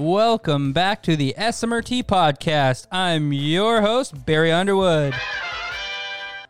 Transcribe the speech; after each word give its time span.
Welcome 0.00 0.72
back 0.72 1.02
to 1.02 1.14
the 1.14 1.34
SMRT 1.36 2.04
podcast. 2.04 2.86
I'm 2.90 3.34
your 3.34 3.82
host, 3.82 4.24
Barry 4.24 4.50
Underwood. 4.50 5.12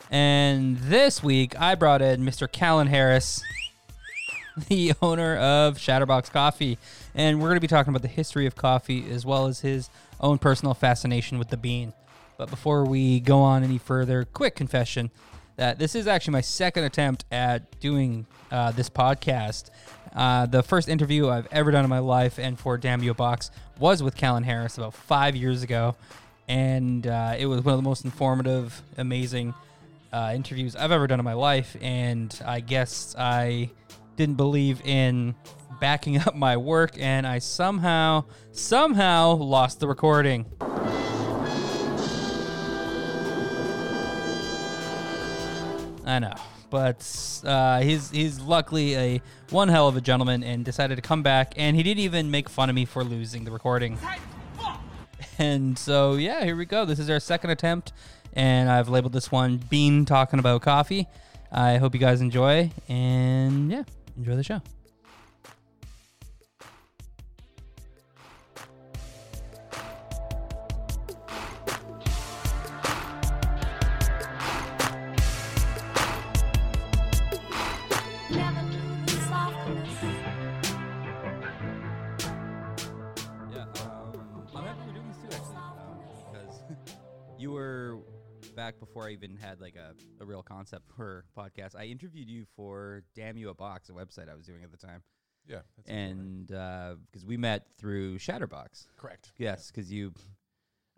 And 0.09 0.77
this 0.77 1.21
week 1.21 1.61
I 1.61 1.75
brought 1.75 2.01
in 2.01 2.23
Mr. 2.23 2.51
Callan 2.51 2.87
Harris, 2.87 3.43
the 4.69 4.93
owner 5.03 5.37
of 5.37 5.79
Shatterbox 5.79 6.31
Coffee. 6.31 6.79
And 7.13 7.41
we're 7.41 7.49
going 7.49 7.57
to 7.57 7.61
be 7.61 7.67
talking 7.67 7.91
about 7.91 8.03
the 8.03 8.09
history 8.09 8.47
of 8.47 8.55
coffee 8.55 9.11
as 9.11 9.27
well 9.27 9.49
as 9.49 9.63
his 9.63 9.91
own 10.21 10.39
personal 10.39 10.73
fascination 10.73 11.41
with 11.41 11.49
the 11.49 11.57
bean. 11.57 11.93
But 12.39 12.51
before 12.51 12.85
we 12.85 13.19
go 13.19 13.41
on 13.41 13.65
any 13.65 13.79
further, 13.79 14.27
quick 14.27 14.55
confession 14.55 15.11
that 15.61 15.79
this 15.79 15.95
is 15.95 16.07
actually 16.07 16.33
my 16.33 16.41
second 16.41 16.85
attempt 16.85 17.27
at 17.31 17.79
doing 17.81 18.25
uh, 18.51 18.73
this 18.73 18.89
podcast. 18.89 19.69
Uh, 20.17 20.47
the 20.47 20.63
first 20.63 20.89
interview 20.89 21.29
I've 21.29 21.47
ever 21.53 21.71
done 21.71 21.85
in 21.85 21.91
my 21.91 21.99
life 21.99 22.39
and 22.39 22.59
for 22.59 22.79
Damn 22.79 23.03
You 23.03 23.13
Box 23.13 23.51
was 23.79 24.03
with 24.03 24.17
Callan 24.17 24.43
Harris 24.43 24.79
about 24.79 24.95
five 24.95 25.37
years 25.37 25.63
ago. 25.63 25.97
And 26.49 27.07
uh, 27.07 27.35
it 27.39 27.45
was 27.45 27.63
one 27.63 27.75
of 27.75 27.79
the 27.79 27.87
most 27.87 28.07
informative, 28.07 28.81
amazing 28.97 29.53
uh, 30.15 30.33
interviews 30.35 30.75
I've 30.77 30.93
ever 30.93 31.07
done 31.07 31.19
in 31.19 31.27
my 31.27 31.35
life. 31.35 31.77
And 31.83 32.35
I 32.47 32.61
guess 32.61 33.15
I 33.19 33.71
didn't 34.17 34.37
believe 34.37 34.81
in 34.87 35.35
backing 35.79 36.17
up 36.27 36.35
my 36.35 36.57
work 36.57 36.93
and 36.99 37.27
I 37.27 37.39
somehow, 37.39 38.25
somehow 38.53 39.35
lost 39.35 39.79
the 39.79 39.89
recording. 39.89 40.47
I 46.11 46.19
know, 46.19 46.35
but 46.71 47.41
uh, 47.45 47.83
he's 47.83 48.11
he's 48.11 48.41
luckily 48.41 48.97
a 48.97 49.23
one 49.51 49.69
hell 49.69 49.87
of 49.87 49.97
a 49.97 50.01
gentleman 50.01 50.43
and 50.43 50.65
decided 50.65 50.97
to 50.97 51.03
come 51.03 51.23
back, 51.23 51.55
and 51.57 51.77
he 51.77 51.85
didn't 51.85 52.01
even 52.01 52.33
make 52.33 52.49
fun 52.49 52.69
of 52.69 52.75
me 52.75 52.85
for 52.85 53.05
losing 53.05 53.45
the 53.45 53.53
recording. 53.53 53.97
And 55.39 55.79
so 55.79 56.15
yeah, 56.15 56.45
here 56.45 56.57
we 56.57 56.65
go. 56.65 56.85
This 56.85 56.99
is 56.99 57.09
our 57.09 57.21
second 57.21 57.51
attempt, 57.51 57.93
and 58.33 58.69
I've 58.69 58.89
labeled 58.89 59.13
this 59.13 59.31
one 59.31 59.59
"Bean 59.59 60.05
Talking 60.05 60.41
About 60.41 60.63
Coffee." 60.63 61.07
I 61.53 61.77
hope 61.77 61.95
you 61.95 62.01
guys 62.01 62.21
enjoy, 62.21 62.73
and 62.89 63.71
yeah, 63.71 63.85
enjoy 64.17 64.35
the 64.35 64.43
show. 64.43 64.61
Were 87.61 87.99
back 88.57 88.81
before 88.81 89.07
I 89.07 89.11
even 89.11 89.37
had 89.37 89.61
like 89.61 89.77
a, 89.77 89.93
a 90.23 90.25
real 90.25 90.43
concept 90.43 90.85
for 90.97 91.27
podcast. 91.37 91.77
I 91.77 91.85
interviewed 91.85 92.31
you 92.31 92.47
for 92.57 93.03
Damn 93.15 93.37
You 93.37 93.51
a 93.51 93.55
Box, 93.55 93.91
a 93.91 93.93
website 93.93 94.31
I 94.31 94.35
was 94.35 94.47
doing 94.47 94.65
at 94.65 94.71
the 94.71 94.79
time, 94.79 95.03
Yeah, 95.47 95.59
that's 95.77 95.91
and 95.91 96.47
because 96.47 97.27
we 97.27 97.37
met 97.37 97.67
through 97.77 98.17
Shatterbox. 98.17 98.87
correct. 98.97 99.33
Yes, 99.37 99.71
because 99.71 99.93
you 99.93 100.15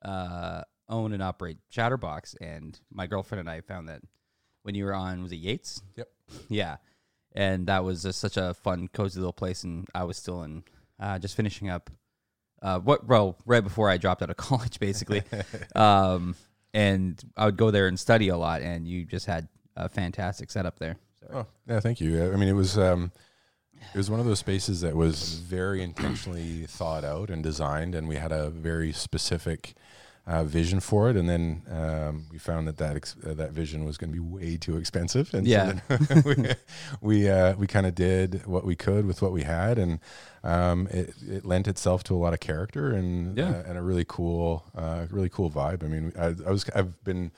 uh, 0.05 0.63
own 0.89 1.13
and 1.13 1.21
operate 1.21 1.59
Shatterbox, 1.75 2.37
and 2.41 2.79
my 2.93 3.09
girlfriend 3.09 3.41
and 3.41 3.51
I 3.51 3.61
found 3.63 3.89
that 3.89 4.03
when 4.63 4.77
you 4.77 4.85
were 4.85 4.95
on, 4.95 5.21
was 5.21 5.33
it 5.33 5.37
Yates? 5.41 5.83
Yep. 5.97 6.09
Yeah, 6.49 6.77
and 7.35 7.67
that 7.67 7.83
was 7.83 8.05
just 8.05 8.21
such 8.21 8.37
a 8.37 8.55
fun, 8.55 8.87
cozy 8.87 9.19
little 9.19 9.33
place, 9.33 9.65
and 9.65 9.89
I 9.97 10.05
was 10.05 10.17
still 10.17 10.45
in, 10.45 10.63
uh, 11.01 11.19
just 11.19 11.35
finishing 11.35 11.69
up, 11.71 11.91
uh, 12.63 12.79
what, 12.79 13.09
well, 13.09 13.37
right 13.47 13.65
before 13.65 13.91
I 13.91 13.97
dropped 13.97 14.23
out 14.23 14.31
of 14.31 14.37
college, 14.49 14.79
basically, 14.79 15.25
um, 15.75 16.37
and 16.75 17.23
I 17.37 17.47
would 17.47 17.57
go 17.57 17.71
there 17.71 17.87
and 17.87 17.99
study 17.99 18.29
a 18.29 18.37
lot, 18.37 18.63
and 18.63 18.87
you 18.87 19.05
just 19.05 19.27
had 19.27 19.49
a 19.77 19.89
fantastic 19.89 20.51
setup 20.51 20.79
there. 20.79 20.97
Oh, 21.33 21.47
yeah. 21.67 21.81
Thank 21.81 22.01
you. 22.01 22.33
I 22.33 22.37
mean, 22.37 22.49
it 22.49 22.55
was 22.55 22.77
um, 22.79 23.13
it 23.95 23.97
was 23.97 24.11
one 24.11 24.21
of 24.21 24.27
those 24.27 24.39
spaces 24.39 24.81
that 24.83 24.97
was 24.97 25.35
very 25.35 25.83
intentionally 25.83 26.67
thought 26.67 27.05
out 27.05 27.31
and 27.31 27.43
designed, 27.43 27.95
and 27.95 28.09
we 28.09 28.17
had 28.17 28.33
a 28.33 28.51
very 28.51 28.93
specific 28.93 29.75
uh, 30.27 30.45
vision 30.45 30.79
for 30.81 31.11
it. 31.11 31.17
And 31.17 31.29
then 31.29 31.63
um, 31.71 32.27
we 32.31 32.39
found 32.39 32.69
that 32.69 32.77
that 32.79 32.95
ex- 32.97 33.17
uh, 33.27 33.35
that 33.35 33.51
vision 33.53 33.85
was 33.85 33.97
going 33.99 34.11
to 34.11 34.15
be 34.15 34.21
way 34.21 34.57
too 34.57 34.77
expensive, 34.77 35.35
and 35.35 35.47
Yeah. 35.47 35.81
so 35.89 35.97
then 35.97 36.23
we 36.27 36.35
we, 37.01 37.29
uh, 37.29 37.55
we 37.57 37.67
kind 37.67 37.87
of 37.87 37.95
did 37.95 38.47
what 38.47 38.65
we 38.65 38.77
could 38.77 39.05
with 39.07 39.21
what 39.21 39.33
we 39.33 39.43
had, 39.43 39.79
and 39.79 39.99
um, 40.45 40.87
it, 40.93 41.15
it 41.29 41.45
lent 41.45 41.67
itself 41.67 42.05
to 42.05 42.15
a 42.15 42.19
lot 42.19 42.33
of 42.35 42.41
character 42.41 42.93
and 42.93 43.37
Yeah. 43.37 43.51
uh, 43.51 43.63
and 43.67 43.77
a 43.79 43.83
really 43.83 44.05
cool 44.07 44.65
uh, 44.77 45.07
really 45.11 45.29
cool 45.29 45.51
vibe. 45.51 45.83
I 45.83 45.89
mean, 45.89 46.13
I, 46.17 46.27
I 46.47 46.51
was 46.53 46.69
I've 46.75 47.03
been 47.05 47.33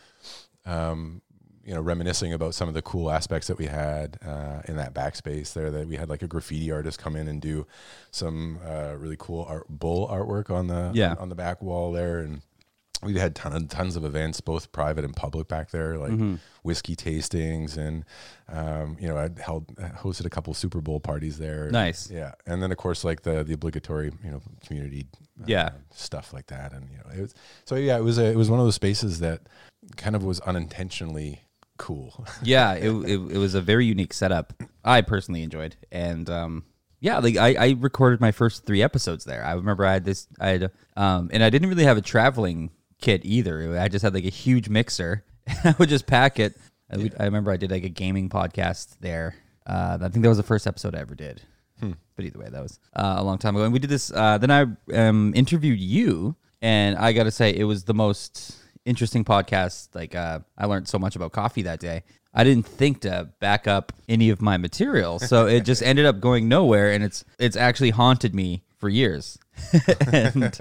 um, 0.67 1.21
you 1.65 1.73
know, 1.75 1.81
reminiscing 1.81 2.35
about 2.35 2.55
some 2.55 2.69
of 2.69 2.75
the 2.75 2.83
cool 2.83 3.11
aspects 3.11 3.47
that 3.49 3.57
we 3.57 3.65
had 3.65 4.19
uh, 4.27 4.61
in 4.69 4.77
that 4.77 4.93
backspace 4.93 5.55
there. 5.55 5.71
That 5.71 5.89
we 5.89 5.97
had 5.97 6.11
like 6.11 6.21
a 6.23 6.27
graffiti 6.29 6.71
artist 6.71 6.99
come 6.99 7.17
in 7.17 7.27
and 7.29 7.41
do 7.41 7.67
some 8.11 8.59
uh, 8.67 8.95
really 8.99 9.17
cool 9.19 9.47
art, 9.49 9.65
bull 9.71 10.07
artwork 10.09 10.51
on 10.51 10.67
the 10.67 10.91
Yeah. 10.93 11.15
on 11.19 11.31
the 11.31 11.35
back 11.35 11.63
wall 11.63 11.91
there, 11.93 12.19
and 12.19 12.43
we 13.05 13.19
had 13.19 13.35
ton 13.35 13.53
of, 13.55 13.69
tons 13.69 13.97
of 13.97 14.05
events, 14.05 14.41
both 14.41 14.73
private 14.73 15.05
and 15.05 15.15
public 15.15 15.47
back 15.49 15.71
there, 15.71 15.99
like 15.99 16.13
Mm-hmm. 16.13 16.35
whiskey 16.63 16.97
tastings, 16.97 17.77
and 17.77 18.05
um, 18.49 18.97
you 19.01 19.09
know, 19.09 19.17
I 19.17 19.29
held 19.41 19.75
hosted 19.77 20.25
a 20.27 20.31
couple 20.31 20.53
Super 20.55 20.81
Bowl 20.81 21.01
parties 21.01 21.39
there. 21.39 21.71
Nice. 21.71 22.11
yeah, 22.11 22.33
and 22.47 22.63
then 22.63 22.73
of 22.73 22.79
course 22.79 23.05
like 23.05 23.23
the 23.23 23.45
the 23.45 23.53
obligatory 23.55 24.13
you 24.25 24.31
know 24.31 24.41
community 24.67 25.07
uh, 25.41 25.45
Yeah. 25.47 25.71
stuff 25.93 26.33
like 26.33 26.47
that, 26.47 26.73
and 26.73 26.89
you 26.91 26.97
know, 26.99 27.05
it 27.17 27.21
was 27.21 27.35
so 27.65 27.75
yeah, 27.77 27.97
it 27.97 28.03
was 28.05 28.19
a, 28.19 28.25
it 28.27 28.37
was 28.37 28.51
one 28.51 28.59
of 28.61 28.67
those 28.67 28.75
spaces 28.77 29.21
that 29.21 29.43
kind 29.97 30.17
of 30.17 30.25
was 30.25 30.41
unintentionally 30.41 31.43
cool. 31.79 32.27
yeah, 32.43 32.75
it, 32.75 32.91
it 32.91 33.21
it 33.33 33.39
was 33.39 33.55
a 33.55 33.61
very 33.61 33.85
unique 33.87 34.13
setup. 34.13 34.53
I 34.85 35.01
personally 35.03 35.43
enjoyed, 35.43 35.77
and 35.93 36.29
um, 36.31 36.65
yeah, 37.01 37.19
like 37.19 37.37
I, 37.37 37.55
I 37.55 37.77
recorded 37.79 38.21
my 38.21 38.33
first 38.33 38.65
three 38.65 38.83
episodes 38.83 39.25
there. 39.25 39.45
I 39.45 39.53
remember 39.55 39.85
I 39.85 39.93
had 39.95 40.05
this, 40.05 40.27
I 40.41 40.49
had, 40.49 40.71
um, 40.97 41.29
and 41.33 41.43
I 41.45 41.51
didn't 41.51 41.69
really 41.69 41.85
have 41.85 41.99
a 41.99 42.03
traveling 42.03 42.71
kit 43.05 43.21
either. 43.25 43.79
I 43.79 43.89
just 43.89 44.03
had 44.03 44.15
like 44.15 44.25
a 44.25 44.31
huge 44.31 44.71
mixer. 44.71 45.25
I 45.65 45.75
would 45.79 45.91
just 45.91 46.07
pack 46.07 46.41
it. 46.41 46.57
I, 46.91 46.97
would, 46.97 47.15
I 47.21 47.25
remember 47.25 47.51
I 47.51 47.59
did 47.59 47.71
like 47.71 47.85
a 47.85 47.91
gaming 47.91 48.31
podcast 48.31 48.97
there. 49.01 49.35
Uh, 49.67 49.99
I 50.01 50.09
think 50.09 50.23
that 50.23 50.29
was 50.29 50.39
the 50.39 50.43
first 50.43 50.67
episode 50.67 50.95
I 50.95 51.01
ever 51.01 51.15
did. 51.15 51.43
But 52.17 52.25
either 52.25 52.39
way, 52.39 52.49
that 52.49 52.63
was 52.63 52.79
uh, 52.95 53.17
a 53.19 53.25
long 53.25 53.39
time 53.39 53.57
ago. 53.57 53.65
And 53.65 53.73
we 53.73 53.79
did 53.79 53.91
this. 53.91 54.13
Uh, 54.13 54.39
then 54.39 54.51
I 54.51 54.67
um, 54.95 55.33
interviewed 55.35 55.81
you, 55.81 56.37
and 56.63 56.97
I 56.97 57.13
got 57.13 57.25
to 57.25 57.31
say, 57.31 57.55
it 57.55 57.65
was 57.65 57.85
the 57.85 57.95
most 57.95 58.57
interesting 58.85 59.25
podcast. 59.25 59.95
Like, 59.95 60.15
uh, 60.15 60.41
I 60.57 60.67
learned 60.67 60.89
so 60.89 60.99
much 60.99 61.17
about 61.17 61.33
coffee 61.33 61.63
that 61.63 61.81
day. 61.81 62.05
I 62.33 62.45
didn't 62.45 62.67
think 62.67 63.01
to 63.03 63.31
back 63.41 63.67
up 63.67 63.93
any 64.09 64.31
of 64.31 64.41
my 64.41 64.57
material, 64.57 65.19
so 65.19 65.47
it 65.47 65.65
just 65.65 65.83
ended 65.85 66.07
up 66.07 66.21
going 66.21 66.49
nowhere, 66.49 66.91
and 66.93 67.05
it's 67.05 67.25
it's 67.39 67.57
actually 67.57 67.91
haunted 67.91 68.35
me 68.35 68.65
for 68.79 68.89
years. 68.89 69.39
and 70.13 70.57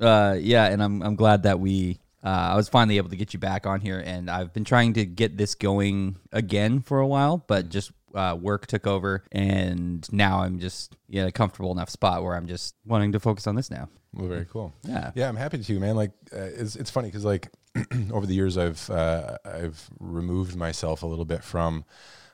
uh, 0.00 0.36
yeah, 0.40 0.66
and 0.66 0.82
I'm 0.82 1.02
I'm 1.02 1.16
glad 1.16 1.42
that 1.44 1.60
we 1.60 1.98
uh, 2.22 2.28
I 2.28 2.56
was 2.56 2.68
finally 2.68 2.96
able 2.96 3.10
to 3.10 3.16
get 3.16 3.32
you 3.34 3.38
back 3.38 3.66
on 3.66 3.80
here, 3.80 4.02
and 4.04 4.30
I've 4.30 4.52
been 4.52 4.64
trying 4.64 4.94
to 4.94 5.04
get 5.04 5.36
this 5.36 5.54
going 5.54 6.16
again 6.32 6.80
for 6.80 7.00
a 7.00 7.06
while, 7.06 7.44
but 7.46 7.68
just 7.68 7.92
uh, 8.14 8.36
work 8.40 8.66
took 8.66 8.86
over, 8.86 9.24
and 9.32 10.06
now 10.12 10.40
I'm 10.40 10.58
just 10.58 10.96
in 11.08 11.26
a 11.26 11.32
comfortable 11.32 11.72
enough 11.72 11.90
spot 11.90 12.22
where 12.22 12.34
I'm 12.34 12.46
just 12.46 12.74
wanting 12.86 13.12
to 13.12 13.20
focus 13.20 13.46
on 13.46 13.56
this 13.56 13.70
now. 13.70 13.88
Well, 14.14 14.28
very 14.28 14.44
cool. 14.46 14.72
Yeah. 14.84 15.10
yeah, 15.16 15.28
I'm 15.28 15.36
happy 15.36 15.58
to, 15.58 15.80
man. 15.80 15.96
Like, 15.96 16.12
uh, 16.32 16.38
it's 16.40 16.76
it's 16.76 16.90
funny 16.90 17.08
because 17.08 17.24
like 17.24 17.50
over 18.12 18.24
the 18.26 18.34
years, 18.34 18.56
I've 18.56 18.88
uh, 18.88 19.36
I've 19.44 19.90
removed 19.98 20.54
myself 20.56 21.02
a 21.02 21.06
little 21.06 21.24
bit 21.24 21.42
from 21.42 21.84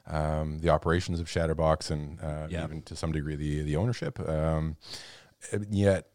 um, 0.06 0.58
the 0.60 0.68
operations 0.68 1.18
of 1.20 1.26
Shatterbox 1.28 1.90
and 1.90 2.20
uh, 2.20 2.46
Yeah. 2.50 2.64
even 2.64 2.82
to 2.82 2.94
some 2.96 3.10
degree 3.12 3.34
the 3.36 3.62
the 3.62 3.76
ownership. 3.76 4.20
Um, 4.20 4.76
yet, 5.70 6.08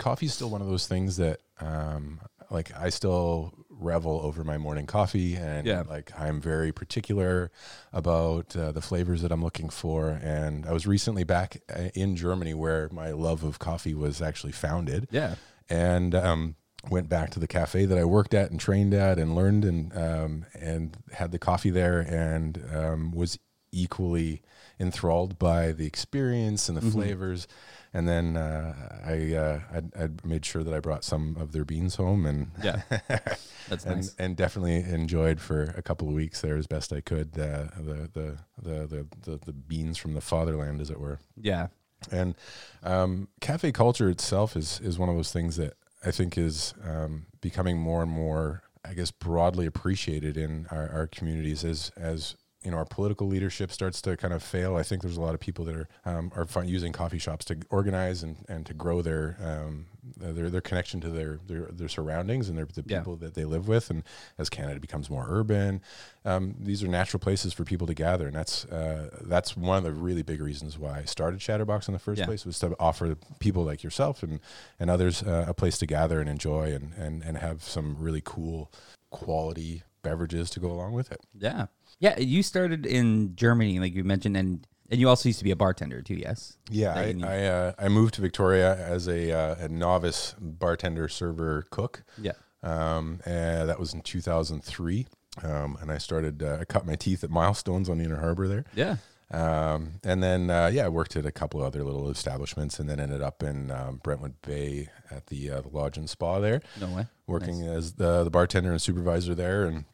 coffee 0.00 0.26
is 0.26 0.34
still 0.34 0.50
one 0.50 0.60
of 0.60 0.66
those 0.68 0.86
things 0.88 1.16
that 1.18 1.40
um, 1.60 2.18
like 2.50 2.72
I 2.76 2.88
still 2.88 3.54
revel 3.68 4.20
over 4.24 4.42
my 4.44 4.58
morning 4.58 4.86
coffee 4.86 5.36
and 5.36 5.66
Yeah. 5.66 5.82
like 5.88 6.10
I'm 6.18 6.40
very 6.40 6.72
particular 6.72 7.50
about 7.92 8.54
uh, 8.56 8.72
the 8.72 8.80
flavors 8.82 9.22
that 9.22 9.30
I'm 9.32 9.42
looking 9.42 9.70
for. 9.70 10.08
And 10.10 10.66
I 10.66 10.72
was 10.72 10.86
recently 10.86 11.22
back 11.24 11.62
uh, 11.74 11.88
in 11.94 12.16
Germany 12.16 12.52
where 12.54 12.88
my 12.92 13.12
love 13.12 13.44
of 13.44 13.58
coffee 13.58 13.94
was 13.94 14.20
actually 14.20 14.52
founded 14.52 15.06
Yeah. 15.12 15.36
and 15.68 16.14
um, 16.14 16.56
went 16.90 17.08
back 17.08 17.30
to 17.30 17.38
the 17.40 17.46
cafe 17.46 17.84
that 17.86 17.96
I 17.98 18.04
worked 18.04 18.34
at 18.34 18.50
and 18.50 18.58
trained 18.58 18.94
at 18.94 19.18
and 19.18 19.34
learned 19.34 19.64
and 19.64 19.96
um, 19.96 20.46
and 20.58 20.96
had 21.12 21.30
the 21.30 21.38
coffee 21.38 21.70
there 21.70 22.00
and 22.00 22.62
um, 22.74 23.12
was 23.12 23.38
equally 23.72 24.42
enthralled 24.80 25.38
by 25.38 25.72
the 25.72 25.86
experience 25.86 26.68
and 26.68 26.76
the 26.76 26.82
Mm-hmm. 26.82 26.90
flavors. 27.00 27.46
And 27.92 28.06
then 28.06 28.36
uh, 28.36 28.72
I 29.04 29.34
uh, 29.34 29.60
I'd, 29.72 29.96
I'd 29.96 30.24
made 30.24 30.44
sure 30.46 30.62
that 30.62 30.72
I 30.72 30.78
brought 30.78 31.02
some 31.02 31.36
of 31.40 31.50
their 31.52 31.64
beans 31.64 31.96
home 31.96 32.24
and 32.24 32.52
Yeah. 32.62 32.82
That's 33.68 33.84
and, 33.84 33.96
nice. 33.96 34.14
and 34.18 34.36
definitely 34.36 34.76
enjoyed 34.76 35.40
for 35.40 35.74
a 35.76 35.82
couple 35.82 36.08
of 36.08 36.14
weeks 36.14 36.40
there 36.40 36.56
as 36.56 36.66
best 36.66 36.92
I 36.92 37.00
could 37.00 37.30
uh, 37.38 37.66
the, 37.78 38.08
the, 38.12 38.38
the 38.62 38.86
the 38.86 39.06
the 39.30 39.40
the 39.44 39.52
beans 39.52 39.98
from 39.98 40.14
the 40.14 40.20
fatherland, 40.20 40.80
as 40.80 40.90
it 40.90 41.00
were. 41.00 41.18
Yeah. 41.36 41.68
And 42.10 42.34
um, 42.82 43.28
cafe 43.40 43.72
culture 43.72 44.08
itself 44.08 44.56
is 44.56 44.80
is 44.80 44.98
one 44.98 45.08
of 45.08 45.16
those 45.16 45.32
things 45.32 45.56
that 45.56 45.74
I 46.04 46.10
think 46.12 46.38
is 46.38 46.74
um, 46.84 47.26
becoming 47.40 47.76
more 47.78 48.02
and 48.02 48.10
more, 48.10 48.62
I 48.84 48.94
guess, 48.94 49.10
broadly 49.10 49.66
appreciated 49.66 50.36
in 50.36 50.66
our, 50.70 50.88
our 50.90 51.06
communities 51.06 51.64
as 51.64 51.90
as 51.96 52.36
you 52.62 52.70
know 52.70 52.76
our 52.76 52.84
political 52.84 53.26
leadership 53.26 53.72
starts 53.72 54.02
to 54.02 54.16
kind 54.16 54.34
of 54.34 54.42
fail. 54.42 54.76
I 54.76 54.82
think 54.82 55.00
there's 55.02 55.16
a 55.16 55.20
lot 55.20 55.34
of 55.34 55.40
people 55.40 55.64
that 55.64 55.74
are 55.74 55.88
um, 56.04 56.30
are 56.36 56.46
using 56.64 56.92
coffee 56.92 57.18
shops 57.18 57.44
to 57.46 57.56
organize 57.70 58.22
and, 58.22 58.36
and 58.48 58.66
to 58.66 58.74
grow 58.74 59.00
their 59.00 59.36
um, 59.42 59.86
their 60.16 60.50
their 60.50 60.60
connection 60.60 61.00
to 61.00 61.08
their 61.08 61.40
their, 61.46 61.66
their 61.72 61.88
surroundings 61.88 62.48
and 62.50 62.58
their 62.58 62.66
the 62.66 62.84
Yeah. 62.86 62.98
people 62.98 63.16
that 63.16 63.34
they 63.34 63.44
live 63.46 63.66
with. 63.66 63.88
And 63.90 64.02
as 64.36 64.50
Canada 64.50 64.78
becomes 64.78 65.08
more 65.08 65.24
urban, 65.28 65.80
um, 66.26 66.54
these 66.60 66.82
are 66.82 66.88
natural 66.88 67.18
places 67.20 67.54
for 67.54 67.64
people 67.64 67.86
to 67.86 67.94
gather, 67.94 68.26
and 68.26 68.36
that's 68.36 68.66
uh, 68.66 69.08
that's 69.22 69.56
one 69.56 69.78
of 69.78 69.84
the 69.84 69.92
really 69.92 70.22
big 70.22 70.40
reasons 70.42 70.78
why 70.78 70.98
I 70.98 71.04
started 71.04 71.40
Shatterbox 71.40 71.88
in 71.88 71.94
the 71.94 71.98
first 71.98 72.18
Yeah. 72.18 72.26
place 72.26 72.44
was 72.44 72.58
to 72.58 72.76
offer 72.78 73.16
people 73.38 73.64
like 73.64 73.82
yourself 73.82 74.22
and 74.22 74.38
and 74.78 74.90
others 74.90 75.22
uh, 75.22 75.46
a 75.48 75.54
place 75.54 75.78
to 75.78 75.86
gather 75.86 76.20
and 76.20 76.28
enjoy 76.28 76.74
and 76.74 76.92
and 76.94 77.22
and 77.22 77.38
have 77.38 77.62
some 77.64 77.96
really 77.98 78.20
cool 78.22 78.70
quality 79.10 79.82
beverages 80.02 80.48
to 80.50 80.60
go 80.60 80.70
along 80.70 80.92
with 80.92 81.10
it. 81.12 81.20
Yeah. 81.38 81.66
Yeah. 82.00 82.18
You 82.18 82.42
started 82.42 82.84
in 82.86 83.36
Germany, 83.36 83.78
like 83.78 83.94
you 83.94 84.02
mentioned, 84.04 84.36
and 84.36 84.66
and 84.90 84.98
you 85.00 85.08
also 85.08 85.28
used 85.28 85.38
to 85.38 85.44
be 85.44 85.52
a 85.52 85.56
bartender 85.56 86.02
too. 86.02 86.14
Yes. 86.16 86.56
Yeah, 86.68 86.94
I 86.94 87.14
I, 87.22 87.44
uh, 87.46 87.72
I 87.78 87.88
moved 87.88 88.14
to 88.14 88.20
Victoria 88.22 88.74
as 88.76 89.06
a, 89.06 89.30
uh, 89.32 89.54
a 89.60 89.68
novice 89.68 90.34
bartender, 90.40 91.06
server, 91.08 91.64
cook. 91.70 92.02
Yeah. 92.20 92.32
Um, 92.64 93.20
and 93.24 93.68
that 93.68 93.78
was 93.78 93.94
in 93.94 94.00
2003. 94.00 95.06
Um, 95.44 95.78
and 95.80 95.92
I 95.92 95.98
started, 95.98 96.42
uh, 96.42 96.58
I 96.60 96.64
cut 96.64 96.86
my 96.86 96.96
teeth 96.96 97.22
at 97.22 97.30
Milestones 97.30 97.88
on 97.88 97.98
the 97.98 98.04
Inner 98.04 98.18
Harbor 98.18 98.48
there. 98.48 98.64
Yeah. 98.74 98.96
Um, 99.30 100.00
and 100.02 100.20
then, 100.24 100.50
uh, 100.50 100.70
yeah, 100.72 100.86
I 100.86 100.88
worked 100.88 101.14
at 101.14 101.24
a 101.24 101.30
couple 101.30 101.60
of 101.60 101.66
other 101.66 101.84
little 101.84 102.10
establishments 102.10 102.80
and 102.80 102.90
then 102.90 102.98
ended 102.98 103.22
up 103.22 103.44
in 103.44 103.70
um, 103.70 104.00
Brentwood 104.02 104.42
Bay 104.42 104.88
at 105.08 105.28
the, 105.28 105.50
uh, 105.50 105.60
the 105.60 105.68
Lodge 105.68 105.98
and 105.98 106.10
Spa 106.10 106.40
there, 106.40 106.60
No 106.80 106.88
way. 106.88 107.06
working 107.28 107.62
as 107.62 107.92
the, 107.92 108.24
the 108.24 108.30
bartender 108.30 108.72
and 108.72 108.82
supervisor 108.82 109.36
there. 109.36 109.66
And 109.66 109.84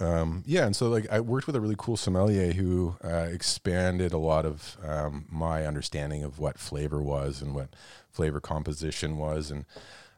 um, 0.00 0.42
yeah, 0.46 0.66
and 0.66 0.76
so 0.76 0.88
like 0.88 1.06
I 1.10 1.20
worked 1.20 1.46
with 1.46 1.56
a 1.56 1.60
really 1.60 1.74
cool 1.78 1.96
sommelier 1.96 2.52
who 2.52 2.96
uh, 3.02 3.28
expanded 3.32 4.12
a 4.12 4.18
lot 4.18 4.44
of 4.44 4.76
um, 4.86 5.24
my 5.30 5.66
understanding 5.66 6.22
of 6.22 6.38
what 6.38 6.58
flavor 6.58 7.02
was 7.02 7.40
and 7.40 7.54
what 7.54 7.70
flavor 8.10 8.40
composition 8.40 9.16
was, 9.16 9.50
and 9.50 9.64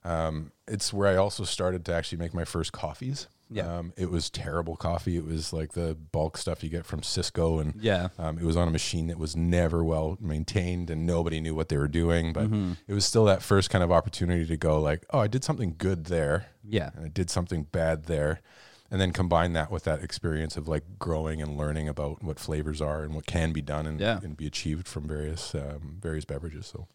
um, 0.05 0.53
it's 0.67 0.93
where 0.93 1.09
I 1.09 1.17
also 1.17 1.45
started 1.45 1.85
to 1.87 1.95
actually 1.95 2.19
make 2.19 2.35
my 2.35 2.45
first 2.45 2.73
coffees. 2.73 3.29
Yeah. 3.51 3.79
Um, 3.79 3.95
it 3.97 4.11
was 4.11 4.29
terrible 4.29 4.77
coffee. 4.77 5.17
It 5.17 5.25
was 5.25 5.55
like 5.55 5.73
the 5.73 5.95
bulk 5.95 6.37
stuff 6.37 6.63
you 6.63 6.69
get 6.69 6.85
from 6.85 7.01
Sysco, 7.01 7.61
and 7.61 7.75
Yeah. 7.81 8.09
um, 8.19 8.37
it 8.39 8.45
was 8.45 8.59
on 8.59 8.69
a 8.69 8.71
machine 8.71 9.07
that 9.07 9.19
was 9.19 9.35
never 9.37 9.83
well 9.83 10.19
maintained, 10.21 10.91
and 10.91 11.07
nobody 11.07 11.41
knew 11.41 11.55
what 11.55 11.69
they 11.71 11.79
were 11.79 11.89
doing. 11.89 12.33
But 12.35 12.45
Mm-hmm. 12.51 12.73
it 12.87 12.93
was 12.95 13.07
still 13.07 13.25
that 13.25 13.43
first 13.43 13.71
kind 13.71 13.83
of 13.83 13.91
opportunity 13.91 14.45
to 14.45 14.57
go 14.59 14.79
like, 14.81 15.07
oh, 15.11 15.21
I 15.21 15.29
did 15.29 15.45
something 15.45 15.77
good 15.79 16.07
there 16.07 16.49
Yeah. 16.63 16.91
and 16.95 17.07
I 17.07 17.09
did 17.09 17.31
something 17.31 17.63
bad 17.63 18.05
there. 18.05 18.41
And 18.91 19.01
then 19.01 19.13
combine 19.13 19.53
that 19.53 19.71
with 19.71 19.85
that 19.85 20.03
experience 20.03 20.57
of 20.57 20.67
like 20.67 20.99
growing 20.99 21.43
and 21.43 21.59
learning 21.59 21.89
about 21.89 22.23
what 22.23 22.39
flavors 22.39 22.81
are 22.81 23.03
and 23.03 23.15
what 23.15 23.27
can 23.27 23.53
be 23.53 23.61
done 23.61 23.87
and, 23.87 24.01
Yeah. 24.01 24.19
and 24.23 24.35
be 24.37 24.47
achieved 24.47 24.89
from 24.89 25.07
various 25.07 25.55
um, 25.55 25.99
various 26.01 26.25
beverages. 26.25 26.67
So, 26.67 26.87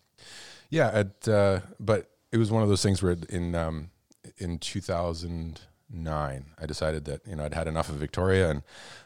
yeah, 0.72 0.90
at, 0.92 1.28
uh, 1.28 1.60
but 1.80 2.10
it 2.32 2.38
was 2.38 2.50
one 2.50 2.64
of 2.64 2.70
those 2.70 2.82
things 2.82 3.04
where 3.04 3.16
in 3.30 3.54
um, 3.54 3.92
in 4.40 4.58
2009, 4.58 6.46
I 6.60 6.66
decided 6.66 7.06
that 7.06 7.22
you 7.28 7.36
know 7.36 7.46
I'd 7.46 7.54
had 7.54 7.68
enough 7.68 7.90
of 7.90 7.96
Victoria 7.96 8.50
and 8.50 8.62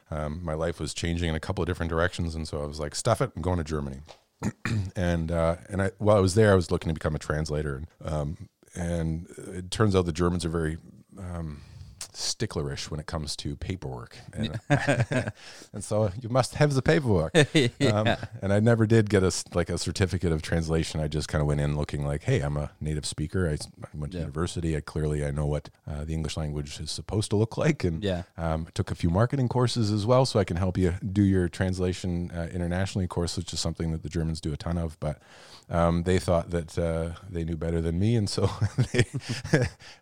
um, 0.10 0.40
my 0.44 0.54
life 0.54 0.80
was 0.80 0.94
changing 0.94 1.28
in 1.30 1.36
a 1.36 1.40
couple 1.40 1.62
of 1.62 1.68
different 1.68 1.90
directions, 1.90 2.36
and 2.36 2.48
so 2.48 2.62
I 2.62 2.66
was 2.66 2.80
like, 2.80 2.95
stuff 2.95 3.22
it, 3.22 3.31
I'm 3.36 3.42
going 3.42 3.57
to 3.57 3.63
Germany. 3.63 4.00
and 4.95 5.31
uh, 5.31 5.57
and 5.69 5.81
I 5.81 5.92
while 5.98 6.16
I 6.18 6.22
was 6.22 6.36
there, 6.36 6.51
I 6.54 6.56
was 6.56 6.72
looking 6.72 6.90
to 6.90 6.94
become 6.94 7.16
a 7.16 7.19
translator, 7.19 7.75
and 7.75 7.88
um, 8.06 8.38
and 8.75 9.28
it 9.54 9.72
turns 9.72 9.95
out 9.95 10.06
the 10.06 10.13
Germans 10.13 10.45
are 10.45 10.50
very 10.50 10.78
um, 11.19 11.62
sticklerish 12.13 12.89
when 12.92 13.00
it 13.00 13.06
comes 13.06 13.36
to 13.38 13.56
paperwork, 13.56 14.18
and, 14.33 14.59
and 15.74 15.83
so 15.83 16.12
you 16.21 16.30
must 16.30 16.56
have 16.56 16.74
the 16.74 16.81
paperwork. 16.81 17.36
um, 17.81 18.07
and 18.42 18.54
I 18.54 18.59
never 18.59 18.86
did 18.86 19.09
get 19.09 19.24
a 19.24 19.31
like 19.54 19.69
a 19.69 19.77
certificate 19.77 20.31
of 20.31 20.42
translation. 20.42 21.00
I 21.00 21.07
just 21.07 21.27
kind 21.27 21.42
of 21.42 21.48
went 21.48 21.62
in 21.62 21.75
looking 21.77 22.06
like, 22.06 22.24
hey, 22.24 22.42
I'm 22.42 22.57
a 22.57 22.71
native 22.81 23.06
speaker. 23.06 23.48
I 23.50 23.57
went 23.94 24.12
to 24.13 24.18
Yeah. 24.18 24.24
university. 24.24 24.75
I 24.75 24.81
clearly 24.81 25.25
I 25.25 25.31
know 25.31 25.45
what 25.45 25.69
uh, 25.89 26.04
the 26.06 26.13
English 26.13 26.38
language 26.38 26.80
is 26.80 26.92
supposed 26.92 27.30
to 27.31 27.36
look 27.36 27.57
like, 27.57 27.83
and 27.83 28.04
Yeah. 28.04 28.24
um, 28.38 28.68
took 28.74 28.92
a 28.92 28.95
few 28.95 29.09
marketing 29.09 29.48
courses 29.50 29.92
as 29.92 30.06
well, 30.06 30.25
so 30.25 30.39
I 30.39 30.44
can 30.44 30.57
help 30.57 30.77
you 30.77 30.94
do 31.12 31.21
your 31.24 31.50
translation 31.50 32.31
uh, 32.31 32.48
internationally 32.51 33.07
course, 33.07 33.38
which 33.38 33.54
is 33.54 33.59
something 33.59 33.92
that 33.92 34.04
the 34.04 34.09
Germans 34.09 34.42
do 34.42 34.54
a 34.54 34.57
ton 34.57 34.77
of. 34.77 35.00
But 35.00 35.19
um, 35.69 36.04
they 36.04 36.18
thought 36.18 36.52
that 36.52 36.78
uh, 36.78 37.19
they 37.30 37.44
knew 37.44 37.58
better 37.58 37.81
than 37.81 38.00
me, 38.00 38.16
and 38.16 38.30
so 38.30 38.50
they, 38.94 39.06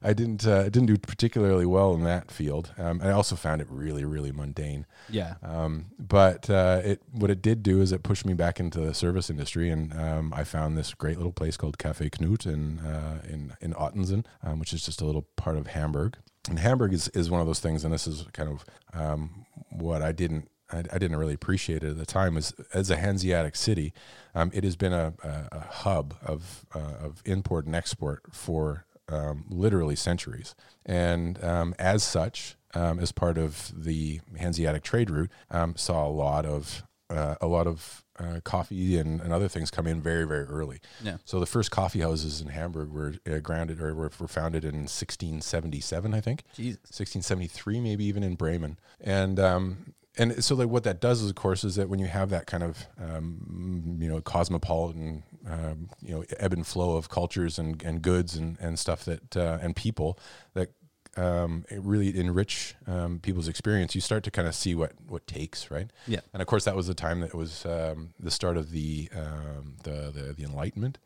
I 0.01 0.13
didn't 0.13 0.45
uh, 0.45 0.63
didn't 0.63 0.85
do 0.85 0.97
particularly 0.97 1.65
well 1.65 1.93
in 1.93 2.03
that 2.03 2.29
field. 2.29 2.71
Um, 2.77 3.01
I 3.03 3.11
also 3.11 3.35
found 3.35 3.61
it 3.61 3.67
really 3.69 4.05
really 4.05 4.31
mundane. 4.31 4.85
Yeah. 5.09 5.35
Um, 5.41 5.87
but 5.97 6.49
uh, 6.49 6.81
it 6.83 7.01
what 7.11 7.31
it 7.31 7.41
did 7.41 7.63
do 7.63 7.81
is 7.81 7.91
it 7.91 8.03
pushed 8.03 8.25
me 8.25 8.33
back 8.33 8.59
into 8.59 8.79
the 8.79 8.93
service 8.93 9.29
industry, 9.29 9.69
and 9.69 9.93
um, 9.97 10.33
I 10.35 10.43
found 10.43 10.77
this 10.77 10.93
great 10.93 11.17
little 11.17 11.33
place 11.33 11.57
called 11.57 11.77
Cafe 11.77 12.09
Knut 12.09 12.45
in 12.45 12.79
uh, 12.79 13.21
in 13.27 13.53
in 13.59 13.73
Ottensen, 13.73 14.25
um, 14.43 14.59
which 14.59 14.71
is 14.73 14.85
just 14.85 15.01
a 15.01 15.05
little 15.05 15.23
part 15.35 15.57
of 15.57 15.67
Hamburg. 15.67 16.17
And 16.47 16.59
Hamburg 16.59 16.93
is, 16.93 17.07
is 17.09 17.31
one 17.31 17.41
of 17.41 17.47
those 17.47 17.59
things, 17.59 17.83
and 17.83 17.91
this 17.91 18.05
is 18.05 18.25
kind 18.33 18.49
of 18.49 18.65
um, 18.93 19.47
what 19.71 20.03
I 20.03 20.11
didn't 20.11 20.47
I, 20.75 20.79
I 20.79 20.97
didn't 20.97 21.17
really 21.17 21.33
appreciate 21.33 21.83
it 21.83 21.89
at 21.91 21.97
the 21.97 22.05
time. 22.05 22.37
As 22.73 22.89
a 22.89 22.97
Hanseatic 22.97 23.55
city, 23.55 23.93
um, 24.33 24.51
it 24.53 24.63
has 24.63 24.75
been 24.75 24.93
a, 24.93 25.13
a, 25.23 25.47
a 25.51 25.59
hub 25.59 26.15
of 26.25 26.65
uh, 26.73 27.05
of 27.05 27.21
import 27.25 27.65
and 27.65 27.75
export 27.75 28.23
for 28.31 28.85
um, 29.07 29.45
literally 29.49 29.95
centuries, 29.95 30.55
and 30.85 31.43
um, 31.43 31.75
as 31.79 32.03
such, 32.03 32.55
um, 32.73 32.99
as 32.99 33.11
part 33.11 33.37
of 33.37 33.71
the 33.75 34.19
Hanseatic 34.37 34.83
trade 34.83 35.09
route, 35.09 35.31
um, 35.51 35.75
saw 35.75 36.07
a 36.07 36.09
lot 36.09 36.45
of 36.45 36.83
uh, 37.09 37.35
a 37.41 37.47
lot 37.47 37.67
of 37.67 38.03
uh, 38.17 38.39
coffee 38.43 38.97
and, 38.97 39.19
and 39.21 39.33
other 39.33 39.47
things 39.47 39.69
come 39.69 39.85
in 39.87 40.01
very 40.01 40.25
very 40.25 40.45
early. 40.45 40.79
Yeah. 41.03 41.17
So 41.25 41.39
the 41.39 41.45
first 41.45 41.71
coffee 41.71 42.01
houses 42.01 42.41
in 42.41 42.47
Hamburg 42.47 42.91
were 42.91 43.15
uh, 43.29 43.39
grounded 43.39 43.81
or 43.81 43.93
were, 43.93 44.11
were 44.19 44.27
founded 44.27 44.63
in 44.63 44.87
1677, 44.87 46.13
I 46.13 46.21
think. 46.21 46.43
Jesus. 46.55 46.79
1673, 46.85 47.79
maybe 47.79 48.05
even 48.05 48.23
in 48.23 48.35
Bremen. 48.35 48.79
And 49.01 49.39
um, 49.39 49.93
and 50.17 50.43
so 50.43 50.55
like 50.55 50.69
what 50.69 50.83
that 50.83 51.01
does, 51.01 51.21
is, 51.21 51.29
of 51.29 51.35
course, 51.35 51.63
is 51.63 51.75
that 51.75 51.89
when 51.89 51.99
you 51.99 52.07
have 52.07 52.29
that 52.29 52.47
kind 52.47 52.63
of 52.63 52.87
um, 52.99 53.97
you 53.99 54.09
know 54.09 54.21
cosmopolitan 54.21 55.23
um, 55.49 55.89
you 56.01 56.11
know 56.13 56.23
ebb 56.39 56.53
and 56.53 56.65
flow 56.65 56.97
of 56.97 57.09
cultures 57.09 57.59
and, 57.59 57.81
and 57.83 58.01
goods 58.01 58.35
and, 58.35 58.57
and 58.59 58.79
stuff 58.79 59.05
that 59.05 59.37
uh, 59.37 59.59
and 59.61 59.75
people 59.75 60.19
that 60.53 60.71
um, 61.17 61.65
it 61.69 61.81
really 61.81 62.17
enrich 62.17 62.75
um, 62.87 63.19
people's 63.19 63.47
experience. 63.47 63.95
You 63.95 64.01
start 64.01 64.23
to 64.23 64.31
kind 64.31 64.47
of 64.47 64.55
see 64.55 64.75
what 64.75 64.93
what 65.07 65.27
takes 65.27 65.71
right. 65.71 65.89
Yeah. 66.07 66.21
And 66.33 66.41
of 66.41 66.47
course, 66.47 66.65
that 66.65 66.75
was 66.75 66.87
the 66.87 66.93
time 66.93 67.21
that 67.21 67.33
was 67.33 67.65
um, 67.65 68.13
the 68.19 68.31
start 68.31 68.57
of 68.57 68.71
the, 68.71 69.09
um, 69.15 69.75
the 69.83 70.11
the 70.13 70.33
the 70.37 70.43
Enlightenment. 70.43 70.97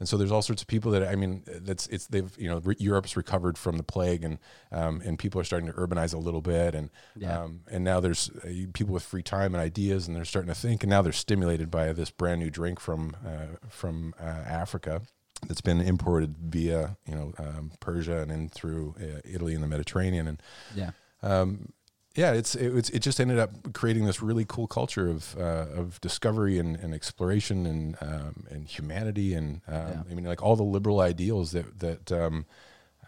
And 0.00 0.08
so 0.08 0.16
there's 0.16 0.30
all 0.30 0.42
sorts 0.42 0.62
of 0.62 0.68
people 0.68 0.92
that 0.92 1.02
I 1.08 1.16
mean, 1.16 1.42
that's 1.46 1.86
it's 1.88 2.06
they've 2.06 2.32
you 2.38 2.48
know 2.48 2.58
re- 2.58 2.76
Europe's 2.78 3.16
recovered 3.16 3.58
from 3.58 3.76
the 3.76 3.82
plague 3.82 4.22
and 4.24 4.38
um, 4.70 5.00
and 5.04 5.18
people 5.18 5.40
are 5.40 5.44
starting 5.44 5.66
to 5.68 5.72
urbanize 5.74 6.14
a 6.14 6.18
little 6.18 6.40
bit 6.40 6.74
and 6.74 6.90
Yeah. 7.16 7.42
um, 7.42 7.60
and 7.70 7.82
now 7.84 7.98
there's 8.00 8.30
uh, 8.44 8.48
people 8.72 8.94
with 8.94 9.02
free 9.02 9.22
time 9.22 9.54
and 9.54 9.62
ideas 9.62 10.06
and 10.06 10.16
they're 10.16 10.24
starting 10.24 10.48
to 10.54 10.54
think 10.60 10.82
and 10.84 10.90
now 10.90 11.02
they're 11.02 11.12
stimulated 11.12 11.70
by 11.70 11.92
this 11.92 12.10
brand 12.10 12.40
new 12.40 12.50
drink 12.50 12.78
from 12.80 13.16
uh, 13.26 13.56
from 13.68 14.14
uh, 14.20 14.24
Africa 14.24 15.02
that's 15.46 15.60
been 15.60 15.80
imported 15.80 16.36
via 16.38 16.96
you 17.06 17.14
know 17.14 17.32
um, 17.38 17.72
Persia 17.80 18.18
and 18.22 18.30
in 18.30 18.48
through 18.48 18.94
uh, 19.00 19.20
Italy 19.24 19.54
and 19.54 19.62
the 19.62 19.68
Mediterranean 19.68 20.26
and 20.28 20.42
Yeah. 20.76 20.90
um, 21.22 21.72
yeah, 22.16 22.32
it's 22.32 22.54
it, 22.54 22.74
it's 22.76 22.90
it 22.90 22.98
just 23.00 23.20
ended 23.20 23.38
up 23.38 23.72
creating 23.74 24.04
this 24.06 24.20
really 24.22 24.44
cool 24.48 24.66
culture 24.66 25.08
of 25.08 25.36
uh, 25.38 25.66
of 25.74 26.00
discovery 26.00 26.58
and, 26.58 26.76
and 26.76 26.92
exploration 26.94 27.66
and 27.66 27.96
um, 28.00 28.44
and 28.50 28.66
humanity 28.66 29.34
and 29.34 29.60
um, 29.68 29.74
Yeah. 29.74 30.02
I 30.10 30.14
mean 30.14 30.24
like 30.24 30.42
all 30.42 30.56
the 30.56 30.62
liberal 30.64 31.00
ideals 31.00 31.52
that 31.52 31.78
that 31.80 32.10
um, 32.12 32.46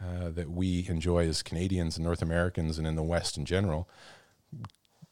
uh, 0.01 0.31
that 0.31 0.51
we 0.51 0.87
enjoy 0.89 1.27
as 1.29 1.43
Canadians 1.43 1.97
and 1.97 2.05
North 2.05 2.23
Americans 2.23 2.79
and 2.79 2.87
in 2.87 2.95
the 2.97 3.03
West 3.03 3.37
in 3.37 3.45
general 3.45 3.89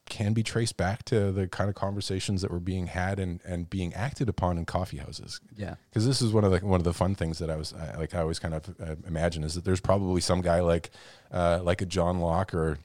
can 0.08 0.32
be 0.32 0.42
traced 0.42 0.78
back 0.78 1.04
to 1.04 1.30
the 1.32 1.46
kind 1.46 1.68
of 1.68 1.74
conversations 1.74 2.40
that 2.40 2.50
were 2.50 2.58
being 2.60 2.86
had 2.86 3.18
and, 3.18 3.40
and 3.44 3.68
being 3.68 3.92
acted 3.92 4.26
upon 4.26 4.56
in 4.56 4.64
coffee 4.64 4.96
houses 4.96 5.38
Yeah. 5.54 5.74
because 5.90 6.06
this 6.06 6.22
is 6.22 6.32
one 6.32 6.44
of 6.44 6.50
the 6.50 6.66
one 6.66 6.80
of 6.80 6.84
the 6.84 6.94
fun 6.94 7.14
things 7.14 7.38
that 7.40 7.50
I 7.50 7.56
was 7.56 7.74
I, 7.74 7.94
like 7.98 8.14
I 8.14 8.20
always 8.20 8.38
kind 8.38 8.54
of 8.54 8.74
uh, 8.80 8.94
imagine 9.06 9.44
is 9.44 9.54
that 9.54 9.64
there's 9.66 9.80
probably 9.82 10.22
some 10.22 10.40
guy 10.40 10.60
like 10.60 10.90
uh, 11.30 11.60
like 11.62 11.82
a 11.82 11.86
John 11.86 12.20
Locke 12.20 12.54
or 12.54 12.78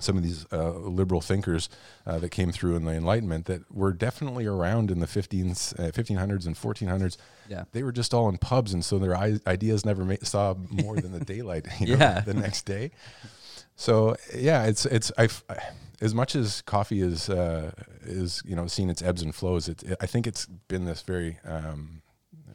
some 0.00 0.16
of 0.16 0.22
these 0.22 0.46
uh, 0.52 0.70
liberal 0.78 1.20
thinkers 1.20 1.68
uh, 2.06 2.18
that 2.18 2.30
came 2.30 2.50
through 2.50 2.76
in 2.76 2.84
the 2.84 2.92
Enlightenment 2.92 3.44
that 3.46 3.70
were 3.70 3.92
definitely 3.92 4.46
around 4.46 4.90
in 4.90 5.00
the 5.00 5.06
15s, 5.06 5.78
uh, 5.78 5.92
1500s 5.92 6.46
and 6.46 6.56
1400s. 6.56 7.16
Yeah. 7.48 7.64
They 7.72 7.82
were 7.82 7.92
just 7.92 8.12
all 8.14 8.28
in 8.28 8.38
pubs, 8.38 8.72
and 8.72 8.84
so 8.84 8.98
their 8.98 9.14
i- 9.16 9.38
ideas 9.46 9.84
never 9.84 10.04
ma- 10.04 10.14
saw 10.22 10.54
more 10.70 10.96
than 10.96 11.12
the 11.12 11.20
daylight 11.24 11.66
you 11.78 11.96
know, 11.96 12.04
Yeah. 12.04 12.20
the 12.20 12.34
next 12.34 12.62
day. 12.64 12.90
So 13.76 14.16
yeah, 14.34 14.64
it's 14.64 14.86
it's 14.86 15.10
I, 15.18 15.28
as 16.00 16.14
much 16.14 16.36
as 16.36 16.62
coffee 16.62 17.00
is 17.00 17.28
uh, 17.28 17.72
is 18.02 18.42
you 18.44 18.54
know 18.56 18.66
seen 18.66 18.90
its 18.90 19.02
ebbs 19.02 19.22
and 19.22 19.34
flows, 19.34 19.68
it, 19.68 19.82
I 20.00 20.06
think 20.06 20.26
it's 20.26 20.46
been 20.46 20.84
this 20.84 21.02
very 21.02 21.38
um, 21.44 22.02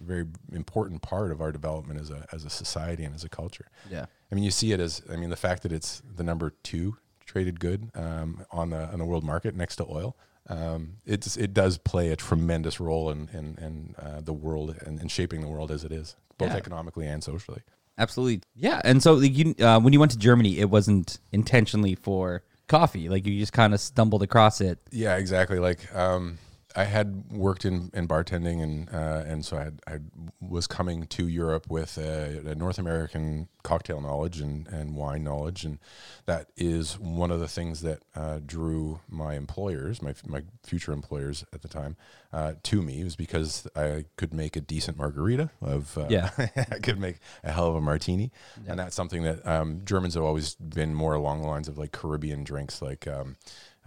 very 0.01 0.25
important 0.53 1.01
part 1.01 1.32
of 1.32 1.41
our 1.41 1.51
development 1.51 2.00
as 2.00 2.10
a 2.12 2.25
as 2.32 2.46
a 2.46 2.50
society 2.50 3.03
and 3.03 3.15
as 3.15 3.24
a 3.24 3.29
culture. 3.29 3.67
Yeah. 3.89 4.06
I 4.32 4.36
mean, 4.36 4.44
you 4.44 4.51
see 4.51 4.72
it 4.74 4.79
as 4.79 5.01
I 5.12 5.15
mean 5.15 5.29
the 5.29 5.36
fact 5.36 5.63
that 5.63 5.72
it's 5.72 6.01
the 6.15 6.24
number 6.24 6.51
two 6.63 6.98
traded 7.27 7.60
good 7.60 7.91
um, 7.93 8.43
on 8.51 8.72
the 8.72 8.86
on 8.91 8.98
the 8.98 9.05
world 9.05 9.24
market 9.24 9.55
next 9.55 9.75
to 9.75 9.86
oil. 9.86 10.15
Um, 10.50 10.98
it's 11.05 11.38
it 11.38 11.53
does 11.53 11.77
play 11.77 12.10
a 12.10 12.15
tremendous 12.15 12.79
role 12.79 13.12
in 13.12 13.29
in, 13.34 13.46
in 13.62 13.96
uh, 14.01 14.22
the 14.22 14.34
world 14.34 14.75
and, 14.86 15.00
and 15.00 15.12
shaping 15.12 15.41
the 15.41 15.48
world 15.48 15.69
as 15.69 15.84
it 15.84 15.91
is, 15.91 16.15
both 16.39 16.50
Yeah. 16.50 16.55
economically 16.57 17.05
and 17.05 17.24
socially. 17.24 17.62
Absolutely. 18.00 18.41
Yeah. 18.55 18.79
And 18.84 19.01
so 19.01 19.13
like, 19.13 19.36
you, 19.36 19.55
uh, 19.60 19.79
when 19.79 19.91
you 19.91 20.00
went 20.00 20.12
to 20.12 20.19
Germany, 20.19 20.60
it 20.60 20.69
wasn't 20.69 21.19
intentionally 21.31 21.96
for 21.96 22.43
coffee. 22.67 23.10
Like 23.10 23.25
you 23.25 23.39
just 23.39 23.53
kind 23.53 23.74
of 23.74 23.79
stumbled 23.81 24.22
across 24.24 24.62
it. 24.62 24.77
Yeah, 24.91 25.17
exactly. 25.17 25.57
Like 25.60 25.93
um, 25.96 26.38
I 26.77 26.84
had 26.84 27.31
worked 27.31 27.65
in, 27.65 27.89
in 27.96 28.07
bartending, 28.07 28.62
and 28.62 28.88
uh, 28.93 29.24
and 29.25 29.43
so 29.43 29.57
I, 29.57 29.63
had, 29.63 29.81
I 29.88 29.98
was 30.39 30.67
coming 30.67 31.07
to 31.07 31.27
Europe 31.27 31.65
with 31.67 31.98
a, 31.98 32.43
a 32.46 32.53
North 32.53 32.77
American 32.77 33.48
cocktail 33.63 34.00
knowledge 34.00 34.39
and, 34.39 34.67
and 34.67 34.96
wine 34.96 35.24
knowledge, 35.24 35.65
and 35.65 35.79
that 36.27 36.50
is 36.55 37.00
one 37.00 37.31
of 37.31 37.39
the 37.39 37.48
things 37.48 37.81
that 37.81 38.03
uh, 38.15 38.39
drew 38.46 39.00
my 39.10 39.34
employers, 39.34 40.03
my 40.03 40.13
my 40.27 40.43
future 40.62 40.91
employers 40.91 41.43
at 41.51 41.63
the 41.63 41.67
time, 41.67 41.96
uh, 42.31 42.53
to 42.62 42.84
me 42.84 43.03
was 43.03 43.15
because 43.15 43.67
I 43.75 44.05
could 44.15 44.31
make 44.31 44.55
a 44.55 44.62
decent 44.62 45.00
margarita. 45.00 45.50
Of 45.60 45.98
uh, 45.98 46.05
Yeah. 46.12 46.29
I 46.38 46.77
could 46.77 47.00
make 47.00 47.17
a 47.43 47.51
hell 47.51 47.69
of 47.69 47.75
a 47.75 47.81
martini, 47.81 48.31
and 48.67 48.77
that's 48.77 48.96
something 48.96 49.24
that 49.24 49.43
um, 49.48 49.81
Germans 49.84 50.13
have 50.13 50.24
always 50.24 50.53
been 50.53 50.93
more 50.93 51.15
along 51.15 51.41
the 51.41 51.48
lines 51.48 51.67
of 51.67 51.79
like 51.79 51.91
Caribbean 51.91 52.43
drinks, 52.43 52.84
like. 52.84 53.07
Um, 53.07 53.36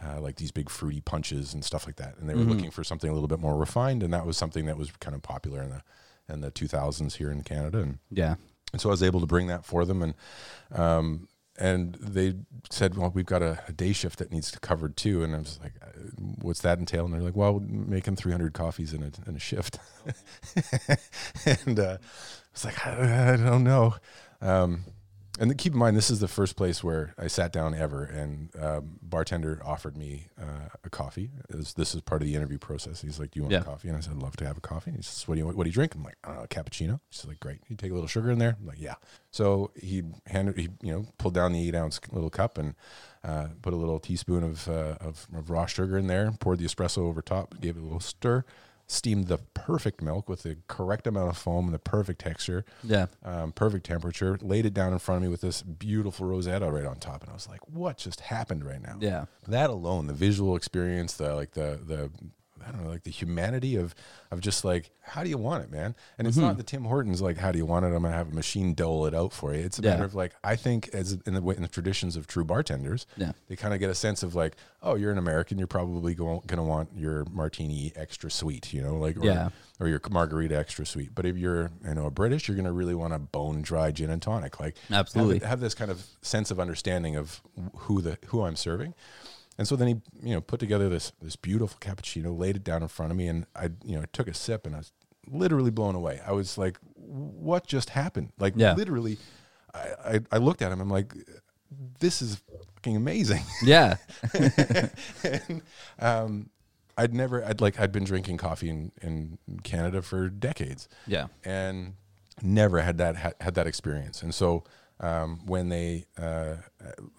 uh, 0.04 0.20
like 0.20 0.36
these 0.36 0.50
big 0.50 0.70
fruity 0.70 1.00
punches 1.00 1.52
and 1.54 1.64
stuff 1.64 1.86
like 1.86 1.96
that, 1.96 2.16
and 2.18 2.28
they 2.28 2.34
were 2.34 2.40
looking 2.42 2.70
for 2.70 2.82
something 2.84 3.10
a 3.10 3.12
little 3.12 3.28
bit 3.28 3.40
more 3.40 3.56
refined, 3.56 4.02
and 4.02 4.12
that 4.14 4.24
was 4.26 4.36
something 4.36 4.66
that 4.66 4.76
was 4.78 4.90
kind 5.00 5.14
of 5.14 5.22
popular 5.22 5.62
in 5.62 5.70
the 5.70 5.82
in 6.32 6.40
the 6.42 6.50
2000s 6.50 7.14
here 7.16 7.30
in 7.30 7.42
Canada, 7.42 7.78
and, 7.80 7.98
Yeah. 8.10 8.36
and 8.72 8.80
so 8.80 8.88
I 8.88 8.92
was 8.92 9.02
able 9.02 9.18
to 9.20 9.26
bring 9.26 9.48
that 9.48 9.64
for 9.64 9.84
them, 9.84 10.00
and 10.02 10.14
um, 10.72 11.28
and 11.58 11.96
they 11.96 12.34
said, 12.70 12.96
well, 12.96 13.10
we've 13.12 13.26
got 13.26 13.42
a, 13.42 13.58
a 13.68 13.72
day 13.72 13.92
shift 13.92 14.18
that 14.20 14.30
needs 14.32 14.50
to 14.52 14.60
covered 14.60 14.96
too, 14.96 15.22
and 15.22 15.34
I 15.34 15.38
was 15.40 15.58
like, 15.62 15.74
uh, 15.82 15.88
what's 16.40 16.60
that 16.62 16.78
entail? 16.78 17.04
And 17.04 17.12
they're 17.12 17.20
like, 17.20 17.36
well, 17.36 17.60
making 17.60 18.16
300 18.16 18.54
coffees 18.54 18.94
in 18.94 19.02
a 19.02 19.10
in 19.28 19.36
a 19.36 19.38
shift, 19.40 19.78
and 21.66 21.78
uh, 21.78 21.98
I 22.00 22.52
was 22.54 22.64
like, 22.64 22.86
I, 22.86 23.32
I 23.34 23.36
don't 23.36 23.64
know. 23.64 23.94
Um, 24.40 24.84
and 25.38 25.50
then 25.50 25.56
keep 25.56 25.72
in 25.72 25.78
mind, 25.78 25.96
this 25.96 26.10
is 26.10 26.20
the 26.20 26.28
first 26.28 26.56
place 26.56 26.82
where 26.82 27.14
I 27.18 27.28
sat 27.28 27.52
down 27.52 27.74
ever, 27.74 28.04
and 28.04 28.50
um, 28.60 28.98
bartender 29.02 29.60
offered 29.64 29.96
me 29.96 30.26
uh, 30.40 30.68
a 30.84 30.90
coffee. 30.90 31.30
This, 31.48 31.72
this 31.74 31.94
is 31.94 32.00
part 32.00 32.20
of 32.20 32.26
the 32.26 32.34
interview 32.34 32.58
process. 32.58 33.00
He's 33.00 33.18
like, 33.20 33.30
"Do 33.30 33.38
you 33.38 33.42
want 33.44 33.52
Yeah. 33.52 33.60
a 33.60 33.64
coffee?" 33.64 33.88
And 33.88 33.96
I 33.96 34.00
said, 34.00 34.12
"I'd 34.14 34.22
love 34.22 34.36
to 34.38 34.46
have 34.46 34.58
a 34.58 34.60
coffee." 34.60 34.90
And 34.90 34.98
he 34.98 35.02
says, 35.02 35.26
"What 35.28 35.36
do 35.36 35.40
you 35.40 35.46
what 35.46 35.62
do 35.64 35.68
you 35.68 35.74
drink?" 35.74 35.94
I'm 35.94 36.02
like, 36.02 36.18
uh, 36.24 36.46
"Cappuccino." 36.48 37.00
He's 37.10 37.24
like, 37.24 37.40
"Great." 37.40 37.60
You 37.68 37.76
take 37.76 37.90
a 37.90 37.94
little 37.94 38.08
sugar 38.08 38.30
in 38.30 38.38
there. 38.38 38.56
I'm 38.60 38.66
like, 38.66 38.80
"Yeah." 38.80 38.96
So 39.30 39.70
he 39.80 40.02
handed, 40.26 40.58
he 40.58 40.68
you 40.82 40.92
know, 40.92 41.06
pulled 41.18 41.34
down 41.34 41.52
the 41.52 41.66
eight 41.68 41.74
ounce 41.74 42.00
little 42.10 42.30
cup 42.30 42.58
and 42.58 42.74
uh, 43.22 43.48
put 43.62 43.72
a 43.72 43.76
little 43.76 44.00
teaspoon 44.00 44.42
of, 44.42 44.68
uh, 44.68 44.96
of 45.00 45.26
of 45.36 45.48
raw 45.50 45.66
sugar 45.66 45.96
in 45.96 46.06
there. 46.06 46.32
Poured 46.40 46.58
the 46.58 46.64
espresso 46.66 46.98
over 46.98 47.22
top. 47.22 47.60
Gave 47.60 47.76
it 47.76 47.80
a 47.80 47.84
little 47.84 48.00
stir. 48.00 48.44
Steamed 48.92 49.28
the 49.28 49.38
perfect 49.54 50.02
milk 50.02 50.28
with 50.28 50.42
the 50.42 50.56
correct 50.66 51.06
amount 51.06 51.28
of 51.30 51.38
foam 51.38 51.66
and 51.66 51.72
the 51.74 51.78
perfect 51.78 52.20
texture 52.20 52.64
Yeah. 52.82 53.06
um, 53.24 53.52
perfect 53.52 53.86
temperature, 53.86 54.36
laid 54.42 54.66
it 54.66 54.74
down 54.74 54.92
in 54.92 54.98
front 54.98 55.18
of 55.18 55.22
me 55.22 55.28
with 55.28 55.42
this 55.42 55.62
beautiful 55.62 56.26
Rosetta 56.26 56.68
right 56.72 56.84
on 56.84 56.96
top, 56.96 57.20
and 57.22 57.30
I 57.30 57.34
was 57.34 57.48
like, 57.48 57.60
"What 57.68 57.98
just 57.98 58.18
happened 58.20 58.64
right 58.64 58.82
now?" 58.82 58.96
Yeah. 59.00 59.26
that 59.46 59.70
alone, 59.70 60.08
the 60.08 60.12
visual 60.12 60.56
experience, 60.56 61.14
the 61.14 61.34
like 61.36 61.52
the 61.52 61.78
the 61.86 62.10
I 62.70 62.76
don't 62.76 62.84
know, 62.84 62.90
like 62.90 63.02
the 63.02 63.10
humanity 63.10 63.76
of 63.76 63.94
of 64.30 64.40
just 64.40 64.64
like 64.64 64.90
how 65.00 65.24
do 65.24 65.28
you 65.30 65.38
want 65.38 65.64
it, 65.64 65.70
man? 65.72 65.96
And 66.18 66.28
it's 66.28 66.36
Mm-hmm. 66.36 66.46
not 66.46 66.56
the 66.56 66.62
Tim 66.62 66.84
Hortons 66.84 67.20
like 67.20 67.36
how 67.36 67.50
do 67.50 67.58
you 67.58 67.66
want 67.66 67.84
it? 67.84 67.88
I'm 67.88 68.02
gonna 68.02 68.12
have 68.12 68.30
a 68.30 68.34
machine 68.34 68.74
dole 68.74 69.06
it 69.06 69.14
out 69.14 69.32
for 69.32 69.52
you. 69.54 69.60
It's 69.64 69.78
a 69.78 69.82
Yeah. 69.82 69.90
matter 69.90 70.04
of 70.04 70.14
like 70.14 70.34
I 70.44 70.54
think 70.56 70.88
as 70.92 71.18
in 71.26 71.34
the 71.34 71.42
way- 71.42 71.56
in 71.56 71.62
the 71.62 71.68
traditions 71.68 72.14
of 72.16 72.26
true 72.26 72.44
bartenders, 72.44 73.06
Yeah. 73.16 73.32
they 73.48 73.56
kind 73.56 73.74
of 73.74 73.80
get 73.80 73.90
a 73.90 73.94
sense 73.94 74.22
of 74.22 74.34
like, 74.34 74.56
oh, 74.82 74.94
you're 74.94 75.10
an 75.12 75.18
American, 75.18 75.58
you're 75.58 75.66
probably 75.66 76.14
going 76.14 76.40
gonna 76.46 76.62
want 76.64 76.90
your 76.96 77.24
martini 77.30 77.92
extra 77.96 78.30
sweet, 78.30 78.72
you 78.72 78.82
know, 78.82 78.96
like 78.96 79.16
or, 79.18 79.24
Yeah. 79.24 79.48
or 79.80 79.88
your 79.88 80.00
margarita 80.10 80.56
extra 80.56 80.86
sweet. 80.86 81.14
But 81.14 81.26
if 81.26 81.36
you're 81.36 81.70
you 81.84 81.94
know 81.94 82.06
a 82.06 82.10
British, 82.10 82.46
you're 82.46 82.56
gonna 82.56 82.72
really 82.72 82.94
want 82.94 83.12
a 83.14 83.18
bone 83.18 83.62
dry 83.62 83.90
gin 83.90 84.10
and 84.10 84.22
tonic, 84.22 84.60
like 84.60 84.76
have- 84.88 85.00
Absolutely. 85.00 85.40
have 85.46 85.58
this 85.60 85.74
kind 85.74 85.90
of 85.90 86.06
sense 86.22 86.50
of 86.52 86.60
understanding 86.60 87.16
of 87.16 87.40
who 87.74 88.00
the 88.00 88.16
who 88.26 88.42
I'm 88.44 88.54
serving. 88.56 88.94
And 89.60 89.68
so 89.68 89.76
then 89.76 89.88
he, 89.88 89.96
you 90.22 90.34
know, 90.34 90.40
put 90.40 90.58
together 90.58 90.88
this 90.88 91.12
this 91.20 91.36
beautiful 91.36 91.78
cappuccino, 91.80 92.34
laid 92.36 92.56
it 92.56 92.64
down 92.64 92.80
in 92.80 92.88
front 92.88 93.12
of 93.12 93.18
me, 93.18 93.28
and 93.28 93.44
I, 93.54 93.64
you 93.84 93.94
know, 93.94 94.04
took 94.10 94.26
a 94.26 94.32
sip, 94.32 94.64
and 94.66 94.74
I 94.74 94.78
was 94.78 94.90
literally 95.30 95.70
blown 95.70 95.94
away. 95.94 96.18
I 96.26 96.32
was 96.32 96.56
like, 96.56 96.78
"What 96.94 97.66
just 97.66 97.90
happened?" 97.90 98.32
Like 98.38 98.54
Yeah. 98.56 98.72
literally, 98.72 99.18
I, 99.74 99.88
I 100.14 100.20
I 100.32 100.38
looked 100.38 100.62
at 100.62 100.72
him. 100.72 100.80
I'm 100.80 100.88
like, 100.88 101.12
"This 101.98 102.22
is 102.22 102.40
fucking 102.76 102.96
amazing." 102.96 103.42
Yeah. 103.62 103.98
and, 105.24 105.60
um, 105.98 106.48
I'd 106.96 107.12
never, 107.14 107.44
I'd 107.44 107.60
like, 107.60 107.78
I'd 107.78 107.92
been 107.92 108.04
drinking 108.04 108.36
coffee 108.38 108.70
in, 108.70 108.92
in 109.02 109.38
Canada 109.62 110.00
for 110.02 110.28
decades 110.30 110.88
Yeah. 111.06 111.26
and 111.44 111.94
never 112.42 112.80
had 112.80 112.96
that 112.98 113.16
had, 113.16 113.34
had 113.40 113.54
that 113.54 113.66
experience. 113.66 114.22
And 114.22 114.34
so 114.34 114.64
um, 115.00 115.40
when 115.46 115.68
they 115.70 116.04
uh, 116.18 116.56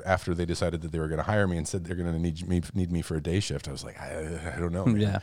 after 0.05 0.33
they 0.33 0.45
decided 0.45 0.81
that 0.81 0.91
they 0.91 0.99
were 0.99 1.07
going 1.07 1.17
to 1.17 1.23
hire 1.23 1.47
me 1.47 1.57
and 1.57 1.67
said 1.67 1.83
they're 1.83 1.95
going 1.95 2.11
to 2.13 2.19
need 2.19 2.47
me 2.47 2.61
need 2.73 2.91
me 2.91 3.01
for 3.01 3.15
a 3.15 3.21
day 3.23 3.39
shift, 3.39 3.67
I 3.67 3.71
was 3.71 3.83
like, 3.83 3.99
I, 3.99 4.53
I 4.55 4.59
don't 4.59 4.71
know. 4.73 4.85
man. 4.85 5.01
Yeah. 5.01 5.19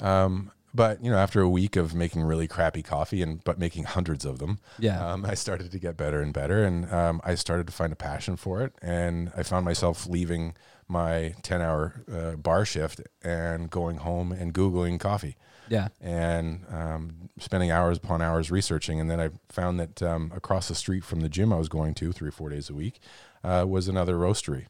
Um, 0.00 0.50
but 0.72 1.02
you 1.02 1.10
know, 1.10 1.16
after 1.18 1.40
a 1.40 1.48
week 1.48 1.74
of 1.74 1.94
making 1.94 2.22
really 2.22 2.46
crappy 2.46 2.82
coffee 2.82 3.22
and 3.22 3.42
but 3.42 3.58
making 3.58 3.84
hundreds 3.84 4.24
of 4.24 4.38
them, 4.38 4.60
Yeah. 4.78 5.04
um, 5.12 5.24
I 5.26 5.34
started 5.34 5.72
to 5.72 5.78
get 5.80 5.96
better 5.96 6.20
and 6.22 6.32
better, 6.32 6.62
and 6.64 6.90
um, 6.92 7.20
I 7.24 7.34
started 7.34 7.66
to 7.66 7.72
find 7.72 7.92
a 7.92 7.96
passion 7.96 8.36
for 8.36 8.62
it. 8.62 8.72
And 8.80 9.32
I 9.36 9.42
found 9.42 9.64
myself 9.64 10.06
leaving 10.06 10.54
my 10.86 11.34
ten-hour 11.42 12.04
uh, 12.12 12.36
bar 12.36 12.64
shift 12.64 13.00
and 13.22 13.68
going 13.68 13.96
home 13.98 14.30
and 14.32 14.54
googling 14.54 15.00
coffee 15.00 15.36
Yeah. 15.70 15.88
and 16.00 16.64
um, 16.68 17.30
spending 17.38 17.70
hours 17.70 17.96
upon 17.98 18.20
hours 18.20 18.50
researching. 18.50 19.00
And 19.00 19.08
then 19.10 19.20
I 19.20 19.30
found 19.48 19.78
that 19.80 20.02
um, 20.02 20.32
across 20.34 20.66
the 20.68 20.74
street 20.74 21.04
from 21.04 21.20
the 21.20 21.28
gym 21.28 21.52
I 21.52 21.56
was 21.56 21.68
going 21.68 21.94
to 21.94 22.12
three 22.12 22.28
or 22.28 22.32
four 22.32 22.50
days 22.50 22.68
a 22.68 22.74
week 22.74 22.98
uh, 23.44 23.64
was 23.68 23.86
another 23.88 24.16
roastery. 24.16 24.66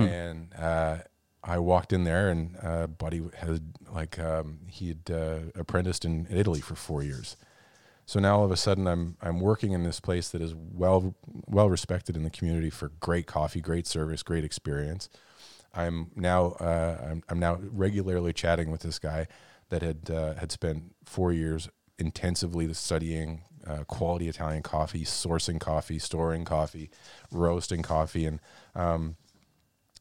And 0.00 0.54
uh, 0.54 0.98
I 1.42 1.58
walked 1.58 1.92
in 1.92 2.04
there, 2.04 2.30
and 2.30 2.56
uh, 2.62 2.86
Buddy 2.86 3.22
had 3.36 3.74
like 3.92 4.18
um, 4.18 4.60
he 4.68 4.88
had 4.88 5.10
uh, 5.10 5.38
apprenticed 5.54 6.04
in 6.04 6.26
Italy 6.30 6.60
for 6.60 6.74
four 6.74 7.02
years. 7.02 7.36
So 8.06 8.20
now 8.20 8.38
all 8.38 8.44
of 8.44 8.50
a 8.50 8.56
sudden 8.56 8.86
I'm 8.86 9.16
I'm 9.20 9.40
working 9.40 9.72
in 9.72 9.82
this 9.82 10.00
place 10.00 10.28
that 10.30 10.42
is 10.42 10.54
well 10.54 11.14
well 11.46 11.68
respected 11.70 12.16
in 12.16 12.22
the 12.22 12.30
community 12.30 12.70
for 12.70 12.92
great 13.00 13.26
coffee, 13.26 13.60
great 13.60 13.86
service, 13.86 14.22
great 14.22 14.44
experience. 14.44 15.08
I'm 15.74 16.10
now 16.14 16.52
uh, 16.60 17.08
I'm, 17.10 17.22
I'm 17.28 17.38
now 17.38 17.58
regularly 17.60 18.32
chatting 18.32 18.70
with 18.70 18.80
this 18.82 18.98
guy 18.98 19.26
that 19.74 19.82
had 19.82 20.10
uh, 20.10 20.34
had 20.34 20.52
spent 20.52 20.94
four 21.04 21.32
years 21.32 21.68
intensively 21.98 22.72
studying 22.74 23.42
uh, 23.66 23.82
quality 23.84 24.28
Italian 24.28 24.62
coffee, 24.62 25.04
sourcing 25.04 25.58
coffee, 25.58 25.98
storing 25.98 26.44
coffee, 26.44 26.90
roasting 27.32 27.82
coffee, 27.82 28.24
and 28.24 28.38
um, 28.76 29.16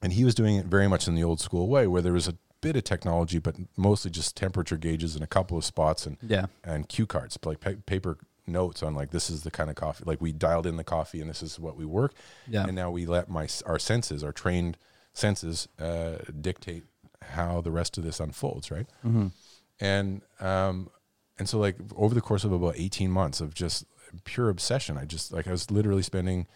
and 0.02 0.14
he 0.14 0.24
was 0.24 0.36
doing 0.36 0.56
it 0.58 0.66
very 0.68 0.88
much 0.88 1.08
in 1.08 1.16
the 1.16 1.24
old 1.24 1.40
school 1.40 1.68
way, 1.68 1.88
where 1.88 2.02
there 2.02 2.14
was 2.14 2.28
a 2.28 2.36
bit 2.62 2.76
of 2.76 2.84
technology, 2.84 3.40
but 3.40 3.56
mostly 3.76 4.12
just 4.12 4.36
temperature 4.38 4.78
gauges 4.78 5.16
in 5.16 5.24
a 5.24 5.28
couple 5.28 5.58
of 5.58 5.66
spots 5.66 6.06
and 6.06 6.18
Yeah. 6.22 6.46
and 6.64 6.88
cue 6.88 7.08
cards, 7.08 7.38
like 7.44 7.60
pa- 7.60 7.82
paper 7.86 8.18
notes 8.46 8.84
on 8.84 8.94
like 8.94 9.10
this 9.12 9.30
is 9.30 9.42
the 9.44 9.52
kind 9.52 9.70
of 9.70 9.76
coffee. 9.76 10.04
Like 10.06 10.22
we 10.22 10.32
dialed 10.34 10.68
in 10.68 10.78
the 10.78 10.84
coffee, 10.84 11.20
and 11.22 11.30
this 11.30 11.42
is 11.42 11.60
what 11.60 11.76
we 11.76 11.86
work. 11.86 12.14
Yeah. 12.48 12.66
And 12.66 12.76
now 12.76 12.92
we 12.92 13.06
let 13.08 13.28
my 13.30 13.48
our 13.66 13.80
senses, 13.80 14.24
our 14.24 14.32
trained 14.34 14.78
senses, 15.14 15.68
uh, 15.80 16.18
dictate 16.40 16.84
how 17.38 17.62
the 17.62 17.72
rest 17.72 17.98
of 17.98 18.04
this 18.04 18.20
unfolds, 18.20 18.70
right? 18.70 18.86
And 19.80 20.22
um, 20.40 20.90
and 21.38 21.50
so 21.50 21.60
like 21.60 21.78
over 21.96 22.14
the 22.14 22.22
course 22.22 22.44
of 22.44 22.52
about 22.52 22.76
eighteen 22.78 23.12
months 23.12 23.42
of 23.42 23.54
just 23.54 23.86
pure 24.24 24.50
obsession, 24.50 24.98
I 24.98 25.06
just 25.06 25.32
like 25.32 25.48
I 25.48 25.52
was 25.52 25.72
literally 25.72 26.04
spending 26.04 26.48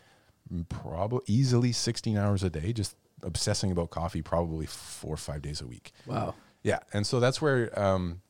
probably 0.69 1.21
easily 1.27 1.71
sixteen 1.71 2.17
hours 2.17 2.43
a 2.43 2.49
day 2.49 2.73
just 2.73 2.95
obsessing 3.23 3.71
about 3.71 3.89
coffee, 3.89 4.21
probably 4.21 4.65
four 4.65 5.13
or 5.13 5.17
five 5.17 5.41
days 5.41 5.61
a 5.61 5.67
week. 5.67 5.91
Wow. 6.05 6.35
Yeah, 6.63 6.79
and 6.93 7.05
so 7.05 7.19
that's 7.19 7.41
where 7.41 7.77
um, 7.79 8.21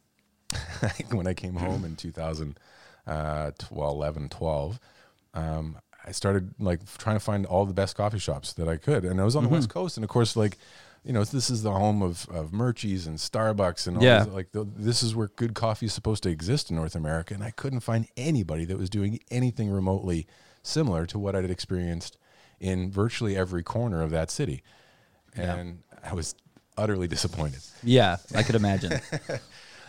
when 1.12 1.28
I 1.28 1.34
came 1.34 1.56
home 1.56 1.84
in 1.86 1.96
2012, 1.96 3.72
11, 3.72 4.30
12, 4.30 4.80
um, 5.34 5.78
I 6.06 6.12
started 6.12 6.54
like 6.60 6.80
trying 6.98 7.16
to 7.16 7.20
find 7.20 7.46
all 7.46 7.66
the 7.66 7.74
best 7.74 7.96
coffee 7.96 8.20
shops 8.20 8.54
that 8.54 8.68
I 8.68 8.78
could, 8.78 9.04
and 9.06 9.20
I 9.20 9.24
was 9.24 9.36
on 9.36 9.44
the 9.44 9.50
West 9.50 9.70
Coast, 9.70 9.98
and 9.98 10.04
of 10.04 10.10
course, 10.10 10.36
like 10.36 10.58
you 11.08 11.14
know, 11.14 11.24
this 11.24 11.50
is 11.50 11.64
the 11.64 11.72
home 11.72 12.02
of 12.04 12.28
of 12.30 12.52
Murchie's 12.54 13.08
and 13.08 13.18
Starbucks 13.18 13.88
and 13.88 13.98
all 13.98 14.04
Yeah. 14.04 14.26
these, 14.26 14.34
like 14.34 14.52
the, 14.52 14.68
this 14.76 15.02
is 15.02 15.16
where 15.16 15.30
good 15.38 15.54
coffee 15.56 15.86
is 15.88 15.94
supposed 15.94 16.22
to 16.24 16.30
exist 16.30 16.70
in 16.70 16.76
North 16.76 16.96
America, 16.96 17.34
and 17.34 17.44
I 17.44 17.52
couldn't 17.52 17.80
find 17.80 18.08
anybody 18.18 18.66
that 18.66 18.78
was 18.78 18.90
doing 18.90 19.20
anything 19.32 19.72
remotely 19.72 20.28
similar 20.64 21.06
to 21.08 21.18
what 21.18 21.36
I'd 21.36 21.50
experienced 21.50 22.18
in 22.60 22.92
virtually 22.92 23.36
every 23.38 23.64
corner 23.64 24.02
of 24.04 24.12
that 24.12 24.30
city. 24.30 24.62
And 25.36 25.80
I 26.04 26.14
was 26.14 26.36
utterly 26.78 27.08
disappointed. 27.08 27.62
Yeah, 27.84 28.18
I 28.36 28.44
could 28.44 28.56
imagine. 28.56 29.00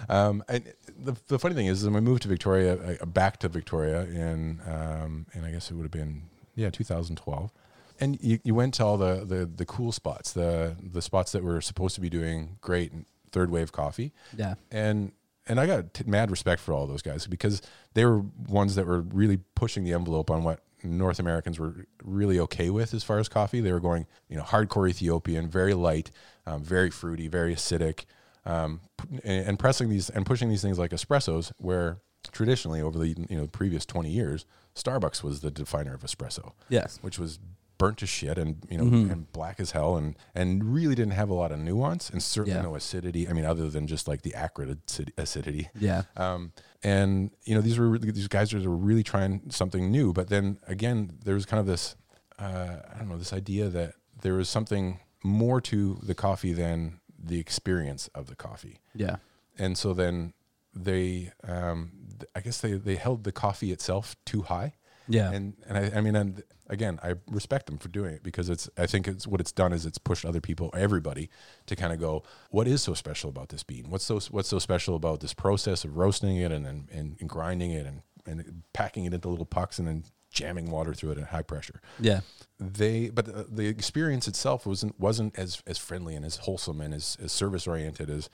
Um, 0.09 0.45
and 0.49 0.63
the, 0.97 1.17
the 1.27 1.41
funny 1.41 1.57
thing 1.57 1.67
is, 1.67 1.83
when 1.85 1.93
we 1.95 2.01
moved 2.01 2.23
to 2.23 2.29
Victoria, 2.29 2.99
back 3.05 3.39
to 3.39 3.49
Victoria 3.49 4.03
in, 4.05 4.61
um, 4.65 5.27
and 5.35 5.45
I 5.45 5.51
guess 5.51 5.73
it 5.73 5.75
would 5.75 5.83
have 5.83 5.91
been, 5.91 6.23
yeah, 6.55 6.71
2012. 6.71 7.51
And 8.01 8.19
you, 8.21 8.39
you 8.45 8.55
went 8.55 8.75
to 8.75 8.85
all 8.85 8.97
the, 8.97 9.25
the, 9.25 9.45
the 9.47 9.65
cool 9.65 9.93
spots, 9.93 10.33
the, 10.33 10.77
the 10.83 11.03
spots 11.03 11.33
that 11.33 11.43
were 11.43 11.61
supposed 11.61 11.95
to 11.97 12.01
be 12.01 12.09
doing 12.09 12.57
great 12.61 12.93
third 13.33 13.51
wave 13.51 13.73
coffee. 13.73 14.13
Yeah. 14.37 14.55
And, 14.71 15.13
and 15.47 15.59
I 15.59 15.67
got 15.67 15.95
t- 15.95 16.05
mad 16.07 16.31
respect 16.31 16.61
for 16.61 16.73
all 16.73 16.87
those 16.87 17.03
guys 17.03 17.27
because 17.27 17.61
they 17.95 18.05
were 18.05 18.21
ones 18.49 18.75
that 18.77 18.87
were 18.87 19.01
really 19.01 19.39
pushing 19.55 19.85
the 19.85 19.93
envelope 19.93 20.31
on 20.31 20.45
what 20.45 20.61
North 20.85 21.19
Americans 21.19 21.59
were 21.59 21.87
really 22.05 22.39
okay 22.39 22.71
with 22.71 22.95
as 22.95 23.03
far 23.03 23.19
as 23.19 23.29
coffee. 23.29 23.61
They 23.61 23.73
were 23.73 23.81
going, 23.81 24.07
you 24.29 24.37
know, 24.37 24.45
hardcore 24.45 24.89
Ethiopian, 24.89 25.49
very 25.49 25.75
light, 25.75 26.11
um, 26.47 26.63
very 26.63 26.91
fruity, 26.91 27.27
very 27.27 27.55
acidic, 27.55 28.05
um, 28.47 28.81
and, 29.25 29.49
and 29.49 29.59
pressing 29.59 29.89
these 29.89 30.09
and 30.09 30.25
pushing 30.25 30.49
these 30.49 30.63
things 30.63 30.79
like 30.79 30.93
espressos, 30.93 31.51
where 31.59 31.99
traditionally 32.31 32.81
over 32.81 32.97
the 32.99 33.09
you 33.09 33.37
know 33.37 33.47
previous 33.49 33.85
twenty 33.85 34.11
years, 34.11 34.47
Starbucks 34.77 35.23
was 35.25 35.41
the 35.41 35.51
definer 35.51 35.95
of 35.95 36.03
espresso 36.03 36.53
Yes. 36.69 36.99
which 37.03 37.19
was 37.19 37.41
burnt 37.79 37.99
to 37.99 38.07
shit 38.07 38.37
and 38.39 38.57
you 38.69 38.77
know 38.79 38.85
Mm-hmm. 38.85 39.11
and 39.11 39.33
black 39.33 39.61
as 39.61 39.71
hell 39.71 39.97
and 39.97 40.17
and 40.35 40.75
really 40.75 40.95
didn't 40.95 41.13
have 41.15 41.29
a 41.31 41.35
lot 41.35 41.53
of 41.53 41.59
nuance 41.59 42.11
and 42.11 42.23
certainly 42.23 42.57
Yeah. 42.59 42.63
no 42.63 42.75
acidity. 42.75 43.29
I 43.29 43.33
mean, 43.33 43.45
other 43.45 43.71
than 43.71 43.87
just 43.87 44.09
like 44.09 44.23
the 44.23 44.35
acrid 44.35 44.79
acidity. 45.17 45.69
Yeah. 45.79 46.03
Um, 46.17 46.53
and 46.83 47.31
you 47.45 47.55
know 47.55 47.61
these 47.61 47.79
were 47.79 47.99
these 47.99 48.29
guys 48.29 48.53
were 48.53 48.61
really 48.77 49.03
trying 49.03 49.51
something 49.51 49.91
new. 49.91 50.13
But 50.13 50.29
then 50.29 50.59
again, 50.67 51.13
there 51.25 51.35
was 51.35 51.47
kind 51.47 51.61
of 51.61 51.67
this 51.67 51.97
uh, 52.39 52.77
I 52.95 52.99
don't 52.99 53.09
know 53.09 53.19
this 53.19 53.33
idea 53.33 53.69
that 53.69 53.95
there 54.23 54.35
was 54.35 54.49
something 54.49 55.01
more 55.25 55.61
to 55.61 55.99
the 56.03 56.15
coffee 56.15 56.53
than 56.53 57.01
the 57.19 57.39
experience 57.41 58.09
of 58.15 58.27
the 58.29 58.37
coffee 58.37 58.79
Yeah. 58.95 59.17
and 59.59 59.77
so 59.77 59.93
then 59.93 60.33
they 60.73 61.33
um, 61.43 61.91
i 62.37 62.41
guess 62.41 62.61
they, 62.61 62.73
they 62.75 62.95
held 62.95 63.25
the 63.25 63.33
coffee 63.33 63.73
itself 63.73 64.15
too 64.25 64.43
high 64.43 64.75
Yeah. 65.09 65.31
and 65.33 65.55
and 65.67 65.79
I, 65.79 65.99
I 65.99 66.01
mean 66.01 66.15
and 66.17 66.43
again 66.71 66.99
i 67.03 67.15
respect 67.31 67.65
them 67.67 67.79
for 67.79 67.89
doing 67.89 68.13
it 68.15 68.23
because 68.23 68.51
it's 68.51 68.69
i 68.77 68.87
think 68.87 69.09
it's 69.09 69.27
what 69.27 69.41
it's 69.41 69.53
done 69.53 69.73
is 69.73 69.87
it's 69.87 69.97
pushed 69.99 70.25
other 70.27 70.41
people 70.41 70.71
everybody 70.77 71.31
to 71.67 71.75
kind 71.75 71.93
of 71.95 71.99
go 71.99 72.23
what 72.51 72.69
is 72.69 72.83
so 72.83 72.93
special 72.95 73.31
about 73.31 73.49
this 73.49 73.63
bean 73.63 73.87
what's 73.89 74.05
so 74.05 74.21
what's 74.31 74.49
so 74.51 74.59
special 74.59 74.95
about 74.95 75.21
this 75.21 75.33
process 75.33 75.85
of 75.85 75.97
roasting 75.97 76.37
it 76.37 76.53
and 76.53 76.67
and, 76.67 76.91
and, 76.91 77.17
and 77.21 77.29
grinding 77.29 77.71
it 77.71 77.87
and 77.87 78.03
and 78.27 78.63
packing 78.75 79.07
it 79.07 79.15
into 79.15 79.29
little 79.29 79.47
pucks 79.47 79.79
and 79.79 79.89
then 79.89 80.05
jamming 80.31 80.71
water 80.71 80.93
through 80.93 81.11
it 81.13 81.17
at 81.19 81.29
high 81.29 81.41
pressure 81.43 81.81
Yeah. 81.99 82.21
they 82.61 83.09
but 83.09 83.25
the, 83.25 83.47
the 83.51 83.67
experience 83.67 84.29
itself 84.29 84.67
wasn't 84.67 85.01
wasn't 85.01 85.39
as 85.39 85.63
as 85.67 85.79
friendly 85.79 86.15
and 86.15 86.25
as 86.27 86.37
wholesome 86.37 86.83
and 86.83 86.93
as, 86.93 87.17
as 87.19 87.33
service 87.33 87.67
oriented 87.67 88.11
as 88.11 88.29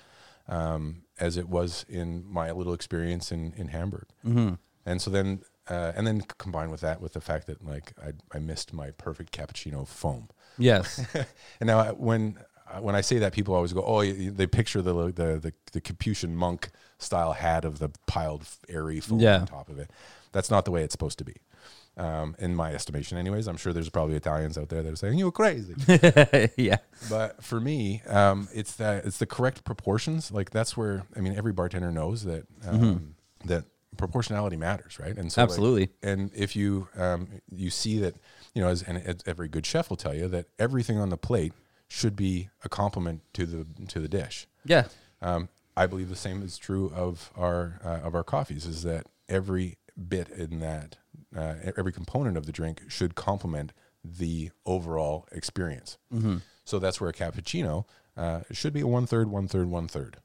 um, 0.49 1.05
as 1.19 1.37
it 1.37 1.49
was 1.49 1.87
in 1.89 2.25
my 2.27 2.51
little 2.51 2.75
experience 2.75 3.33
in 3.33 3.53
in 3.57 3.69
Hamburg. 3.69 4.07
Mm-hmm. 4.27 4.55
And 4.85 5.01
so 5.01 5.11
then 5.11 5.41
uh, 5.69 5.93
and 5.97 6.07
then 6.07 6.23
combined 6.39 6.71
with 6.71 6.81
that 6.83 7.01
with 7.01 7.13
the 7.15 7.21
fact 7.21 7.47
that 7.47 7.65
like 7.65 7.93
I 8.03 8.13
I 8.37 8.39
missed 8.39 8.73
my 8.73 8.91
perfect 8.93 9.33
cappuccino 9.37 9.87
foam. 9.87 10.29
Yes. 10.59 11.05
And 11.61 11.67
now 11.67 11.79
I- 11.79 11.93
when 11.93 12.39
uh, 12.71 12.81
when 12.81 12.95
I 12.95 13.01
say 13.03 13.19
that, 13.19 13.33
people 13.33 13.55
always 13.55 13.73
go, 13.73 13.83
"Oh, 13.85 14.03
they 14.05 14.47
picture 14.47 14.81
the 14.83 14.95
the 15.13 15.39
the, 15.39 15.53
the 15.73 15.81
Capuchin 15.81 16.35
monk 16.35 16.71
style 16.99 17.33
hat 17.35 17.65
of 17.65 17.79
the 17.79 17.91
piled 18.07 18.47
airy 18.69 19.01
foam 19.01 19.21
Yeah. 19.21 19.41
on 19.41 19.47
top 19.47 19.69
of 19.69 19.79
it." 19.79 19.91
That's 20.33 20.51
not 20.51 20.65
the 20.65 20.71
way 20.71 20.83
it's 20.83 20.93
supposed 20.93 21.19
to 21.19 21.25
be, 21.25 21.37
um, 21.97 22.35
in 22.39 22.55
my 22.57 22.73
estimation. 22.75 23.19
Anyways, 23.19 23.47
I'm 23.47 23.57
sure 23.59 23.73
there's 23.73 23.91
probably 23.91 24.17
Italians 24.17 24.57
out 24.59 24.69
there 24.71 24.83
that 24.83 24.93
are 24.93 24.97
saying 24.97 25.19
you're 25.19 25.31
crazy, 25.31 25.75
yeah. 26.57 26.79
but 27.11 27.43
for 27.45 27.61
me, 27.61 28.03
um, 28.09 28.49
it's 28.53 28.75
that 28.77 29.05
it's 29.05 29.19
the 29.19 29.27
correct 29.27 29.63
proportions. 29.65 30.33
Like 30.33 30.51
that's 30.51 30.77
where 30.77 31.05
I 31.17 31.21
mean, 31.21 31.37
every 31.37 31.53
bartender 31.53 31.93
knows 31.93 32.25
that 32.25 32.47
um, 32.67 33.15
that 33.45 33.65
proportionality 33.97 34.57
matters, 34.57 34.99
right? 34.99 35.17
And 35.17 35.33
so 35.33 35.43
like, 35.43 35.51
Absolutely. 35.51 35.89
and 36.03 36.31
if 36.35 36.57
you 36.57 36.89
um, 36.97 37.29
you 37.51 37.71
see 37.71 37.99
that 38.01 38.17
you 38.55 38.63
know, 38.63 38.69
as, 38.69 38.83
and 38.83 38.99
as 38.99 39.17
every 39.27 39.49
good 39.49 39.67
chef 39.67 39.91
will 39.91 39.97
tell 39.97 40.15
you 40.15 40.29
that 40.29 40.47
everything 40.59 40.99
on 40.99 41.11
the 41.11 41.17
plate 41.17 41.53
should 41.89 42.17
be 42.17 42.49
a 42.65 42.69
complement 42.69 43.23
to 43.35 43.47
the 43.47 43.67
to 43.89 44.01
the 44.01 44.09
dish. 44.09 44.47
Yeah. 44.65 44.87
Um, 45.21 45.49
I 45.77 45.87
believe 45.87 46.09
the 46.09 46.17
same 46.17 46.43
is 46.43 46.57
true 46.59 46.93
of 46.95 47.31
our 47.37 47.81
uh, 47.85 48.07
of 48.07 48.15
our 48.15 48.25
coffees. 48.25 48.67
Is 48.67 48.83
that 48.83 49.07
every 49.29 49.79
bit 50.09 50.29
in 50.29 50.61
that 50.61 50.99
uh, 51.37 51.55
every 51.77 51.93
component 51.93 52.37
of 52.37 52.47
the 52.47 52.53
drink 52.53 52.83
should 52.89 53.15
complement 53.15 53.73
the 54.05 54.51
overall 54.67 55.27
experience. 55.33 55.99
So 56.65 56.79
that's 56.79 57.01
where 57.01 57.11
a 57.11 57.13
cappuccino 57.13 57.87
uh, 58.17 58.41
should 58.53 58.73
be 58.73 58.81
a 58.81 58.87
one 58.87 59.07
third, 59.07 59.31
one 59.31 59.49
third, 59.49 59.69
one 59.69 59.89
third, 59.89 60.19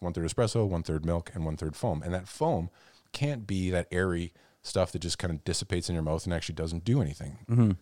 one 0.00 0.12
third 0.12 0.28
espresso, 0.28 0.66
one 0.66 0.82
third 0.82 1.04
milk, 1.04 1.30
and 1.34 1.44
one 1.44 1.56
third 1.56 1.76
foam. 1.76 2.02
And 2.02 2.14
that 2.14 2.28
foam 2.28 2.70
can't 3.14 3.46
be 3.46 3.70
that 3.70 3.86
airy 3.90 4.34
stuff 4.62 4.92
that 4.92 4.98
just 5.00 5.18
kind 5.18 5.30
of 5.32 5.44
dissipates 5.44 5.88
in 5.88 5.94
your 5.94 6.02
mouth 6.02 6.24
and 6.24 6.34
actually 6.34 6.54
doesn't 6.54 6.84
do 6.84 7.00
anything. 7.00 7.38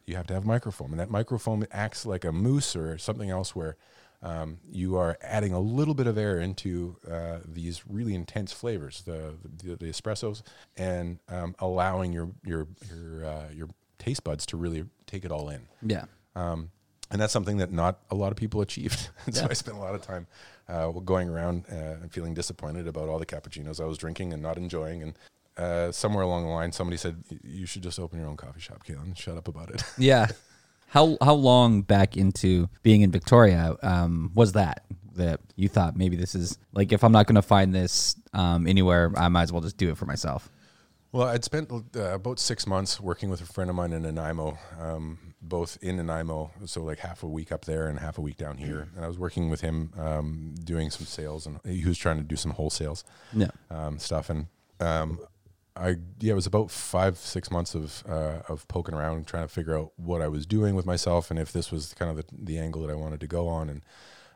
You 0.07 0.17
have 0.17 0.27
to 0.29 0.35
have 0.35 0.45
microfoam, 0.45 0.91
and 0.91 1.01
that 1.01 1.09
microfoam 1.11 1.67
acts 1.73 2.07
like 2.07 2.25
a 2.25 2.33
mousse 2.33 2.77
or 2.77 2.99
something 2.99 3.31
else 3.31 3.55
where 3.55 3.77
um, 4.23 4.59
you 4.71 4.97
are 4.97 5.19
adding 5.21 5.53
a 5.53 5.59
little 5.61 5.95
bit 5.95 6.07
of 6.07 6.17
air 6.17 6.39
into 6.41 6.97
uh, 7.11 7.39
these 7.45 7.83
really 7.89 8.15
intense 8.15 8.53
flavors, 8.53 9.03
the 9.03 9.35
the, 9.63 9.77
the 9.77 9.87
espressos, 9.87 10.43
and 10.77 11.19
um, 11.29 11.55
allowing 11.59 12.13
your 12.13 12.31
your 12.45 12.69
your 12.89 13.25
uh, 13.25 13.49
your 13.53 13.69
taste 13.99 14.25
buds 14.25 14.47
to 14.47 14.57
really 14.57 14.85
take 15.07 15.25
it 15.25 15.33
all 15.33 15.49
in. 15.49 15.63
Yeah. 15.85 16.05
Um, 16.37 16.71
and 17.13 17.21
that's 17.21 17.33
something 17.33 17.59
that 17.59 17.71
not 17.71 17.99
a 18.11 18.15
lot 18.15 18.33
of 18.33 18.37
people 18.37 18.61
achieved. 18.61 19.11
And 19.27 19.35
so 19.37 19.47
I 19.49 19.53
spent 19.53 19.77
a 19.77 19.81
lot 19.81 19.95
of 19.95 20.03
time 20.03 20.27
uh, 20.69 20.91
going 20.91 21.29
around 21.29 21.67
uh, 21.71 22.01
and 22.03 22.13
feeling 22.13 22.35
disappointed 22.35 22.89
about 22.89 23.09
all 23.09 23.19
the 23.19 23.27
cappuccinos 23.27 23.81
I 23.81 23.85
was 23.85 23.99
drinking 23.99 24.33
and 24.33 24.43
not 24.43 24.57
enjoying. 24.57 25.03
And 25.03 25.19
uh, 25.57 25.93
somewhere 25.93 26.25
along 26.25 26.45
the 26.45 26.51
line, 26.51 26.73
somebody 26.73 26.97
said, 26.97 27.23
"You 27.45 27.67
should 27.67 27.83
just 27.83 28.01
open 28.01 28.19
your 28.19 28.29
own 28.29 28.37
coffee 28.37 28.61
shop, 28.61 28.85
Callan. 28.85 29.15
Shut 29.15 29.37
up 29.37 29.47
about 29.47 29.71
it." 29.71 29.85
Yeah. 29.99 30.29
How 30.89 31.17
how 31.23 31.35
long 31.35 31.83
back 31.83 32.17
into 32.17 32.69
being 32.83 33.01
in 33.01 33.11
Victoria 33.11 33.77
um, 33.83 34.31
was 34.35 34.53
that 34.53 34.85
that 35.15 35.41
you 35.57 35.69
thought 35.69 35.97
maybe 35.97 36.17
this 36.17 36.35
is 36.35 36.59
like 36.73 36.93
if 36.93 37.05
I'm 37.05 37.13
not 37.13 37.27
going 37.27 37.37
to 37.37 37.43
find 37.43 37.75
this 37.75 38.17
um, 38.33 38.67
anywhere, 38.67 39.13
I 39.17 39.29
might 39.29 39.45
as 39.45 39.53
well 39.53 39.63
just 39.63 39.77
do 39.77 39.91
it 39.91 39.97
for 39.97 40.07
myself. 40.07 40.51
Well, 41.13 41.29
I'd 41.29 41.45
spent 41.45 41.71
uh, 41.71 42.01
about 42.15 42.39
six 42.39 42.67
months 42.67 42.99
working 42.99 43.29
with 43.29 43.43
a 43.43 43.45
friend 43.45 43.69
of 43.69 43.77
mine 43.77 43.93
in 43.93 44.01
Nanaimo, 44.03 44.59
um, 44.81 45.19
both 45.43 45.77
in 45.83 45.97
Nanaimo, 45.99 46.51
so 46.65 46.83
like 46.83 47.01
half 47.01 47.23
a 47.23 47.27
week 47.29 47.53
up 47.53 47.67
there 47.67 47.87
and 47.89 47.99
half 47.99 48.17
a 48.17 48.23
week 48.23 48.39
down 48.39 48.57
here. 48.57 48.89
And 48.97 49.05
I 49.05 49.09
was 49.09 49.19
working 49.19 49.51
with 49.51 49.61
him 49.61 49.93
um, 49.99 50.55
doing 50.65 50.89
some 50.91 51.05
sales, 51.05 51.47
and 51.47 51.61
he 51.67 51.85
was 51.85 51.99
trying 51.99 52.17
to 52.17 52.23
do 52.23 52.35
some 52.37 52.55
wholesales 52.55 53.05
Yeah. 53.35 53.49
um, 53.71 53.99
stuff. 53.99 54.31
And 54.31 54.47
um, 54.81 55.21
I, 55.77 55.97
yeah, 56.19 56.33
it 56.33 56.35
was 56.35 56.47
about 56.47 56.71
five, 56.71 57.19
six 57.19 57.51
months 57.51 57.75
of 57.75 58.03
uh, 58.09 58.41
of 58.49 58.67
poking 58.69 58.95
around, 58.95 59.27
trying 59.27 59.45
to 59.45 59.53
figure 59.53 59.77
out 59.77 59.93
what 59.97 60.23
I 60.23 60.29
was 60.29 60.47
doing 60.47 60.75
with 60.75 60.87
myself, 60.87 61.31
and 61.31 61.39
if 61.39 61.53
this 61.53 61.71
was 61.71 61.93
kind 61.93 62.11
of 62.11 62.17
the, 62.17 62.25
the 62.33 62.59
angle 62.59 62.81
that 62.81 62.91
I 62.91 62.95
wanted 62.95 63.21
to 63.21 63.27
go 63.27 63.49
on, 63.49 63.69
and 63.69 63.83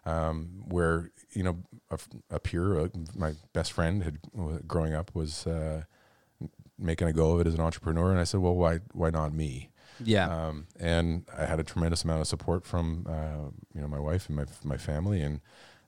um, 0.05 0.63
where 0.69 1.11
you 1.33 1.43
know 1.43 1.57
a, 1.91 1.99
a 2.31 2.39
peer, 2.39 2.79
uh, 2.79 2.89
my 3.15 3.33
best 3.55 3.73
friend, 3.73 4.03
had 4.03 4.19
growing 4.69 4.93
up 4.93 5.15
was. 5.15 5.47
Uh, 5.47 5.85
making 6.79 7.09
a 7.09 7.13
go 7.13 7.33
of 7.33 7.41
it 7.41 7.47
as 7.47 7.55
an 7.55 7.61
entrepreneur. 7.61 8.11
And 8.11 8.21
I 8.21 8.25
said 8.25 8.41
well 8.41 8.55
why 8.55 8.81
why 8.93 9.11
not 9.11 9.33
me? 9.33 9.71
Yeah. 10.05 10.29
um, 10.29 10.67
and 10.79 11.25
I 11.37 11.47
had 11.47 11.59
a 11.59 11.65
tremendous 11.65 12.05
amount 12.05 12.21
of 12.21 12.27
support 12.27 12.67
from 12.67 13.07
uh, 13.09 13.51
you 13.75 13.81
know 13.81 13.89
my 13.89 13.99
wife 14.01 14.29
and 14.29 14.37
my 14.37 14.45
my 14.65 14.77
family. 14.77 15.21
And 15.23 15.41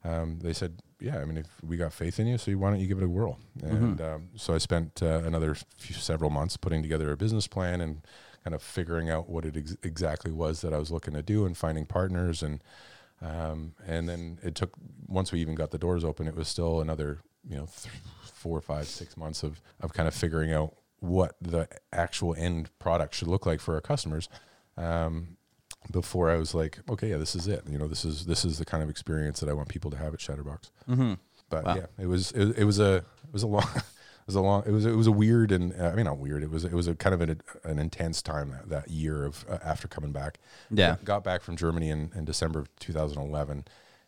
um, 0.04 0.38
they 0.40 0.52
said 0.52 0.80
yeah 1.00 1.18
I 1.18 1.24
mean 1.24 1.36
if 1.38 1.46
we 1.62 1.76
got 1.76 1.92
faith 1.92 2.18
in 2.18 2.26
you 2.26 2.38
so 2.38 2.50
why 2.52 2.70
don't 2.70 2.80
you 2.80 2.86
give 2.86 2.98
it 2.98 3.04
a 3.04 3.08
whirl? 3.08 3.38
And 3.62 4.00
um, 4.00 4.28
so 4.36 4.54
I 4.54 4.58
spent 4.58 5.02
uh, 5.02 5.22
another 5.24 5.54
few, 5.76 5.94
several 5.96 6.30
months 6.30 6.56
putting 6.56 6.82
together 6.82 7.10
a 7.12 7.16
business 7.16 7.46
plan 7.46 7.80
and 7.80 8.00
kind 8.44 8.54
of 8.54 8.62
figuring 8.62 9.10
out 9.10 9.28
what 9.28 9.44
it 9.44 9.56
ex- 9.56 9.76
exactly 9.82 10.32
was 10.32 10.60
that 10.62 10.72
I 10.72 10.78
was 10.78 10.90
looking 10.90 11.14
to 11.14 11.22
do 11.22 11.44
and 11.44 11.56
finding 11.56 11.84
partners. 11.84 12.42
And 12.42 12.62
um, 13.20 13.74
and 13.86 14.08
then 14.08 14.38
it 14.42 14.54
took 14.54 14.70
once 15.06 15.32
we 15.32 15.40
even 15.40 15.54
got 15.54 15.70
the 15.70 15.78
doors 15.78 16.04
open 16.04 16.28
it 16.28 16.36
was 16.36 16.46
still 16.48 16.80
another 16.80 17.18
you 17.48 17.56
know 17.56 17.66
th- 17.66 17.92
four 18.22 18.60
five 18.60 18.86
six 18.86 19.16
months 19.16 19.42
of 19.42 19.60
of 19.80 19.92
kind 19.92 20.06
of 20.06 20.14
figuring 20.14 20.52
out 20.52 20.74
what 21.00 21.36
the 21.40 21.68
actual 21.92 22.34
end 22.36 22.70
product 22.78 23.14
should 23.14 23.28
look 23.28 23.46
like 23.46 23.60
for 23.60 23.74
our 23.74 23.80
customers 23.80 24.28
um, 24.76 25.36
before 25.90 26.30
I 26.30 26.36
was 26.36 26.54
like 26.54 26.78
okay 26.90 27.10
yeah 27.10 27.16
this 27.16 27.34
is 27.34 27.46
it 27.46 27.62
you 27.68 27.78
know 27.78 27.88
this 27.88 28.04
is 28.04 28.26
this 28.26 28.44
is 28.44 28.58
the 28.58 28.64
kind 28.64 28.82
of 28.82 28.90
experience 28.90 29.40
that 29.40 29.48
I 29.48 29.52
want 29.52 29.68
people 29.68 29.90
to 29.92 29.96
have 29.96 30.12
at 30.14 30.20
Shatterbox 30.20 30.70
mm-hmm. 30.88 31.14
but 31.48 31.64
Wow. 31.64 31.76
yeah 31.76 31.86
it 31.98 32.06
was 32.06 32.32
it, 32.32 32.58
it 32.58 32.64
was 32.64 32.78
a 32.80 32.96
it 32.96 33.32
was 33.32 33.42
a 33.42 33.46
long 33.46 33.62
it 33.76 33.82
was 34.26 34.34
a 34.34 34.40
long 34.40 34.62
it 34.66 34.70
was 34.72 34.84
it 34.86 34.96
was 34.96 35.06
a 35.06 35.12
weird 35.12 35.52
and 35.52 35.72
uh, 35.80 35.86
I 35.90 35.94
mean 35.94 36.04
not 36.04 36.18
weird 36.18 36.42
it 36.42 36.50
was 36.50 36.64
it 36.64 36.72
was 36.72 36.88
a 36.88 36.94
kind 36.94 37.14
of 37.14 37.20
an, 37.20 37.40
an 37.64 37.78
intense 37.78 38.20
time 38.22 38.50
that, 38.50 38.68
that 38.68 38.90
year 38.90 39.24
of 39.24 39.44
uh, 39.48 39.58
after 39.64 39.88
coming 39.88 40.12
back 40.12 40.38
Yeah. 40.70 40.88
got, 40.90 41.04
got 41.04 41.24
back 41.24 41.42
from 41.42 41.56
Germany 41.56 41.90
in, 41.90 42.10
in 42.14 42.24
December 42.24 42.58
of 42.60 42.76
2011 42.80 43.64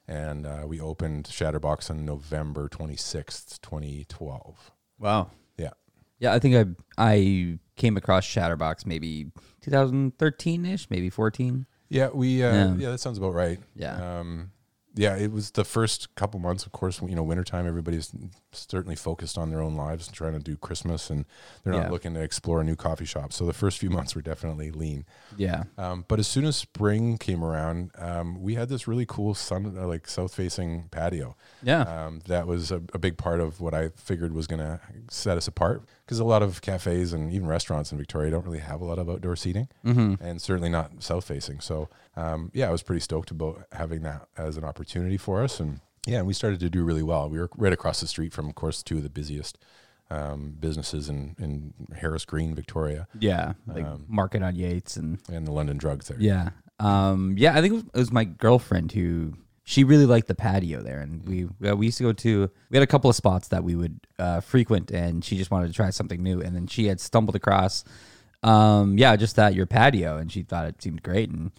and 0.08 0.44
uh, 0.46 0.64
we 0.66 0.80
opened 0.80 1.26
Shatterbox 1.26 1.88
on 1.88 2.04
November 2.04 2.68
26th 2.68 3.60
2012 3.62 4.70
Wow. 4.98 5.30
Yeah 6.20 6.32
I 6.32 6.38
think 6.38 6.54
I 6.54 7.12
I 7.12 7.58
came 7.76 7.96
across 7.96 8.24
Shatterbox 8.26 8.86
maybe 8.86 9.26
2013 9.62 10.66
ish, 10.66 10.88
maybe 10.90 11.10
14. 11.10 11.66
yeah 11.88 12.08
we 12.12 12.42
uh, 12.42 12.52
Yeah. 12.52 12.74
yeah. 12.76 12.90
that 12.90 12.98
sounds 13.00 13.18
about 13.18 13.34
right 13.34 13.58
Yeah. 13.74 14.20
um 14.20 14.52
yeah, 14.96 15.14
it 15.16 15.30
was 15.30 15.52
the 15.52 15.64
first 15.64 16.12
couple 16.16 16.40
months, 16.40 16.66
of 16.66 16.72
course, 16.72 17.00
you 17.00 17.14
know, 17.14 17.22
wintertime, 17.22 17.64
everybody's 17.64 18.10
certainly 18.50 18.96
focused 18.96 19.38
on 19.38 19.48
their 19.48 19.60
own 19.62 19.76
lives 19.76 20.08
and 20.08 20.16
trying 20.16 20.32
to 20.32 20.40
do 20.40 20.56
Christmas 20.56 21.10
and 21.10 21.26
they're 21.62 21.72
not 21.72 21.84
Yeah. 21.84 21.90
looking 21.90 22.12
to 22.14 22.20
explore 22.20 22.60
a 22.60 22.64
new 22.64 22.74
coffee 22.74 23.04
shop. 23.04 23.32
So 23.32 23.46
the 23.46 23.52
first 23.52 23.78
few 23.78 23.88
months 23.88 24.16
were 24.16 24.20
definitely 24.20 24.72
lean. 24.72 25.04
Yeah. 25.36 25.62
Um, 25.78 26.04
but 26.08 26.18
as 26.18 26.26
soon 26.26 26.44
as 26.44 26.56
spring 26.56 27.18
came 27.18 27.44
around, 27.44 27.92
um, 27.98 28.42
we 28.42 28.56
had 28.56 28.68
this 28.68 28.88
really 28.88 29.06
cool 29.06 29.32
sun, 29.32 29.76
uh, 29.78 29.86
like 29.86 30.08
south 30.08 30.34
facing 30.34 30.88
patio. 30.90 31.36
Yeah. 31.62 31.82
Um, 31.82 32.18
that 32.26 32.48
was 32.48 32.72
a, 32.72 32.82
a 32.92 32.98
big 32.98 33.16
part 33.16 33.38
of 33.38 33.60
what 33.60 33.74
I 33.74 33.90
figured 33.90 34.32
was 34.34 34.48
going 34.48 34.58
to 34.60 34.80
set 35.08 35.36
us 35.38 35.46
apart 35.46 35.84
because 36.10 36.18
a 36.18 36.24
lot 36.24 36.42
of 36.42 36.60
cafes 36.60 37.12
and 37.12 37.32
even 37.32 37.46
restaurants 37.46 37.92
in 37.92 37.98
Victoria 37.98 38.32
don't 38.32 38.44
really 38.44 38.58
have 38.58 38.80
a 38.80 38.84
lot 38.84 38.98
of 38.98 39.08
outdoor 39.08 39.36
seating 39.36 39.68
Mm-hmm. 39.86 40.14
and 40.20 40.42
certainly 40.42 40.68
not 40.68 41.04
south 41.04 41.24
facing. 41.24 41.60
So, 41.60 41.88
um, 42.16 42.50
yeah, 42.52 42.68
I 42.68 42.72
was 42.72 42.82
pretty 42.82 42.98
stoked 43.00 43.30
about 43.30 43.62
having 43.70 44.02
that 44.02 44.26
as 44.36 44.56
an 44.56 44.64
opportunity 44.64 45.16
for 45.16 45.40
us. 45.44 45.60
And 45.60 45.78
yeah, 46.08 46.18
and 46.18 46.26
we 46.26 46.32
started 46.34 46.58
to 46.60 46.68
do 46.68 46.82
really 46.82 47.04
well. 47.04 47.30
We 47.30 47.38
were 47.38 47.48
right 47.56 47.72
across 47.72 48.00
the 48.00 48.08
street 48.08 48.32
from, 48.32 48.48
of 48.48 48.56
course, 48.56 48.82
two 48.82 48.96
of 48.96 49.04
the 49.04 49.08
busiest 49.08 49.56
um, 50.10 50.56
businesses 50.58 51.08
in, 51.08 51.36
in 51.38 51.72
Harris 51.94 52.24
Green, 52.24 52.56
Victoria, 52.56 53.06
Yeah. 53.20 53.52
Like 53.68 53.84
Um, 53.84 54.06
Market 54.08 54.42
on 54.42 54.56
Yates 54.56 54.96
and 54.96 55.20
and 55.32 55.46
the 55.46 55.52
London 55.52 55.78
Drugs 55.78 56.08
there. 56.08 56.18
Yeah. 56.20 56.48
Um, 56.80 57.36
yeah, 57.38 57.52
I 57.56 57.60
think 57.60 57.70
it 57.72 57.74
was, 57.76 57.84
it 57.94 57.98
was 57.98 58.10
my 58.12 58.24
girlfriend 58.24 58.90
who 58.90 59.34
she 59.70 59.84
really 59.84 60.04
liked 60.04 60.26
the 60.26 60.34
patio 60.34 60.82
there, 60.82 60.98
and 60.98 61.24
we 61.28 61.44
uh, 61.68 61.76
we 61.76 61.86
used 61.86 61.98
to 61.98 62.02
go 62.02 62.12
to. 62.12 62.50
We 62.70 62.76
had 62.76 62.82
a 62.82 62.88
couple 62.88 63.08
of 63.08 63.14
spots 63.14 63.46
that 63.48 63.62
we 63.62 63.76
would 63.76 64.00
uh, 64.18 64.40
frequent, 64.40 64.90
and 64.90 65.24
she 65.24 65.36
just 65.36 65.52
wanted 65.52 65.68
to 65.68 65.72
try 65.72 65.90
something 65.90 66.20
new. 66.20 66.40
And 66.40 66.56
then 66.56 66.66
she 66.66 66.86
had 66.86 66.98
stumbled 67.00 67.36
across, 67.36 67.84
um, 68.42 68.98
yeah, 68.98 69.14
just 69.14 69.36
that 69.36 69.54
your 69.54 69.66
patio, 69.66 70.16
and 70.16 70.30
she 70.30 70.42
thought 70.42 70.66
it 70.66 70.82
seemed 70.82 71.04
great. 71.04 71.30
And 71.30 71.52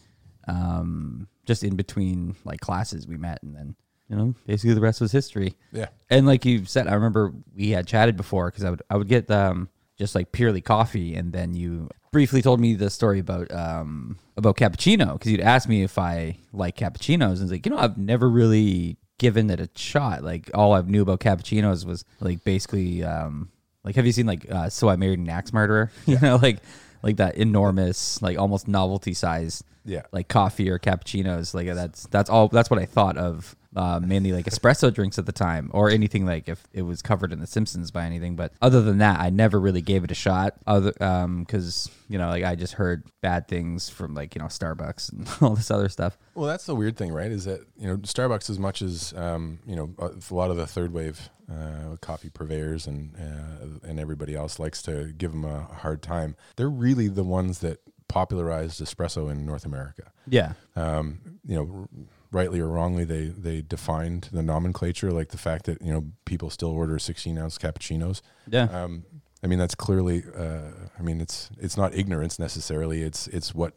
um, 0.46 1.30
just 1.46 1.64
in 1.64 1.78
between 1.78 2.36
like 2.44 2.60
classes, 2.60 3.08
we 3.08 3.16
met, 3.16 3.42
and 3.44 3.56
then 3.56 3.76
you 4.10 4.18
know 4.18 4.36
basically 4.46 4.74
the 4.74 4.82
rest 4.82 5.00
was 5.00 5.14
history. 5.14 5.56
Yeah. 5.72 5.88
And 6.10 6.28
like 6.28 6.44
you 6.44 6.66
said, 6.66 6.90
I 6.90 6.96
remember 6.96 7.32
we 7.56 7.70
had 7.70 7.88
chatted 7.88 8.18
before 8.18 8.52
because 8.52 8.66
I 8.66 8.72
would 8.72 8.82
I 8.90 8.98
would 8.98 9.08
get 9.08 9.32
um 9.32 9.70
just 9.98 10.16
like 10.16 10.32
purely 10.32 10.62
coffee, 10.62 11.16
and 11.16 11.32
then 11.34 11.54
you 11.54 11.90
briefly 12.12 12.42
told 12.42 12.60
me 12.60 12.74
the 12.76 12.90
story 12.90 13.20
about 13.20 13.52
um 13.52 14.18
about 14.38 14.58
cappuccino 14.58 15.14
because 15.14 15.32
you'd 15.32 15.40
asked 15.42 15.70
me 15.70 15.84
if 15.84 15.98
I 15.98 16.38
like 16.54 16.76
cappuccinos, 16.78 17.34
and 17.34 17.44
it's 17.44 17.52
like 17.52 17.66
you 17.66 17.72
know 17.72 17.78
I've 17.78 17.98
never 17.98 18.30
really 18.30 18.98
given 19.20 19.50
it 19.50 19.60
a 19.60 19.70
shot. 19.76 20.24
Like 20.24 20.50
all 20.54 20.74
I 20.74 20.82
knew 20.82 21.02
about 21.04 21.20
cappuccinos 21.20 21.86
was 21.86 22.04
like 22.20 22.44
basically 22.44 23.04
um 23.04 23.50
like 23.84 23.96
have 23.96 24.06
you 24.06 24.12
seen 24.12 24.26
like 24.26 24.50
uh, 24.52 24.70
So 24.70 24.90
I 24.90 24.96
Married 24.96 25.20
an 25.20 25.30
Axe 25.30 25.54
Murderer? 25.54 25.92
you 26.06 26.20
know 26.20 26.38
like 26.42 26.60
like 27.04 27.18
that 27.18 27.36
enormous 27.36 28.22
like 28.22 28.38
almost 28.38 28.68
novelty 28.68 29.14
size 29.14 29.64
Yeah. 29.86 30.04
like 30.12 30.28
coffee 30.28 30.70
or 30.70 30.80
cappuccinos. 30.80 31.54
Like 31.54 31.68
that's 31.68 32.08
that's 32.08 32.30
all. 32.30 32.48
That's 32.48 32.70
what 32.70 32.80
I 32.80 32.86
thought 32.86 33.18
of. 33.18 33.56
Uh, 33.74 34.02
mainly 34.04 34.34
like 34.34 34.46
espresso 34.46 34.94
drinks 34.94 35.18
at 35.18 35.26
the 35.26 35.32
time, 35.32 35.72
or 35.74 35.90
anything 35.90 36.26
like 36.26 36.50
if 36.50 36.68
it 36.74 36.82
was 36.82 37.02
covered 37.02 37.32
in 37.32 37.40
The 37.40 37.48
Simpsons 37.48 37.90
by 37.90 38.06
anything. 38.06 38.36
But 38.36 38.52
other 38.62 38.82
than 38.82 38.98
that, 38.98 39.22
I 39.22 39.30
never 39.30 39.60
really 39.60 39.82
gave 39.82 40.04
it 40.04 40.12
a 40.12 40.16
shot. 40.16 40.56
Other 40.68 40.92
because 40.92 41.90
you 42.10 42.18
know 42.18 42.28
like 42.28 42.44
I 42.44 42.56
just 42.56 42.74
heard 42.74 43.04
bad 43.22 43.48
things 43.48 43.90
from 43.90 44.14
like 44.14 44.36
you 44.36 44.42
know 44.42 44.48
Starbucks 44.48 45.12
and 45.14 45.30
all 45.42 45.56
this 45.56 45.72
other 45.72 45.88
stuff. 45.90 46.18
Well, 46.36 46.48
that's 46.48 46.66
the 46.66 46.76
weird 46.76 46.98
thing, 46.98 47.14
right? 47.14 47.32
Is 47.32 47.46
that 47.46 47.62
you 47.78 47.88
know 47.88 47.98
Starbucks, 47.98 48.50
as 48.50 48.60
much 48.60 48.82
as 48.82 49.14
um, 49.16 49.60
you 49.66 49.76
know, 49.76 49.94
a 50.00 50.34
lot 50.34 50.52
of 50.52 50.58
the 50.58 50.68
third 50.68 50.92
wave 50.92 51.30
uh, 51.50 51.96
coffee 52.02 52.30
purveyors 52.30 52.88
and 52.88 53.16
uh, 53.16 53.88
and 53.88 54.00
everybody 54.00 54.36
else 54.36 54.60
likes 54.60 54.82
to 54.84 55.14
give 55.18 55.32
them 55.32 55.46
a 55.46 55.62
hard 55.62 56.02
time. 56.02 56.36
They're 56.56 56.70
really 56.70 57.08
the 57.08 57.24
ones 57.24 57.60
that 57.60 57.80
popularized 58.08 58.82
espresso 58.84 59.32
in 59.32 59.46
North 59.46 59.66
America. 59.66 60.12
Yeah, 60.28 60.54
Um, 60.76 61.40
you 61.46 61.56
know, 61.56 61.88
rightly 62.32 62.60
or 62.60 62.68
wrongly, 62.68 63.04
they 63.04 63.28
they 63.28 63.62
defined 63.62 64.30
the 64.32 64.42
nomenclature, 64.42 65.12
like 65.12 65.30
the 65.30 65.38
fact 65.38 65.66
that 65.66 65.82
you 65.82 65.92
know 65.92 66.06
people 66.26 66.50
still 66.50 66.70
order 66.70 66.98
16 66.98 67.38
ounce 67.38 67.58
cappuccinos. 67.58 68.22
yeah, 68.50 68.64
Um, 68.66 69.04
I 69.44 69.48
mean, 69.48 69.60
that's 69.60 69.76
clearly. 69.76 70.24
Uh, 70.38 70.72
I 70.98 71.02
mean, 71.02 71.20
it's 71.22 71.50
it's 71.60 71.78
not 71.78 71.94
ignorance 71.94 72.40
necessarily. 72.40 73.02
It's 73.02 73.28
it's 73.28 73.54
what 73.56 73.74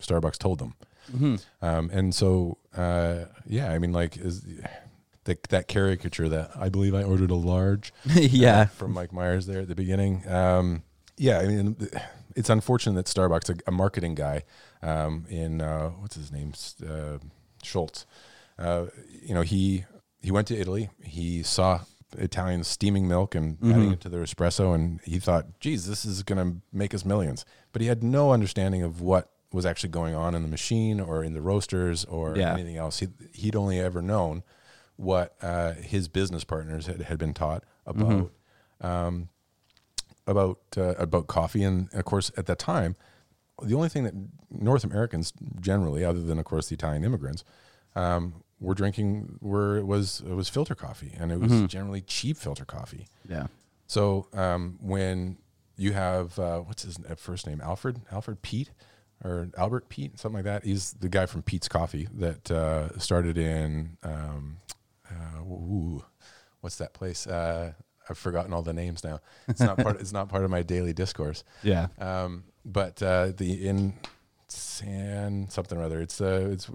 Starbucks 0.00 0.38
told 0.38 0.58
them. 0.58 0.74
Um, 1.62 1.90
and 1.90 2.14
so, 2.14 2.58
uh, 2.76 3.24
yeah, 3.46 3.72
I 3.72 3.78
mean, 3.78 3.92
like, 3.92 4.18
is 4.18 4.42
the, 5.24 5.38
that 5.48 5.66
caricature 5.66 6.28
that 6.28 6.50
I 6.54 6.68
believe 6.68 6.94
I 6.94 7.02
ordered 7.02 7.30
a 7.30 7.34
large 7.34 7.92
yeah, 8.04 8.60
uh, 8.60 8.66
from 8.66 8.92
Mike 8.92 9.12
Myers 9.12 9.46
there 9.46 9.60
at 9.60 9.68
the 9.68 9.74
beginning. 9.74 10.28
Um, 10.28 10.82
yeah, 11.16 11.38
I 11.38 11.46
mean, 11.46 11.76
it's 12.36 12.50
unfortunate 12.50 12.94
that 12.94 13.06
Starbucks, 13.06 13.50
a, 13.50 13.68
a 13.68 13.72
marketing 13.72 14.14
guy 14.14 14.44
um, 14.82 15.26
in 15.28 15.60
uh, 15.60 15.90
what's 15.90 16.14
his 16.14 16.30
name, 16.30 16.52
uh, 16.88 17.18
Schultz, 17.62 18.06
uh, 18.58 18.86
you 19.22 19.34
know, 19.34 19.42
he 19.42 19.84
he 20.20 20.30
went 20.30 20.46
to 20.48 20.56
Italy. 20.56 20.90
He 21.02 21.42
saw 21.42 21.80
Italians 22.16 22.66
steaming 22.68 23.06
milk 23.06 23.34
and 23.34 23.58
adding 23.62 23.92
it 23.92 24.00
to 24.00 24.08
their 24.08 24.22
espresso, 24.22 24.74
and 24.74 25.00
he 25.04 25.18
thought, 25.18 25.60
"Geez, 25.60 25.86
this 25.86 26.04
is 26.04 26.22
going 26.22 26.38
to 26.44 26.60
make 26.72 26.94
us 26.94 27.04
millions." 27.04 27.44
But 27.72 27.82
he 27.82 27.88
had 27.88 28.02
no 28.02 28.32
understanding 28.32 28.82
of 28.82 29.00
what 29.00 29.30
was 29.52 29.64
actually 29.64 29.90
going 29.90 30.14
on 30.14 30.34
in 30.34 30.42
the 30.42 30.48
machine 30.48 31.00
or 31.00 31.22
in 31.24 31.32
the 31.34 31.40
roasters 31.40 32.04
or 32.04 32.36
Yeah. 32.36 32.52
anything 32.52 32.76
else. 32.76 32.98
He, 32.98 33.08
he'd 33.32 33.56
only 33.56 33.78
ever 33.80 34.02
known 34.02 34.42
what 34.96 35.34
uh, 35.40 35.72
his 35.74 36.08
business 36.08 36.44
partners 36.44 36.86
had, 36.86 37.00
had 37.02 37.18
been 37.18 37.32
taught 37.32 37.62
about 37.86 38.30
um, 38.80 39.28
about 40.26 40.58
uh, 40.76 40.94
about 40.98 41.26
coffee, 41.26 41.62
and 41.62 41.88
of 41.94 42.04
course, 42.04 42.30
at 42.36 42.46
that 42.46 42.58
time, 42.58 42.96
the 43.62 43.74
only 43.74 43.88
thing 43.88 44.04
that 44.04 44.14
North 44.50 44.84
Americans 44.84 45.32
generally, 45.60 46.04
other 46.04 46.20
than 46.22 46.38
of 46.38 46.44
course 46.44 46.68
the 46.68 46.74
Italian 46.74 47.04
immigrants, 47.04 47.44
um, 47.94 48.42
were 48.60 48.74
drinking 48.74 49.38
were 49.40 49.84
was 49.84 50.20
it 50.28 50.34
was 50.34 50.48
filter 50.48 50.74
coffee, 50.74 51.12
and 51.18 51.30
it 51.32 51.40
was 51.40 51.62
generally 51.68 52.00
cheap 52.00 52.36
filter 52.36 52.64
coffee. 52.64 53.06
yeah, 53.28 53.46
So 53.86 54.28
um, 54.32 54.78
when 54.80 55.38
you 55.76 55.92
have 55.92 56.38
uh, 56.38 56.60
what's 56.60 56.82
his 56.82 56.98
uh, 57.08 57.14
first 57.14 57.46
name, 57.46 57.60
Alfred 57.60 58.00
Alfred 58.10 58.42
Peet 58.42 58.70
or 59.24 59.48
Albert 59.58 59.88
Peet, 59.88 60.18
something 60.18 60.36
like 60.36 60.44
that. 60.44 60.64
He's 60.64 60.92
the 60.92 61.08
guy 61.08 61.26
from 61.26 61.42
Peet's 61.42 61.68
Coffee 61.68 62.06
that 62.14 62.50
uh, 62.50 62.96
started 62.98 63.36
in 63.36 63.96
um, 64.04 64.58
uh, 65.10 65.40
ooh, 65.42 66.04
what's 66.60 66.76
that 66.76 66.94
place? 66.94 67.26
Uh, 67.26 67.72
I've 68.10 68.18
forgotten 68.18 68.52
all 68.52 68.62
the 68.62 68.72
names 68.72 69.04
now. 69.04 69.20
It's 69.48 69.60
not 69.60 69.76
part. 69.78 70.00
it's 70.00 70.12
not 70.12 70.28
part 70.28 70.44
of 70.44 70.50
my 70.50 70.62
daily 70.62 70.92
discourse. 70.92 71.44
yeah, 71.62 71.88
Um, 72.00 72.44
but 72.64 73.02
uh, 73.02 73.32
the 73.36 73.66
in 73.68 73.94
San 74.48 75.48
something 75.50 75.76
or 75.78 75.82
other. 75.82 76.00
It's 76.00 76.20
uh, 76.20 76.48
it's 76.50 76.68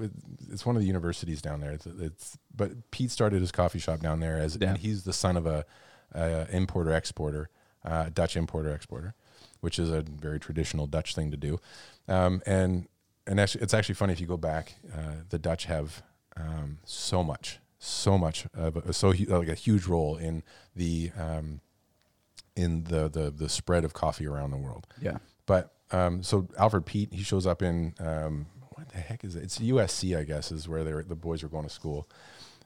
it's 0.51 0.65
one 0.65 0.75
of 0.75 0.81
the 0.81 0.87
universities 0.87 1.41
down 1.41 1.59
there. 1.59 1.71
It's, 1.71 1.85
it's 1.85 2.37
but 2.55 2.91
Peet 2.91 3.09
started 3.11 3.41
his 3.41 3.51
coffee 3.51 3.79
shop 3.79 3.99
down 3.99 4.19
there 4.19 4.37
as 4.37 4.57
Yeah. 4.59 4.69
and 4.69 4.77
he's 4.77 5.03
the 5.03 5.13
son 5.13 5.37
of 5.37 5.45
a, 5.45 5.65
a 6.13 6.47
importer 6.51 6.93
exporter, 6.93 7.49
uh, 7.83 8.09
Dutch 8.13 8.37
importer 8.37 8.71
exporter, 8.71 9.15
which 9.61 9.79
is 9.79 9.89
a 9.89 10.01
very 10.03 10.39
traditional 10.39 10.85
Dutch 10.87 11.15
thing 11.15 11.31
to 11.31 11.37
do. 11.37 11.59
Um, 12.07 12.41
and 12.45 12.87
and 13.25 13.39
actually, 13.39 13.63
it's 13.63 13.73
actually 13.73 13.95
funny 13.95 14.13
if 14.13 14.19
you 14.21 14.27
go 14.27 14.37
back. 14.37 14.75
Uh, 14.93 15.23
the 15.29 15.39
Dutch 15.39 15.65
have 15.65 16.03
um, 16.37 16.77
so 16.85 17.23
much, 17.23 17.59
so 17.79 18.17
much, 18.17 18.45
of 18.53 18.77
a, 18.77 18.93
so 18.93 19.13
hu- 19.13 19.25
like 19.35 19.47
a 19.47 19.55
huge 19.55 19.85
role 19.87 20.17
in 20.17 20.43
the 20.75 21.11
um, 21.17 21.61
in 22.55 22.83
the, 22.83 23.09
the 23.09 23.31
the 23.31 23.49
spread 23.49 23.83
of 23.83 23.93
coffee 23.93 24.27
around 24.27 24.51
the 24.51 24.57
world. 24.57 24.85
yeah, 25.01 25.17
But 25.45 25.73
um, 25.91 26.23
so 26.23 26.47
Alfred 26.57 26.85
Peet, 26.85 27.13
he 27.13 27.23
shows 27.23 27.45
up 27.45 27.61
in 27.61 27.93
um, 27.99 28.47
what 28.71 28.89
the 28.89 28.97
heck 28.97 29.23
is 29.23 29.35
it? 29.35 29.43
It's 29.43 29.59
USC, 29.59 30.17
I 30.17 30.23
guess, 30.23 30.51
is 30.51 30.67
where 30.67 30.83
they 30.83 30.93
were, 30.93 31.03
the 31.03 31.15
boys 31.15 31.43
were 31.43 31.49
going 31.49 31.65
to 31.65 31.69
school. 31.69 32.09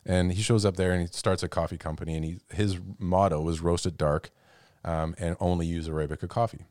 And 0.06 0.32
he 0.32 0.42
shows 0.42 0.64
up 0.64 0.78
there 0.78 0.94
and 0.94 1.02
he 1.02 1.08
starts 1.08 1.44
a 1.44 1.50
coffee 1.50 1.78
company. 1.78 2.16
And 2.16 2.24
he 2.24 2.40
his 2.52 2.78
motto 2.98 3.42
was 3.42 3.60
roast 3.60 3.86
it 3.86 3.98
dark 3.98 4.32
um, 4.86 5.16
and 5.18 5.36
only 5.40 5.66
use 5.66 5.90
Arabica 5.90 6.30
coffee. 6.30 6.66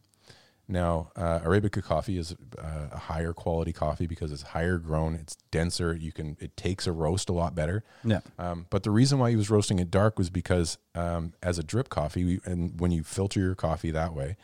Now, 0.69 1.13
uh, 1.15 1.39
Arabica 1.41 1.81
coffee 1.83 2.19
is 2.19 2.35
uh, 2.59 2.89
a 2.91 2.99
higher 2.99 3.33
quality 3.33 3.73
coffee 3.73 4.09
because 4.09 4.33
it's 4.33 4.43
higher 4.43 4.79
grown, 4.79 5.15
it's 5.15 5.37
denser. 5.53 5.95
You 5.95 6.11
can 6.11 6.37
it 6.41 6.57
takes 6.57 6.89
a 6.89 6.93
roast 6.93 7.29
a 7.29 7.33
lot 7.33 7.55
better. 7.55 7.85
yeah, 8.03 8.21
Um, 8.39 8.67
but 8.71 8.83
the 8.83 8.91
reason 8.91 9.21
why 9.21 9.31
he 9.31 9.37
was 9.37 9.49
roasting 9.49 9.79
it 9.79 9.93
dark 9.93 10.19
was 10.19 10.29
because 10.29 10.79
um, 10.97 11.35
as 11.41 11.59
a 11.59 11.63
drip 11.63 11.89
coffee, 11.89 12.25
we, 12.25 12.41
and 12.45 12.81
when 12.81 12.91
you 12.91 13.05
filter 13.05 13.39
your 13.39 13.55
coffee 13.55 13.93
that 13.93 14.13
way, 14.13 14.37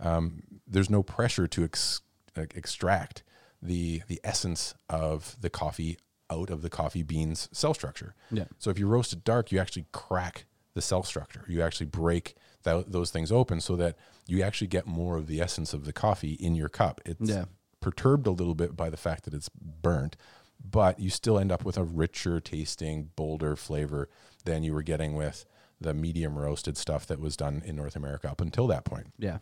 um, 0.00 0.42
there's 0.70 0.88
no 0.90 1.02
pressure 1.02 1.46
to 1.48 1.64
ex- 1.64 2.00
extract 2.36 3.22
the 3.62 4.02
the 4.08 4.20
essence 4.24 4.74
of 4.88 5.36
the 5.40 5.50
coffee 5.50 5.98
out 6.30 6.48
of 6.50 6.62
the 6.62 6.70
coffee 6.70 7.02
bean's 7.02 7.48
cell 7.52 7.74
structure. 7.74 8.14
Yeah. 8.30 8.44
So 8.58 8.70
if 8.70 8.78
you 8.78 8.86
roast 8.86 9.12
it 9.12 9.24
dark, 9.24 9.50
you 9.52 9.58
actually 9.58 9.86
crack 9.92 10.44
the 10.74 10.80
cell 10.80 11.02
structure. 11.02 11.44
You 11.48 11.60
actually 11.62 11.86
break 11.86 12.36
tho- 12.62 12.84
those 12.86 13.10
things 13.10 13.32
open 13.32 13.60
so 13.60 13.74
that 13.76 13.96
you 14.26 14.40
actually 14.42 14.68
get 14.68 14.86
more 14.86 15.16
of 15.16 15.26
the 15.26 15.40
essence 15.40 15.74
of 15.74 15.84
the 15.84 15.92
coffee 15.92 16.34
in 16.34 16.54
your 16.54 16.68
cup. 16.68 17.00
It's 17.04 17.28
Yeah. 17.28 17.46
perturbed 17.80 18.26
a 18.28 18.30
little 18.30 18.54
bit 18.54 18.76
by 18.76 18.88
the 18.90 18.96
fact 18.96 19.24
that 19.24 19.34
it's 19.34 19.48
burnt, 19.48 20.16
but 20.64 21.00
you 21.00 21.10
still 21.10 21.38
end 21.38 21.50
up 21.50 21.64
with 21.64 21.76
a 21.76 21.82
richer 21.84 22.38
tasting, 22.40 23.10
bolder 23.16 23.56
flavor 23.56 24.08
than 24.44 24.62
you 24.62 24.72
were 24.72 24.82
getting 24.84 25.14
with 25.16 25.44
the 25.80 25.92
medium 25.94 26.38
roasted 26.38 26.76
stuff 26.76 27.06
that 27.06 27.18
was 27.18 27.36
done 27.36 27.62
in 27.64 27.74
North 27.74 27.96
America 27.96 28.30
up 28.30 28.40
until 28.40 28.66
that 28.68 28.84
point. 28.84 29.08
yeah, 29.18 29.38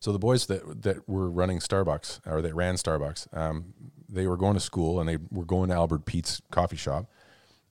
So 0.00 0.12
the 0.12 0.18
boys 0.18 0.46
that 0.46 0.82
that 0.82 1.08
were 1.08 1.28
running 1.30 1.58
Starbucks 1.58 2.20
or 2.26 2.42
that 2.42 2.54
ran 2.54 2.74
Starbucks, 2.76 3.34
um, 3.36 3.74
they 4.08 4.26
were 4.26 4.36
going 4.36 4.54
to 4.54 4.60
school 4.60 5.00
and 5.00 5.08
they 5.08 5.18
were 5.30 5.44
going 5.44 5.70
to 5.70 5.74
Albert 5.74 6.04
Peet's 6.04 6.40
coffee 6.50 6.76
shop, 6.76 7.06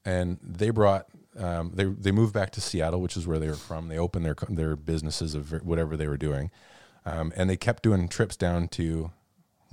and 0.04 0.38
they 0.42 0.70
brought 0.72 1.06
um, 1.38 1.72
they 1.74 1.86
they 1.86 2.12
moved 2.12 2.34
back 2.34 2.52
to 2.52 2.62
Seattle, 2.62 3.02
which 3.02 3.16
is 3.16 3.28
where 3.28 3.40
they 3.40 3.48
were 3.48 3.56
from. 3.56 3.88
They 3.88 3.98
opened 3.98 4.26
their 4.26 4.36
their 4.50 4.76
businesses 4.76 5.36
of 5.36 5.52
whatever 5.64 5.96
they 5.96 6.08
were 6.08 6.18
doing, 6.18 6.50
um, 7.06 7.32
and 7.36 7.50
they 7.50 7.58
kept 7.58 7.84
doing 7.84 8.08
trips 8.08 8.36
down 8.36 8.68
to. 8.70 9.12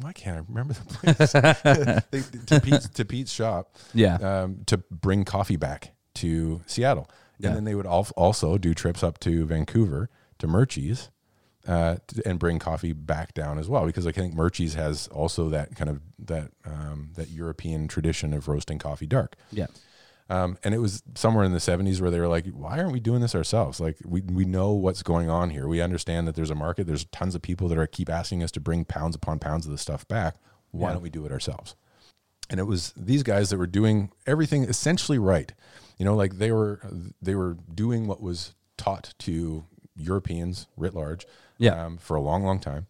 Why 0.01 0.13
can't 0.13 0.39
I 0.39 0.43
remember 0.49 0.75
the 0.75 0.85
place? 1.15 1.33
they, 2.11 2.21
to, 2.47 2.61
Peet's, 2.61 2.89
to 2.89 3.05
Peet's 3.05 3.31
shop, 3.31 3.77
Yeah. 3.95 4.15
um, 4.17 4.63
to 4.67 4.79
bring 4.79 5.25
coffee 5.25 5.57
back 5.57 5.93
to 6.15 6.63
Seattle, 6.67 7.09
Yeah. 7.39 7.49
and 7.49 7.57
then 7.59 7.65
they 7.65 7.75
would 7.75 7.87
al- 7.87 8.09
also 8.17 8.57
do 8.59 8.73
trips 8.75 9.03
up 9.05 9.21
to 9.21 9.45
Vancouver 9.45 10.09
to 10.39 10.47
Murchie's, 10.49 11.11
uh, 11.67 11.97
and 12.27 12.39
bring 12.39 12.59
coffee 12.59 12.93
back 12.93 13.35
down 13.35 13.59
as 13.59 13.69
well 13.69 13.87
because 13.87 14.07
I 14.07 14.13
think 14.13 14.35
Murchie's 14.35 14.75
has 14.75 15.07
also 15.09 15.49
that 15.51 15.77
kind 15.77 15.89
of 15.91 16.01
that 16.19 16.51
um, 16.65 17.11
that 17.15 17.29
European 17.31 17.87
tradition 17.89 18.33
of 18.35 18.49
roasting 18.49 18.79
coffee 18.79 19.07
dark. 19.07 19.37
Yeah. 19.53 19.67
Um, 20.31 20.57
and 20.65 20.75
it 20.75 20.79
was 20.79 21.03
somewhere 21.15 21.45
in 21.45 21.53
the 21.53 21.59
70s 21.59 22.01
where 22.01 22.11
they 22.11 22.19
were 22.19 22.29
like, 22.29 22.47
why 22.53 22.79
aren't 22.79 22.93
we 22.93 23.01
doing 23.01 23.21
this 23.21 23.35
ourselves? 23.35 23.81
Like, 23.81 23.99
we, 24.03 24.23
we 24.23 24.47
know 24.47 24.73
what's 24.73 25.03
going 25.03 25.29
on 25.29 25.51
here. 25.51 25.69
We 25.69 25.83
understand 25.83 26.27
that 26.27 26.35
there's 26.37 26.49
a 26.49 26.55
market. 26.55 26.87
There's 26.87 27.05
tons 27.07 27.35
of 27.35 27.43
people 27.43 27.69
that 27.69 27.77
are 27.77 27.87
keep 27.87 28.09
asking 28.09 28.43
us 28.43 28.51
to 28.53 28.61
bring 28.61 28.87
pounds 28.87 29.15
upon 29.15 29.41
pounds 29.41 29.67
of 29.67 29.73
the 29.73 29.79
stuff 29.79 30.09
back. 30.09 30.37
Why 30.71 30.89
Yeah. 30.89 30.95
don't 30.95 31.03
we 31.03 31.11
do 31.11 31.27
it 31.27 31.33
ourselves? 31.33 31.75
And 32.49 32.59
it 32.59 32.63
was 32.65 32.95
these 32.97 33.23
guys 33.23 33.51
that 33.51 33.59
were 33.59 33.67
doing 33.67 34.11
everything 34.27 34.63
essentially 34.65 35.19
right. 35.19 35.53
You 35.99 36.07
know, 36.07 36.15
like 36.17 36.39
they 36.39 36.51
were 36.53 36.81
they 37.21 37.35
were 37.35 37.59
doing 37.75 38.07
what 38.07 38.23
was 38.23 38.55
taught 38.79 39.13
to 39.21 39.65
Europeans 39.97 40.67
writ 40.77 40.95
large 40.95 41.27
Yeah. 41.63 41.85
um, 41.87 41.99
for 41.99 42.17
a 42.17 42.21
long, 42.21 42.43
long 42.45 42.59
time. 42.61 42.87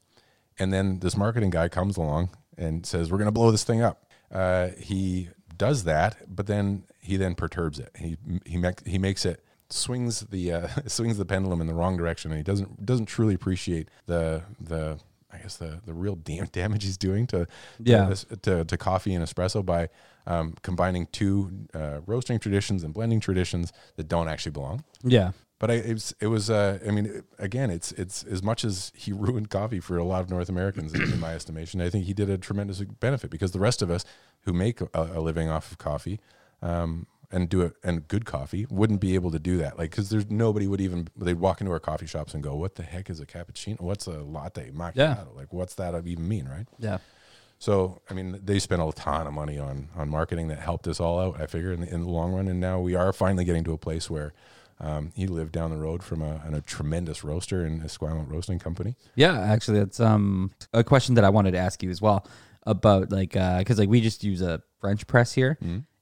And 0.59 0.73
then 0.73 0.99
this 1.01 1.17
marketing 1.17 1.51
guy 1.51 1.69
comes 1.69 1.97
along 1.97 2.31
and 2.57 2.85
says, 2.87 3.11
"We're 3.11 3.19
going 3.19 3.27
to 3.27 3.33
blow 3.33 3.51
this 3.51 3.65
thing 3.65 3.83
up." 3.83 4.11
Uh, 4.31 4.69
he 4.79 5.29
does 5.57 5.85
that, 5.85 6.17
but 6.35 6.47
then 6.47 6.85
he 7.01 7.17
then 7.17 7.35
perturbs 7.35 7.79
it. 7.79 7.91
He 7.97 8.17
he 8.47 8.57
mek- 8.57 8.87
he 8.87 8.99
makes 8.99 9.25
it 9.25 9.43
swings 9.71 10.21
the 10.21 10.53
uh, 10.53 10.69
swings 10.87 11.17
the 11.19 11.25
pendulum 11.25 11.61
in 11.61 11.67
the 11.67 11.75
wrong 11.75 11.97
direction, 11.97 12.31
and 12.31 12.39
he 12.39 12.45
doesn't 12.45 12.85
doesn't 12.85 13.07
truly 13.07 13.35
appreciate 13.35 13.89
the 14.07 14.43
the 14.61 14.99
I 15.33 15.39
guess 15.39 15.57
the 15.57 15.81
the 15.87 15.95
real 15.95 16.15
dam- 16.31 16.49
damage 16.53 16.85
he's 16.85 16.99
doing 16.99 17.27
to 17.29 17.47
Yeah. 17.79 18.07
this- 18.11 18.27
to, 18.43 18.65
to 18.65 18.77
coffee 18.77 19.15
and 19.15 19.25
espresso 19.25 19.65
by 19.65 19.89
um, 20.27 20.55
combining 20.63 21.07
two 21.07 21.51
uh, 21.75 22.01
roasting 22.07 22.39
traditions 22.39 22.85
and 22.85 22.93
blending 22.95 23.21
traditions 23.21 23.73
that 23.97 24.09
don't 24.09 24.29
actually 24.29 24.53
belong. 24.53 24.85
Yeah. 25.03 25.33
But 25.63 25.71
I, 25.71 25.75
it 25.75 25.93
was, 25.93 26.13
it 26.19 26.27
was 26.27 26.51
uh, 26.51 26.81
I 26.85 26.91
mean, 26.91 27.07
it- 27.07 27.25
again, 27.39 27.71
it's 27.71 27.93
it's 27.93 28.25
as 28.25 28.43
much 28.43 28.65
as 28.65 28.91
he 28.97 29.13
ruined 29.27 29.49
coffee 29.49 29.79
for 29.79 29.97
a 29.97 30.03
lot 30.05 30.21
of 30.21 30.29
North 30.29 30.49
Americans, 30.49 30.93
in 30.93 31.21
my 31.21 31.35
estimation. 31.41 31.81
I 31.81 31.89
think 31.89 32.05
he 32.07 32.13
did 32.13 32.29
a 32.29 32.37
tremendous 32.37 32.81
benefit 32.81 33.31
because 33.31 33.53
the 33.53 33.61
rest 33.61 33.81
of 33.81 33.89
us 33.89 34.05
who 34.41 34.53
make 34.53 34.81
a, 34.81 34.89
a 34.93 35.21
living 35.21 35.49
off 35.49 35.71
of 35.71 35.79
coffee 35.79 36.19
um, 36.63 37.07
and 37.31 37.49
do 37.49 37.63
it 37.63 37.75
and 37.85 38.09
good 38.09 38.25
coffee 38.25 38.67
wouldn't 38.71 39.01
be 39.01 39.15
able 39.15 39.31
to 39.31 39.39
do 39.39 39.57
that. 39.59 39.79
Like, 39.79 39.91
because 39.91 40.11
there's 40.11 40.29
nobody 40.29 40.67
would 40.67 40.81
even 40.81 41.07
they'd 41.17 41.35
walk 41.39 41.61
into 41.61 41.73
our 41.73 41.79
coffee 41.79 42.07
shops 42.09 42.35
and 42.35 42.43
go, 42.43 42.57
"What 42.57 42.75
the 42.75 42.83
heck 42.83 43.09
is 43.09 43.21
a 43.21 43.25
cappuccino? 43.27 43.81
What's 43.83 44.09
a 44.09 44.19
latte 44.21 44.73
macchiato? 44.73 44.97
Yeah. 44.97 45.25
Like, 45.37 45.53
what's 45.53 45.75
that 45.77 45.95
even 46.07 46.27
mean?" 46.27 46.49
Right? 46.49 46.67
Yeah. 46.81 46.99
So, 47.61 48.01
I 48.11 48.15
mean, 48.15 48.41
they 48.45 48.59
spent 48.59 48.83
a 48.83 48.91
ton 48.97 49.29
of 49.29 49.33
money 49.33 49.61
on 49.61 49.91
on 49.95 50.09
marketing 50.09 50.49
that 50.49 50.59
helped 50.59 50.89
us 50.89 50.99
all 50.99 51.21
out. 51.21 51.41
I 51.41 51.47
figure 51.47 51.73
in 51.73 51.83
the, 51.83 51.95
in 51.95 52.01
the 52.03 52.11
long 52.11 52.33
run, 52.33 52.49
and 52.49 52.59
now 52.59 52.81
we 52.81 52.97
are 52.97 53.13
finally 53.13 53.45
getting 53.45 53.63
to 53.63 53.73
a 53.73 53.79
place 53.79 54.11
where 54.11 54.33
um, 54.81 55.13
he 55.15 55.27
lived 55.27 55.53
down 55.53 55.71
the 55.71 55.77
road 55.77 56.03
from 56.03 56.23
a, 56.23 56.43
and 56.45 56.55
a 56.55 56.61
tremendous 56.61 57.23
roaster 57.25 57.65
in 57.65 57.81
Esquimalt 57.83 58.29
Roasting 58.31 58.59
Company. 58.59 58.97
Yeah, 59.15 59.39
actually, 59.39 59.81
that's 59.81 60.01
um 60.01 60.51
a 60.73 60.83
question 60.85 61.15
that 61.17 61.25
I 61.25 61.31
wanted 61.31 61.53
to 61.53 61.59
ask 61.59 61.83
you 61.83 61.91
as 61.91 62.01
well 62.03 62.27
about 62.65 63.11
like 63.11 63.37
uh 63.37 63.59
because 63.59 63.79
like 63.79 63.89
we 63.89 64.01
just 64.01 64.25
use 64.25 64.41
a 64.43 64.63
French 64.81 65.07
press 65.07 65.33
here, 65.33 65.59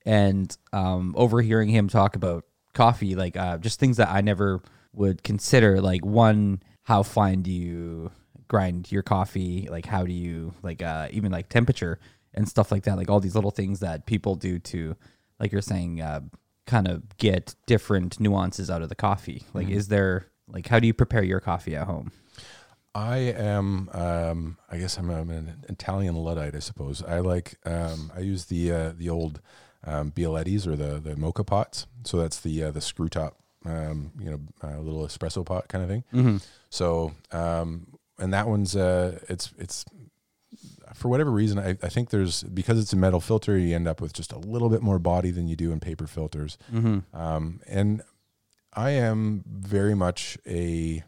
and 0.07 0.57
um 0.73 1.15
overhearing 1.17 1.69
him 1.69 1.89
talk 1.89 2.17
about 2.17 2.45
coffee, 2.75 3.15
like 3.15 3.37
uh 3.37 3.59
just 3.59 3.81
things 3.81 3.97
that 3.99 4.09
I 4.09 4.21
never 4.21 4.63
would 4.93 5.23
consider. 5.23 5.81
Like 5.81 6.05
one, 6.05 6.63
how 6.83 7.03
fine 7.03 7.43
do 7.43 7.51
you 7.51 8.11
grind 8.49 8.91
your 8.91 9.03
coffee? 9.03 9.69
Like 9.71 9.87
how 9.87 10.05
do 10.05 10.13
you 10.13 10.55
like 10.63 10.83
uh 10.83 11.09
even 11.11 11.31
like 11.33 11.49
temperature 11.49 11.99
and 12.35 12.49
stuff 12.49 12.73
like 12.73 12.85
that? 12.85 12.97
Like 12.97 13.11
all 13.11 13.21
these 13.21 13.35
little 13.35 13.51
things 13.51 13.81
that 13.81 14.07
people 14.07 14.35
do 14.37 14.59
to, 14.59 14.97
like 15.39 15.53
you're 15.53 15.63
saying, 15.63 16.01
uh, 16.01 16.21
kind 16.71 16.87
of 16.89 17.03
get 17.19 17.55
different 17.67 18.21
nuances 18.21 18.71
out 18.71 18.83
of 18.83 18.89
the 18.89 18.95
coffee. 18.95 19.43
Like, 19.53 19.69
is 19.69 19.89
there 19.89 20.27
like 20.49 20.69
how 20.69 20.79
do 20.81 20.87
you 20.87 20.95
prepare 20.95 21.25
your 21.25 21.41
coffee 21.41 21.77
at 21.77 21.87
home? 21.87 22.13
I 22.95 23.19
am, 23.19 23.89
um, 23.93 24.57
I 24.69 24.79
guess 24.79 24.99
I'm, 24.99 25.11
I'm 25.11 25.31
an 25.31 25.65
Italian 25.69 26.17
luddite, 26.17 26.57
I 26.57 26.61
suppose. 26.61 27.05
I 27.05 27.21
like, 27.21 27.55
um, 27.65 28.11
I 28.17 28.21
use 28.21 28.47
the 28.47 28.73
uh, 28.73 28.93
the 28.97 29.09
old 29.09 29.41
um, 29.85 30.11
Bialettis 30.11 30.67
or 30.67 30.77
the 30.77 31.01
the 31.01 31.17
mocha 31.17 31.45
pots. 31.45 31.87
So 32.05 32.17
that's 32.17 32.41
the 32.41 32.65
uh, 32.65 32.71
the 32.73 32.81
screw 32.81 33.09
top, 33.09 33.37
um, 33.65 34.13
you 34.19 34.31
know, 34.31 34.41
uh, 34.63 34.79
little 34.81 35.07
espresso 35.07 35.45
pot 35.45 35.69
kind 35.69 35.85
of 35.85 35.91
thing. 35.91 36.05
So, 36.71 37.15
um, 37.33 37.87
and 38.19 38.33
that 38.33 38.47
one's, 38.49 38.75
uh, 38.75 39.19
it's 39.29 39.53
it's 39.59 39.85
for 41.01 41.09
whatever 41.09 41.31
reason, 41.31 41.59
I, 41.59 41.71
I 41.83 41.89
think 41.89 42.11
there's 42.11 42.43
because 42.43 42.79
it's 42.79 42.93
a 42.93 42.97
metal 42.97 43.21
filter, 43.21 43.57
you 43.57 43.75
end 43.75 43.89
up 43.89 44.03
with 44.03 44.13
just 44.13 44.33
a 44.33 44.39
little 44.39 44.69
bit 44.69 44.83
more 44.83 44.99
body 44.99 45.31
than 45.31 45.49
you 45.49 45.57
do 45.57 45.73
in 45.73 45.81
paper 45.81 46.07
filters. 46.07 46.59
Um, 47.15 47.61
and 47.67 48.03
I 48.75 48.91
am 48.91 49.43
very 49.49 49.95
much 49.95 50.37
a 50.47 51.03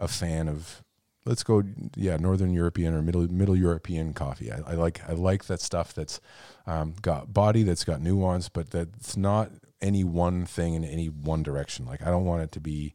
a 0.00 0.08
fan 0.08 0.48
of 0.48 0.82
let's 1.24 1.44
go 1.44 1.62
yeah 1.94 2.16
northern 2.16 2.52
European 2.52 2.94
or 2.94 3.00
middle 3.00 3.30
middle 3.32 3.56
European 3.56 4.12
coffee. 4.12 4.50
I, 4.50 4.72
I 4.72 4.74
like 4.74 5.08
I 5.08 5.12
like 5.12 5.44
that 5.44 5.60
stuff 5.60 5.94
that's 5.94 6.20
um, 6.66 6.94
got 7.00 7.32
body, 7.32 7.62
that's 7.62 7.84
got 7.84 8.00
nuance, 8.00 8.48
but 8.48 8.70
that's 8.70 9.16
not 9.16 9.52
any 9.80 10.02
one 10.02 10.46
thing 10.46 10.74
in 10.74 10.82
any 10.84 11.06
one 11.06 11.44
direction. 11.44 11.86
Like 11.86 12.02
I 12.02 12.10
don't 12.10 12.24
want 12.24 12.42
it 12.42 12.50
to 12.52 12.60
be 12.60 12.94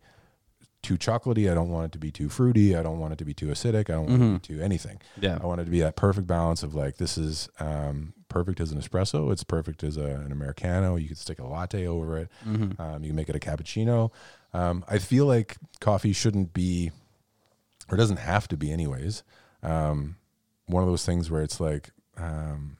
too 0.87 0.97
chocolatey. 0.97 1.51
I 1.51 1.53
don't 1.53 1.69
want 1.69 1.85
it 1.87 1.91
to 1.93 1.97
be 1.99 2.11
too 2.11 2.29
fruity. 2.29 2.75
I 2.75 2.81
don't 2.83 2.99
want 2.99 3.13
it 3.13 3.19
to 3.19 3.25
be 3.25 3.33
too 3.33 3.47
acidic. 3.47 3.89
I 3.89 3.93
don't 3.93 4.07
want 4.07 4.21
it 4.21 4.43
to 4.43 4.49
be 4.49 4.55
too 4.55 4.63
anything. 4.63 4.99
Yeah. 5.19 5.37
I 5.41 5.45
want 5.45 5.61
it 5.61 5.65
to 5.65 5.71
be 5.71 5.81
that 5.81 5.95
perfect 5.95 6.27
balance 6.27 6.63
of 6.63 6.73
like 6.75 6.97
this 6.97 7.17
is 7.17 7.49
um, 7.59 8.13
perfect 8.29 8.59
as 8.59 8.71
an 8.71 8.79
espresso. 8.79 9.31
It's 9.31 9.43
perfect 9.43 9.83
as 9.83 9.97
a, 9.97 10.05
an 10.05 10.31
americano. 10.31 10.95
You 10.95 11.07
could 11.09 11.17
stick 11.17 11.39
a 11.39 11.45
latte 11.45 11.85
over 11.87 12.17
it. 12.17 12.29
Um, 12.79 13.03
you 13.03 13.09
can 13.09 13.15
make 13.15 13.29
it 13.29 13.35
a 13.35 13.39
cappuccino. 13.39 14.11
Um, 14.53 14.85
I 14.87 14.97
feel 14.97 15.25
like 15.25 15.57
coffee 15.81 16.13
shouldn't 16.13 16.53
be, 16.53 16.91
or 17.91 17.97
doesn't 17.97 18.17
have 18.19 18.47
to 18.47 18.57
be, 18.57 18.71
anyways. 18.71 19.23
Um, 19.61 20.15
one 20.67 20.83
of 20.83 20.89
those 20.89 21.05
things 21.05 21.29
where 21.29 21.41
it's 21.41 21.59
like, 21.59 21.89
um, 22.17 22.77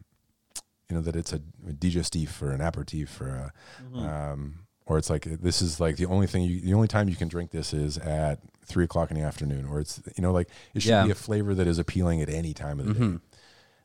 you 0.89 0.96
know, 0.96 1.02
that 1.02 1.15
it's 1.15 1.34
a 1.34 1.39
digestif 1.67 2.41
or 2.41 2.52
an 2.52 2.62
aperitif 2.62 3.20
or 3.20 3.52
a, 3.93 3.98
um, 3.98 4.60
or 4.88 4.97
it's 4.97 5.10
like 5.10 5.23
this 5.26 5.62
is 5.62 5.80
like 5.80 5.97
the 5.97 6.06
only 6.08 6.28
thing 6.28 6.43
you, 6.43 6.60
the 6.62 6.73
only 6.73 6.88
time 6.88 7.08
you 7.10 7.15
can 7.15 7.28
drink 7.28 7.52
this 7.52 7.73
is 7.73 7.97
at 8.00 8.39
three 8.65 8.84
o'clock 8.86 9.12
in 9.12 9.17
the 9.17 9.23
afternoon, 9.23 9.65
or 9.65 9.80
it's 9.80 10.02
you 10.15 10.21
know 10.21 10.32
like 10.32 10.50
it 10.73 10.82
should 10.82 10.89
Yeah. 10.89 11.04
be 11.06 11.12
a 11.12 11.15
flavor 11.15 11.54
that 11.54 11.67
is 11.67 11.78
appealing 11.78 12.21
at 12.21 12.30
any 12.30 12.54
time 12.54 12.80
of 12.80 12.88
the 12.88 12.93
day. 12.93 13.17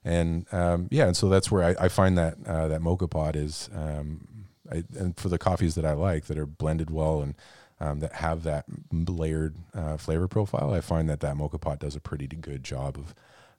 And 0.04 0.46
um, 0.52 0.88
yeah, 0.90 1.06
and 1.06 1.16
so 1.16 1.28
that's 1.28 1.50
where 1.50 1.62
I, 1.62 1.84
I 1.84 1.88
find 1.88 2.18
that 2.18 2.36
uh, 2.46 2.68
that 2.68 2.82
mocha 2.82 3.06
pot 3.06 3.36
is, 3.36 3.70
um, 3.74 4.26
I, 4.70 4.82
and 4.98 5.16
for 5.16 5.28
the 5.28 5.38
coffees 5.38 5.76
that 5.76 5.84
I 5.84 5.92
like 5.92 6.24
that 6.26 6.38
are 6.38 6.46
blended 6.46 6.90
well 6.90 7.22
and 7.22 7.34
um, 7.78 8.00
that 8.00 8.14
have 8.14 8.42
that 8.42 8.64
layered 8.92 9.56
uh, 9.74 9.96
flavor 9.96 10.26
profile, 10.26 10.72
I 10.74 10.80
find 10.80 11.08
that 11.08 11.20
that 11.20 11.36
mocha 11.36 11.58
pot 11.58 11.78
does 11.78 11.94
a 11.94 12.00
pretty 12.00 12.26
good 12.26 12.64
job 12.64 12.96
of 12.98 13.14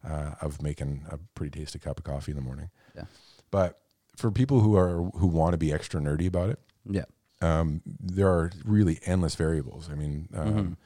uh, 0.09 0.35
of 0.41 0.61
making 0.61 1.05
a 1.09 1.17
pretty 1.33 1.59
tasty 1.61 1.79
cup 1.79 1.97
of 1.97 2.03
coffee 2.03 2.31
in 2.33 2.35
the 2.35 2.41
morning. 2.43 2.69
Yeah. 2.95 3.05
But 3.51 3.79
for 4.17 4.29
people 4.29 4.59
who 4.59 4.75
are 4.75 5.01
who 5.15 5.27
want 5.27 5.53
to 5.53 5.57
be 5.57 5.71
extra 5.71 6.01
nerdy 6.01 6.27
about 6.27 6.49
it, 6.49 6.59
Yeah. 6.89 7.05
Um, 7.43 7.81
there 7.85 8.27
are 8.27 8.51
really 8.65 8.99
endless 9.05 9.35
variables. 9.35 9.89
I 9.91 9.95
mean, 9.95 10.29
um, 10.33 10.77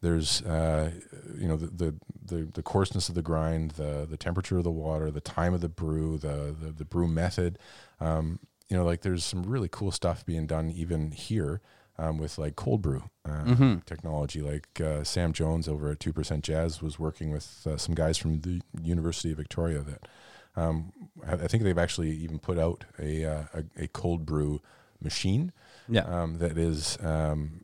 there's 0.00 0.42
uh, 0.42 0.92
you 1.36 1.48
know 1.48 1.56
the, 1.56 1.66
the 1.66 1.94
the 2.24 2.48
the 2.54 2.62
coarseness 2.62 3.08
of 3.08 3.14
the 3.14 3.22
grind, 3.22 3.72
the 3.72 4.06
the 4.08 4.16
temperature 4.16 4.58
of 4.58 4.64
the 4.64 4.70
water, 4.70 5.10
the 5.10 5.20
time 5.20 5.54
of 5.54 5.60
the 5.60 5.68
brew, 5.68 6.18
the 6.18 6.54
the, 6.58 6.72
the 6.72 6.84
brew 6.84 7.08
method. 7.08 7.58
Um, 8.00 8.38
you 8.68 8.76
know, 8.76 8.84
like 8.84 9.02
there's 9.02 9.24
some 9.24 9.42
really 9.44 9.68
cool 9.70 9.92
stuff 9.92 10.24
being 10.26 10.46
done 10.46 10.70
even 10.70 11.12
here 11.12 11.60
um, 11.98 12.18
with 12.18 12.38
like 12.38 12.56
cold 12.56 12.82
brew 12.82 13.04
uh, 13.28 13.44
technology. 13.86 14.40
Like 14.42 14.80
uh, 14.80 15.04
Sam 15.04 15.32
Jones 15.32 15.68
over 15.68 15.90
at 15.90 16.00
Two 16.00 16.12
Percent 16.12 16.44
Jazz 16.44 16.82
was 16.82 16.98
working 16.98 17.30
with 17.30 17.66
uh, 17.66 17.76
some 17.76 17.94
guys 17.94 18.18
from 18.18 18.40
the 18.40 18.60
University 18.82 19.32
of 19.32 19.38
Victoria 19.38 19.80
that 19.80 20.08
um, 20.56 20.92
I 21.26 21.34
I 21.34 21.46
think 21.48 21.62
they've 21.62 21.78
actually 21.78 22.10
even 22.10 22.38
put 22.38 22.58
out 22.58 22.84
a 22.98 23.24
uh, 23.24 23.44
a, 23.54 23.84
a 23.84 23.88
cold 23.88 24.26
brew 24.26 24.60
machine 25.00 25.52
Yeah. 25.88 26.02
um, 26.04 26.38
that 26.38 26.56
is 26.58 26.98
um, 27.02 27.62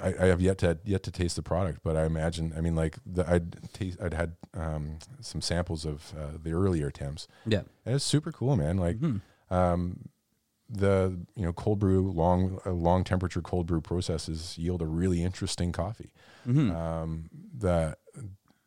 I, 0.00 0.14
I 0.20 0.26
have 0.26 0.40
yet 0.40 0.58
to 0.58 0.78
yet 0.84 1.02
to 1.04 1.10
taste 1.10 1.36
the 1.36 1.42
product, 1.42 1.80
but 1.82 1.96
I 1.96 2.04
imagine 2.04 2.52
I 2.56 2.60
mean 2.60 2.74
like 2.76 2.98
the, 3.04 3.28
I'd 3.28 3.72
taste 3.72 3.98
I'd 4.00 4.14
had 4.14 4.36
um, 4.54 4.98
some 5.20 5.40
samples 5.40 5.84
of 5.84 6.12
uh, 6.18 6.38
the 6.42 6.52
earlier 6.52 6.86
attempts, 6.88 7.26
Yeah. 7.46 7.62
and 7.84 7.94
it's 7.96 8.04
super 8.04 8.30
cool, 8.32 8.56
man. 8.56 8.76
Like 8.78 8.98
um, 9.50 10.08
the 10.70 11.18
you 11.36 11.44
know 11.44 11.52
cold 11.52 11.78
brew 11.80 12.10
long 12.12 12.58
uh, 12.64 12.70
long 12.70 13.04
temperature 13.04 13.42
cold 13.42 13.66
brew 13.66 13.80
processes 13.80 14.56
yield 14.56 14.80
a 14.82 14.86
really 14.86 15.22
interesting 15.22 15.72
coffee. 15.72 16.12
Um, 16.46 17.28
the 17.56 17.96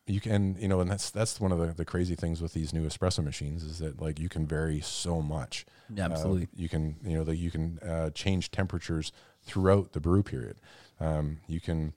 you 0.06 0.20
can 0.20 0.56
you 0.58 0.68
know 0.68 0.80
and 0.80 0.90
that's 0.90 1.10
that's 1.10 1.40
one 1.40 1.52
of 1.52 1.58
the, 1.58 1.66
the 1.74 1.84
crazy 1.84 2.14
things 2.14 2.40
with 2.40 2.52
these 2.52 2.72
new 2.72 2.86
espresso 2.86 3.22
machines 3.24 3.62
is 3.64 3.78
that 3.80 4.00
like 4.00 4.18
you 4.20 4.28
can 4.28 4.46
vary 4.46 4.80
so 4.80 5.20
much 5.20 5.66
Yeah, 5.94 6.06
Uh, 6.06 6.10
absolutely. 6.10 6.48
you 6.54 6.68
can 6.68 6.96
you 7.04 7.16
know 7.18 7.24
that 7.24 7.36
you 7.36 7.50
can 7.50 7.78
uh, 7.80 8.10
change 8.10 8.50
temperatures 8.50 9.12
throughout 9.42 9.92
the 9.92 10.00
brew 10.00 10.22
period 10.22 10.56
um, 11.00 11.38
you 11.48 11.60
can 11.60 11.92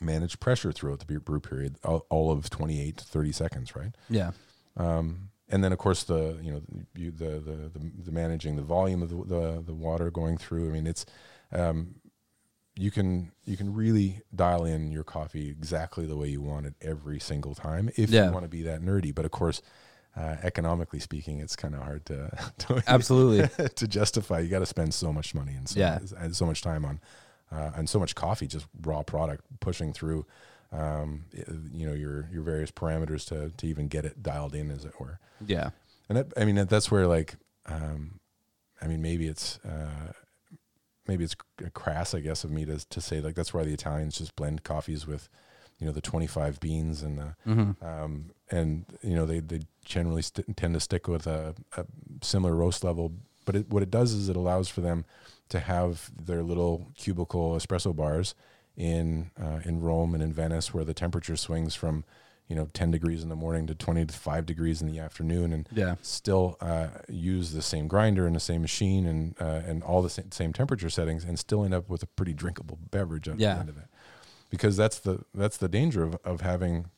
manage 0.00 0.40
pressure 0.40 0.72
throughout 0.72 1.00
the 1.06 1.20
brew 1.20 1.40
period 1.40 1.76
all, 1.84 2.06
all 2.10 2.30
of 2.32 2.48
28 2.50 2.96
to 2.96 3.04
30 3.04 3.32
seconds 3.32 3.76
right 3.76 3.94
yeah. 4.08 4.30
um, 4.76 5.28
and 5.48 5.62
then 5.62 5.72
of 5.72 5.78
course 5.78 6.02
the 6.04 6.38
you 6.42 6.50
know 6.50 6.62
you, 6.96 7.10
the, 7.10 7.38
the 7.40 7.70
the 7.78 7.92
the 8.06 8.10
managing 8.12 8.56
the 8.56 8.62
volume 8.62 9.02
of 9.02 9.10
the 9.10 9.16
the, 9.24 9.62
the 9.66 9.74
water 9.74 10.10
going 10.10 10.38
through. 10.38 10.68
I 10.70 10.72
mean 10.72 10.86
it's 10.86 11.04
um, 11.52 11.96
you 12.76 12.90
can 12.90 13.30
you 13.44 13.56
can 13.56 13.72
really 13.72 14.20
dial 14.34 14.64
in 14.64 14.90
your 14.90 15.04
coffee 15.04 15.48
exactly 15.48 16.06
the 16.06 16.16
way 16.16 16.28
you 16.28 16.40
want 16.40 16.66
it 16.66 16.74
every 16.82 17.20
single 17.20 17.54
time 17.54 17.88
if 17.96 18.10
Yeah. 18.10 18.26
you 18.26 18.32
want 18.32 18.44
to 18.44 18.48
be 18.48 18.62
that 18.62 18.80
nerdy. 18.82 19.14
But 19.14 19.24
of 19.24 19.30
course, 19.30 19.62
uh, 20.16 20.36
economically 20.42 20.98
speaking, 21.00 21.38
it's 21.40 21.54
kind 21.56 21.74
of 21.74 21.82
hard 21.82 22.04
to 22.06 22.30
to, 22.58 22.82
Absolutely. 22.86 23.68
to 23.76 23.86
justify. 23.88 24.40
You 24.40 24.48
got 24.48 24.58
to 24.60 24.66
spend 24.66 24.92
so 24.94 25.12
much 25.12 25.34
money 25.34 25.54
and 25.54 25.68
so, 25.68 25.78
Yeah. 25.80 25.98
and 26.18 26.34
so 26.34 26.46
much 26.46 26.62
time 26.62 26.84
on 26.84 27.00
uh, 27.52 27.70
and 27.76 27.88
so 27.88 27.98
much 28.00 28.14
coffee, 28.14 28.46
just 28.48 28.66
raw 28.82 29.02
product 29.02 29.44
pushing 29.60 29.92
through. 29.92 30.26
Um, 30.72 31.26
you 31.72 31.86
know 31.86 31.92
your 31.94 32.28
your 32.32 32.42
various 32.42 32.72
parameters 32.72 33.24
to 33.28 33.50
to 33.56 33.66
even 33.68 33.86
get 33.86 34.04
it 34.04 34.20
dialed 34.24 34.56
in, 34.56 34.72
as 34.72 34.84
it 34.84 34.98
were. 34.98 35.20
Yeah. 35.46 35.70
And 36.08 36.18
that, 36.18 36.32
I 36.36 36.44
mean, 36.44 36.56
that- 36.56 36.68
that's 36.68 36.90
where 36.90 37.06
like, 37.06 37.36
um, 37.66 38.18
I 38.82 38.88
mean, 38.88 39.00
maybe 39.00 39.26
it's, 39.28 39.58
uh, 39.64 40.12
maybe 41.06 41.24
it's 41.24 41.36
crass, 41.74 42.14
I 42.14 42.20
guess, 42.20 42.44
of 42.44 42.50
me 42.50 42.64
to, 42.66 42.78
to 42.88 43.00
say 43.00 43.20
like, 43.20 43.34
that's 43.34 43.52
why 43.54 43.64
the 43.64 43.72
Italians 43.74 44.18
just 44.18 44.34
blend 44.36 44.62
coffees 44.64 45.06
with, 45.06 45.28
you 45.78 45.86
know, 45.86 45.92
the 45.92 46.00
25 46.00 46.60
beans 46.60 47.02
and 47.02 47.18
the, 47.18 47.36
Mm-hmm. 47.46 47.84
um, 47.84 48.30
and 48.50 48.84
you 49.02 49.14
know, 49.14 49.26
they, 49.26 49.40
they 49.40 49.60
generally 49.84 50.22
st- 50.22 50.56
tend 50.56 50.74
to 50.74 50.80
stick 50.80 51.08
with 51.08 51.26
a, 51.26 51.54
a 51.76 51.84
similar 52.22 52.54
roast 52.54 52.84
level, 52.84 53.12
but 53.44 53.56
it, 53.56 53.68
what 53.70 53.82
it 53.82 53.90
does 53.90 54.12
is 54.12 54.28
it 54.28 54.36
allows 54.36 54.68
for 54.68 54.80
them 54.80 55.04
to 55.50 55.58
have 55.60 56.10
their 56.18 56.42
little 56.42 56.86
cubicle 56.96 57.52
espresso 57.56 57.94
bars 57.94 58.34
in, 58.76 59.30
uh, 59.40 59.60
in 59.64 59.80
Rome 59.80 60.14
and 60.14 60.22
in 60.22 60.32
Venice 60.32 60.72
where 60.74 60.84
the 60.84 60.94
temperature 60.94 61.36
swings 61.36 61.74
from, 61.74 62.04
you 62.48 62.54
know, 62.54 62.68
10 62.74 62.90
degrees 62.90 63.22
in 63.22 63.28
the 63.30 63.36
morning 63.36 63.66
to 63.66 63.74
25 63.74 64.44
degrees 64.46 64.82
in 64.82 64.86
the 64.88 64.98
afternoon. 64.98 65.52
And, 65.52 65.68
Yeah. 65.72 65.94
still 66.02 66.56
uh, 66.60 66.88
use 67.08 67.52
the 67.52 67.62
same 67.62 67.88
grinder 67.88 68.26
and 68.26 68.36
the 68.36 68.40
same 68.40 68.60
machine 68.60 69.06
and 69.06 69.34
uh, 69.40 69.62
and 69.66 69.82
all 69.82 70.02
the 70.02 70.10
same, 70.10 70.30
same 70.30 70.52
temperature 70.52 70.90
settings 70.90 71.24
and 71.24 71.38
still 71.38 71.64
end 71.64 71.72
up 71.74 71.88
with 71.88 72.02
a 72.02 72.06
pretty 72.06 72.34
drinkable 72.34 72.78
beverage 72.90 73.28
at 73.28 73.38
Yeah. 73.38 73.54
the 73.54 73.60
end 73.60 73.68
of 73.70 73.78
it. 73.78 73.86
Because 74.50 74.76
that's 74.76 74.98
the 74.98 75.24
that's 75.34 75.56
the 75.56 75.68
danger 75.68 76.02
of, 76.02 76.16
of 76.24 76.40
having 76.42 76.90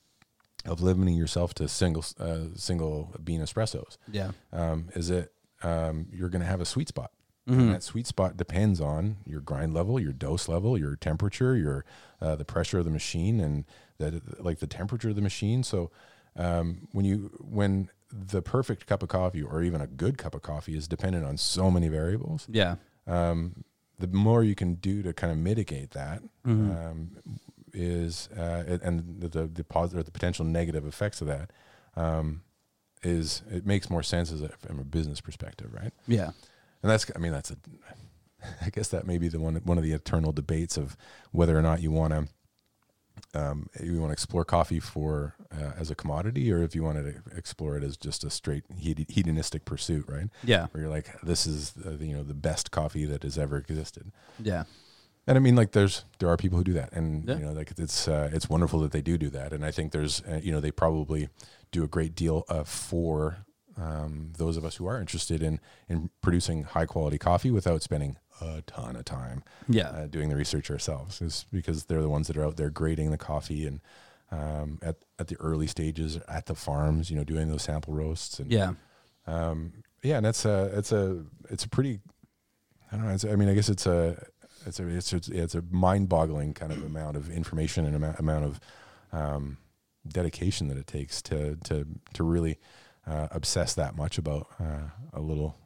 of 0.65 0.81
limiting 0.83 1.15
yourself 1.15 1.55
to 1.55 1.69
single 1.69 2.05
uh, 2.19 2.47
single 2.57 3.15
bean 3.23 3.41
espressos. 3.41 3.99
Yeah. 4.11 4.33
Um, 4.53 4.89
is 4.95 5.11
it 5.11 5.33
um, 5.63 6.07
you're 6.13 6.29
going 6.29 6.43
to 6.43 6.47
have 6.49 6.61
a 6.61 6.67
sweet 6.67 6.89
spot. 6.89 7.13
Mhm. 7.49 7.59
And 7.61 7.75
that 7.75 7.83
sweet 7.85 8.07
spot 8.09 8.37
depends 8.37 8.81
on 8.81 9.19
your 9.25 9.41
grind 9.41 9.73
level, 9.73 10.01
your 10.01 10.13
dose 10.13 10.49
level, 10.49 10.77
your 10.77 10.97
temperature, 10.97 11.57
your 11.57 11.85
uh, 12.21 12.35
the 12.35 12.45
pressure 12.45 12.79
of 12.81 12.85
the 12.85 12.91
machine, 12.91 13.39
and 13.41 13.65
that 13.99 14.45
like 14.45 14.59
the 14.59 14.67
temperature 14.67 15.09
of 15.11 15.17
the 15.17 15.23
machine. 15.23 15.63
So 15.63 15.91
um, 16.37 16.89
when 16.93 17.05
you 17.05 17.31
when 17.41 17.89
the 18.13 18.43
perfect 18.43 18.87
cup 18.87 19.03
of 19.03 19.09
coffee 19.09 19.43
or 19.43 19.63
even 19.63 19.81
a 19.81 19.87
good 19.87 20.17
cup 20.19 20.35
of 20.35 20.43
coffee 20.43 20.77
is 20.77 20.87
dependent 20.89 21.25
on 21.25 21.37
so 21.37 21.71
many 21.71 21.89
variables, 21.89 22.47
Yeah. 22.51 22.77
um, 23.07 23.65
the 23.99 24.07
more 24.07 24.45
you 24.45 24.55
can 24.55 24.75
do 24.75 25.03
to 25.03 25.13
kind 25.13 25.33
of 25.33 25.39
mitigate 25.39 25.91
that 25.93 26.23
um, 26.45 27.17
is 27.73 28.29
uh, 28.37 28.79
and- 28.83 29.21
the 29.21 29.29
the, 29.29 29.47
the 29.47 29.65
positive 29.65 30.01
or 30.01 30.03
the 30.05 30.11
potential 30.11 30.45
negative 30.45 30.87
effects 30.87 31.21
of 31.21 31.27
that 31.27 31.51
um, 31.97 32.43
is 33.03 33.43
it 33.51 33.67
makes 33.67 33.91
more 33.91 34.03
sense 34.03 34.31
as 34.33 34.43
a, 34.43 34.49
from 34.49 34.79
a 34.79 34.85
business 34.85 35.21
perspective, 35.21 35.73
right? 35.73 35.93
Yeah. 36.07 36.31
And 36.83 36.91
that's, 36.91 37.11
I 37.15 37.19
mean, 37.19 37.33
that's 37.33 37.51
a, 37.51 37.57
I 38.65 38.71
guess 38.71 38.89
that 38.89 39.07
may 39.07 39.19
be 39.19 39.29
the 39.29 39.41
one, 39.41 39.57
one 39.65 39.79
of 39.79 39.85
the 39.85 39.93
eternal 39.93 40.33
debates 40.33 40.77
of 40.77 40.97
whether 41.33 41.57
or 41.59 41.63
not 41.63 41.83
you 41.83 41.91
want 41.91 42.13
to, 42.13 42.29
um, 43.37 43.69
you 43.83 43.99
want 44.01 44.11
to 44.11 44.13
explore 44.13 44.45
coffee 44.45 44.81
for 44.81 45.35
uh, 45.53 45.73
as 45.79 45.91
a 45.91 45.95
commodity, 45.95 46.51
or 46.53 46.63
if 46.63 46.75
you 46.75 46.83
want 46.83 46.99
to 46.99 47.15
explore 47.37 47.77
it 47.77 47.85
as 47.85 47.97
just 47.97 48.25
a 48.25 48.31
straight 48.31 48.65
hedonistic 48.79 49.65
pursuit, 49.65 50.05
right? 50.09 50.29
Yeah. 50.45 50.67
Where 50.71 50.83
you're 50.83 50.91
like, 50.91 51.21
this 51.23 51.47
is 51.47 51.75
uh, 51.85 51.91
you 52.01 52.17
know 52.17 52.23
the 52.23 52.35
best 52.35 52.71
coffee 52.71 53.05
that 53.07 53.23
has 53.23 53.37
ever 53.39 53.57
existed. 53.57 54.11
Yeah. 54.43 54.65
And 55.29 55.37
I 55.37 55.41
mean, 55.41 55.57
like, 55.57 55.73
there's 55.73 56.05
there 56.21 56.29
are 56.29 56.37
people 56.37 56.57
who 56.59 56.65
do 56.65 56.73
that, 56.75 56.93
and 56.93 57.29
Yeah. 57.29 57.39
you 57.39 57.45
know, 57.45 57.53
like 57.53 57.73
it's 57.79 58.09
uh, 58.09 58.31
it's 58.33 58.49
wonderful 58.49 58.81
that 58.81 58.93
they 58.93 59.03
do 59.03 59.19
do 59.19 59.31
that, 59.31 59.53
and 59.53 59.65
I 59.65 59.71
think 59.73 59.93
there's 59.93 60.23
uh, 60.23 60.41
you 60.43 60.53
know 60.53 60.61
they 60.61 60.71
probably 60.71 61.29
do 61.73 61.83
a 61.85 61.89
great 61.89 62.15
deal 62.15 62.45
uh, 62.49 62.63
for 62.65 63.39
um, 63.77 64.33
those 64.39 64.57
of 64.57 64.65
us 64.65 64.77
who 64.77 64.87
are 64.87 65.01
interested 65.01 65.43
in 65.43 65.61
in 65.89 66.11
producing 66.23 66.63
high 66.63 66.87
quality 66.87 67.19
coffee 67.19 67.51
without 67.51 67.83
spending 67.83 68.17
a 68.41 68.63
ton 68.63 68.97
of 68.97 69.05
time 69.05 69.43
Yeah. 69.69 69.89
uh, 69.89 70.07
doing 70.07 70.29
the 70.29 70.37
research 70.37 70.71
ourselves, 70.71 71.21
is 71.23 71.47
because 71.53 71.85
they're 71.85 72.03
the 72.03 72.09
ones 72.09 72.27
that 72.29 72.37
are 72.37 72.45
out 72.45 72.57
there 72.57 72.71
grading 72.71 73.11
the 73.11 73.19
coffee 73.19 73.67
and 73.67 73.81
um, 74.33 74.79
at 74.83 74.97
at 75.19 75.29
the 75.29 75.37
early 75.37 75.67
stages 75.69 76.19
at 76.29 76.47
the 76.47 76.55
farms, 76.55 77.11
you 77.11 77.17
know, 77.17 77.25
doing 77.25 77.49
those 77.49 77.63
sample 77.63 77.95
roasts 77.95 78.41
and 78.41 78.51
Yeah. 78.51 78.73
um, 79.27 79.73
yeah, 80.03 80.17
and 80.19 80.27
that's 80.27 80.45
a 80.45 80.71
it's 80.77 80.93
a 80.93 81.25
it's 81.51 81.65
a 81.65 81.69
pretty 81.69 82.01
I 82.93 82.97
don't 82.97 83.07
know. 83.07 83.15
It's, 83.15 83.25
I 83.25 83.35
mean, 83.37 83.49
I 83.49 83.55
guess 83.55 83.69
it's 83.69 83.87
a 83.87 84.27
it's 84.67 84.81
a 84.81 84.87
it's 84.89 85.13
a, 85.13 85.21
it's 85.33 85.55
a 85.55 85.63
mind-boggling 85.71 86.55
kind 86.55 86.73
of 86.73 86.85
amount 86.85 87.17
of 87.17 87.31
information 87.31 87.85
and 87.87 87.95
amount 87.97 88.19
amount 88.19 88.45
of 88.45 88.61
um, 89.13 89.59
dedication 90.09 90.69
that 90.69 90.77
it 90.77 90.87
takes 90.87 91.23
to 91.23 91.57
to 91.65 91.87
to 92.15 92.23
really 92.25 92.59
uh, 93.07 93.29
obsess 93.31 93.75
that 93.75 93.97
much 93.97 94.19
about 94.19 94.49
uh, 94.61 94.89
a 95.13 95.21
little 95.21 95.57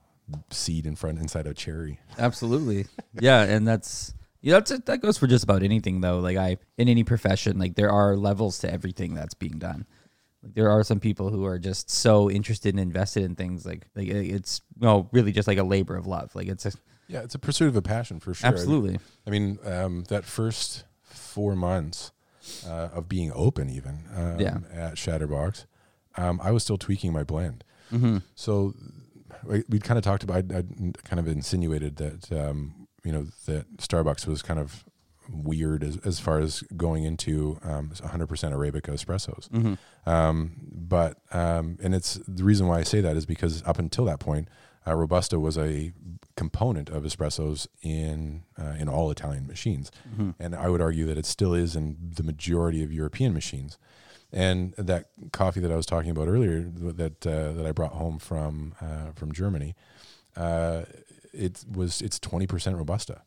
seed 0.51 0.87
in 0.87 0.97
front 0.97 1.19
inside 1.19 1.47
a 1.47 1.55
cherry. 1.55 2.01
Absolutely. 2.19 2.87
Yeah, 3.21 3.43
and 3.43 3.67
that's 3.67 4.15
yeah, 4.41 4.55
that's. 4.55 4.71
That 4.87 5.03
goes 5.03 5.19
for 5.19 5.27
just 5.27 5.45
about 5.45 5.63
anything 5.63 6.01
though. 6.01 6.21
Like 6.21 6.37
I 6.37 6.57
in 6.79 6.89
any 6.89 7.05
profession, 7.05 7.59
like 7.59 7.75
there 7.75 7.91
are 7.91 8.17
levels 8.17 8.59
to 8.61 8.73
everything 8.73 9.15
that's 9.15 9.35
being 9.35 9.59
done. 9.59 9.85
Like 10.43 10.55
there 10.55 10.71
are 10.71 10.83
some 10.85 11.01
people 11.01 11.29
who 11.31 11.45
are 11.45 11.59
just 11.59 11.91
so 11.91 12.31
interested 12.31 12.73
and 12.73 12.81
invested 12.81 13.25
in 13.25 13.35
things 13.35 13.67
like 13.67 13.87
like 13.95 14.07
it- 14.09 14.31
it's 14.35 14.63
no 14.79 15.09
really 15.13 15.33
just 15.33 15.47
like 15.49 15.59
a 15.59 15.65
labor 15.65 15.97
of 15.97 16.07
love. 16.07 16.35
Like 16.35 16.47
it's 16.49 16.65
a, 16.67 16.73
Yeah, 17.09 17.21
it's 17.21 17.35
a 17.35 17.39
pursuit 17.39 17.69
of 17.69 17.77
a 17.77 17.83
passion 17.83 18.21
for 18.21 18.33
sure. 18.33 18.49
absolutely. 18.49 18.99
I 19.27 19.31
mean, 19.31 19.59
um, 19.67 20.05
that 20.09 20.25
first 20.25 20.85
four 21.03 21.55
months 21.57 22.13
uh, 22.67 22.89
of 22.95 23.09
being 23.09 23.33
open, 23.35 23.69
even 23.69 24.05
um, 24.17 24.41
Yeah. 24.41 24.59
at 24.73 24.95
Shatterbox, 24.95 25.67
um, 26.17 26.41
I 26.43 26.53
was 26.53 26.63
still 26.63 26.79
tweaking 26.79 27.13
my 27.13 27.25
blend. 27.25 27.65
Mm-hmm. 27.93 28.19
So 28.37 28.75
we 29.45 29.65
we 29.69 29.79
kind 29.79 29.99
of 29.99 30.05
talked 30.05 30.23
about, 30.23 30.37
I'd, 30.37 30.53
I'd 30.53 31.05
kind 31.05 31.21
of 31.21 31.29
insinuated 31.29 31.97
that 31.97 32.33
um, 32.33 32.89
you 33.05 33.13
know 33.13 33.27
that 33.47 33.77
Starbucks 33.79 34.27
was 34.27 34.43
kind 34.43 34.61
of 34.61 34.85
weird 35.33 35.85
as, 35.85 35.97
as 35.99 36.19
far 36.19 36.41
as 36.41 36.63
going 36.77 37.05
into 37.05 37.59
um, 37.63 37.91
100% 37.91 38.27
Arabica 38.27 38.91
espressos. 38.91 39.49
Mm-hmm. 39.51 40.11
Um, 40.11 40.53
but 40.73 41.19
um, 41.31 41.79
and 41.83 41.95
it's 41.95 42.15
the 42.27 42.43
reason 42.45 42.67
why 42.67 42.81
I 42.81 42.83
say 42.83 43.01
that 43.01 43.17
is 43.17 43.27
because 43.27 43.63
up 43.65 43.79
until 43.79 44.05
that 44.07 44.19
point, 44.19 44.49
uh, 44.87 44.95
Robusta 44.95 45.39
was 45.39 45.59
a 45.59 45.93
component 46.37 46.89
of 46.89 47.03
espressos 47.05 47.67
in 47.83 48.43
uh, 48.59 48.75
in 48.79 48.89
all 48.89 49.11
Italian 49.11 49.47
machines, 49.47 49.91
and 50.39 50.55
I 50.55 50.69
would 50.69 50.81
argue 50.81 51.07
that 51.07 51.19
it 51.19 51.27
still 51.27 51.55
is 51.55 51.77
in 51.77 51.97
the 52.17 52.23
majority 52.23 52.83
of 52.83 52.93
European 52.93 53.35
machines. 53.35 53.79
And 54.33 54.75
that 54.79 55.11
coffee 55.33 55.61
that 55.61 55.73
I 55.73 55.77
was 55.77 55.87
talking 55.87 56.11
about 56.11 56.29
earlier, 56.29 56.61
that 56.63 57.27
uh, 57.27 57.53
that 57.53 57.67
I 57.67 57.73
brought 57.73 57.93
home 57.93 58.19
from 58.19 58.75
uh, 58.81 59.11
from 59.15 59.33
Germany, 59.33 59.75
uh, 60.37 60.83
it 61.33 61.65
was 61.71 62.01
it's 62.01 62.19
twenty 62.21 62.47
percent 62.47 62.77
Robusta, 62.77 63.23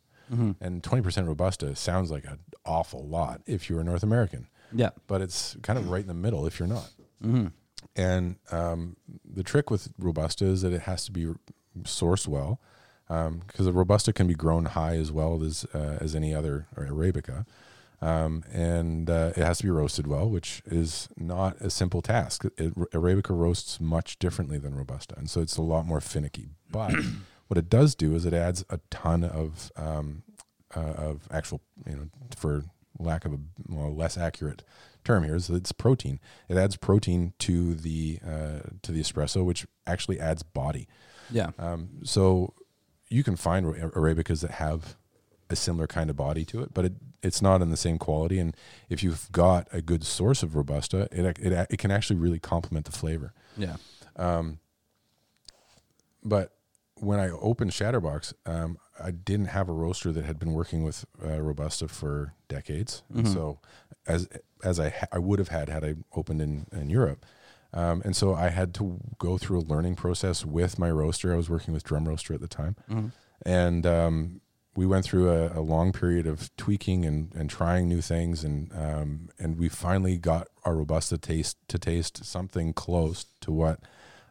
and 0.62 0.82
twenty 0.84 1.04
percent 1.04 1.28
Robusta 1.28 1.76
sounds 1.76 2.10
like 2.10 2.24
an 2.26 2.39
awful 2.66 3.06
lot 3.08 3.41
if 3.45 3.70
you're 3.70 3.82
a 3.82 3.84
North 3.84 4.04
American 4.04 4.47
Yeah. 4.72 4.91
but 5.08 5.22
it's 5.22 5.58
kind 5.62 5.78
of 5.78 5.89
right 5.89 6.01
in 6.01 6.08
the 6.08 6.14
middle 6.14 6.47
if 6.47 6.58
you're 6.60 6.68
not. 6.68 6.89
Mm-hmm. 7.22 7.47
And 7.95 8.38
um, 8.51 8.95
the 9.26 9.43
trick 9.43 9.70
with 9.70 9.89
robusta 9.99 10.45
is 10.45 10.62
that 10.62 10.74
it 10.74 10.82
has 10.84 11.06
to 11.06 11.12
be 11.12 11.28
sourced 11.84 12.28
well, 12.28 12.60
because 13.08 13.68
a 13.68 13.74
robusta 13.74 14.14
can 14.14 14.26
be 14.28 14.34
grown 14.34 14.66
high 14.66 14.95
as 14.95 15.12
well 15.12 15.43
as 15.43 15.66
uh, 15.76 15.97
as 15.99 16.16
any 16.16 16.34
other 16.34 16.68
arabica, 16.78 17.45
um, 18.04 18.43
and 18.51 19.10
uh, 19.10 19.32
it 19.36 19.43
has 19.43 19.60
to 19.60 19.64
be 19.64 19.70
roasted 19.70 20.08
well, 20.08 20.30
which 20.30 20.62
is 20.66 21.08
not 21.16 21.56
a 21.62 21.70
simple 21.70 22.01
task. 22.01 22.43
It, 22.58 22.76
arabica 22.76 23.36
roasts 23.38 23.80
much 23.80 24.20
differently 24.20 24.58
than 24.58 24.76
robusta, 24.76 25.16
and 25.18 25.30
so 25.30 25.39
it's 25.41 25.58
a 25.58 25.62
lot 25.62 25.86
more 25.86 26.01
finicky. 26.01 26.49
But 26.74 26.95
what 27.47 27.60
it 27.60 27.70
does 27.70 27.93
do 27.93 28.16
is 28.16 28.26
it 28.26 28.34
adds 28.34 28.66
a 28.68 28.80
ton 28.89 29.24
of 29.24 29.72
um, 29.76 30.24
uh, 30.76 30.80
of 30.80 31.28
actual, 31.32 31.62
you 31.88 31.95
know, 31.95 32.10
for 32.36 32.64
lack 32.97 33.26
of 33.26 33.34
a 33.34 33.39
well, 33.70 33.95
less 33.95 34.18
accurate 34.18 34.64
term 35.04 35.24
here, 35.24 35.36
is 35.36 35.51
it's 35.51 35.72
protein. 35.72 36.20
It 36.49 36.58
adds 36.58 36.78
protein 36.78 37.34
to 37.39 37.76
the 37.76 38.20
uh, 38.26 38.70
to 38.82 38.91
the 38.91 39.01
espresso, 39.01 39.45
which 39.45 39.68
actually 39.86 40.20
adds 40.20 40.41
body. 40.41 40.88
Yeah. 41.30 41.51
Um, 41.60 41.99
so 42.04 42.54
you 43.10 43.24
can 43.24 43.36
find 43.36 43.68
arabicas 43.68 44.41
that 44.41 44.51
have 44.51 44.97
a 45.50 45.56
similar 45.56 45.88
kind 45.88 46.10
of 46.10 46.16
body 46.16 46.46
to 46.46 46.62
it, 46.62 46.74
but 46.74 46.86
it 46.86 46.94
it's 47.22 47.41
not 47.41 47.62
in 47.62 47.70
the 47.70 47.78
same 47.78 47.98
quality. 47.98 48.38
And 48.39 48.56
if 48.89 49.02
you've 49.02 49.32
got 49.32 49.68
a 49.72 49.82
good 49.82 50.04
source 50.04 50.44
of 50.44 50.56
robusta, 50.56 51.08
it 51.12 51.38
it 51.39 51.68
it 51.70 51.78
can 51.78 51.91
actually 51.91 52.18
really 52.20 52.39
complement 52.39 52.86
the 52.86 52.91
flavor. 52.91 53.34
Yeah. 53.58 53.78
But 56.24 56.54
when 56.96 57.20
I 57.20 57.30
opened 57.30 57.72
Shatterbox, 57.72 58.34
um, 58.46 58.78
I 59.02 59.12
didn't 59.12 59.48
have 59.48 59.68
a 59.68 59.74
roaster 59.74 60.12
that 60.12 60.24
had 60.26 60.39
been 60.39 60.54
working 60.54 60.84
with 60.84 61.06
uh, 61.24 61.41
robusta 61.41 61.88
for 61.88 62.34
decades. 62.48 63.04
And 63.14 63.28
so, 63.28 63.60
as 64.08 64.28
as 64.64 64.80
I 64.80 64.89
ha- 64.89 65.08
I 65.12 65.20
would 65.20 65.39
have 65.39 65.50
had 65.50 65.70
had 65.70 65.84
I 65.84 65.96
opened 66.16 66.41
in 66.41 66.68
in 66.72 66.89
Europe, 66.89 67.26
um, 67.74 68.02
and 68.06 68.16
so 68.16 68.34
I 68.34 68.50
had 68.50 68.74
to 68.76 69.00
go 69.18 69.38
through 69.38 69.60
a 69.60 69.66
learning 69.66 69.96
process 69.96 70.46
with 70.46 70.80
my 70.80 70.89
roaster. 70.91 71.34
I 71.34 71.36
was 71.36 71.50
working 71.50 71.74
with 71.74 71.84
Drum 71.84 72.08
Roaster 72.08 72.34
at 72.34 72.39
the 72.41 72.48
time, 72.48 72.76
and 73.46 73.86
um, 73.86 74.41
we 74.76 74.86
went 74.86 75.05
through 75.05 75.30
a, 75.30 75.59
a 75.59 75.61
long 75.61 75.91
period 75.91 76.26
of 76.26 76.55
tweaking 76.57 77.05
and, 77.05 77.34
and 77.36 77.49
trying 77.49 77.88
new 77.88 78.01
things, 78.01 78.43
and 78.43 78.71
um, 78.74 79.30
and 79.38 79.57
we 79.57 79.69
finally 79.69 80.17
got 80.17 80.47
our 80.65 80.76
robusta 80.76 81.17
taste 81.17 81.57
to 81.67 81.78
taste 81.78 82.26
something 82.26 82.74
close 82.74 83.26
to 83.41 83.51
what 83.51 83.80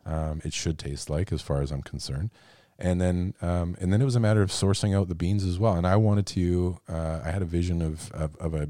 um, 0.05 0.41
it 0.45 0.53
should 0.53 0.79
taste 0.79 1.09
like, 1.09 1.33
as 1.33 1.43
far 1.43 1.63
as 1.63 1.71
I'm 1.71 1.83
concerned. 1.83 2.31
And 2.79 3.01
then 3.01 3.35
um, 3.41 3.77
and 3.81 3.93
then 3.93 4.03
it 4.03 4.05
was 4.05 4.17
a 4.17 4.21
matter 4.21 4.43
of 4.43 4.51
sourcing 4.51 4.97
out 4.97 5.09
the 5.09 5.15
beans 5.15 5.45
as 5.45 5.59
well. 5.59 5.75
And 5.75 5.87
I 5.87 5.97
wanted 5.97 6.27
to. 6.29 6.81
Uh, 6.89 7.21
I 7.25 7.31
had 7.31 7.43
a 7.43 7.47
vision 7.47 7.81
of 7.81 8.11
of, 8.13 8.35
of 8.37 8.55
a 8.55 8.69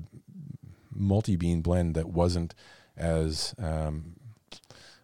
multi 0.94 1.36
bean 1.36 1.62
blend 1.62 1.94
that 1.94 2.08
wasn't 2.08 2.54
as 2.96 3.54
um, 3.58 4.16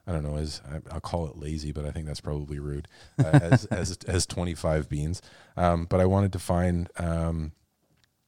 I 0.08 0.12
don't 0.12 0.22
know, 0.22 0.36
as 0.36 0.62
I- 0.66 0.80
I'll 0.94 1.00
call 1.00 1.26
it 1.28 1.36
lazy, 1.36 1.70
but 1.70 1.84
I 1.84 1.90
think 1.90 2.06
that's 2.06 2.20
probably 2.22 2.58
rude. 2.58 2.88
Uh, 3.18 3.24
as 3.42 3.64
as 3.82 3.98
as 4.06 4.26
twenty 4.26 4.54
five 4.54 4.88
beans, 4.88 5.20
um, 5.56 5.84
but 5.84 6.00
I 6.00 6.06
wanted 6.06 6.32
to 6.32 6.38
find 6.38 6.88
um, 6.96 7.52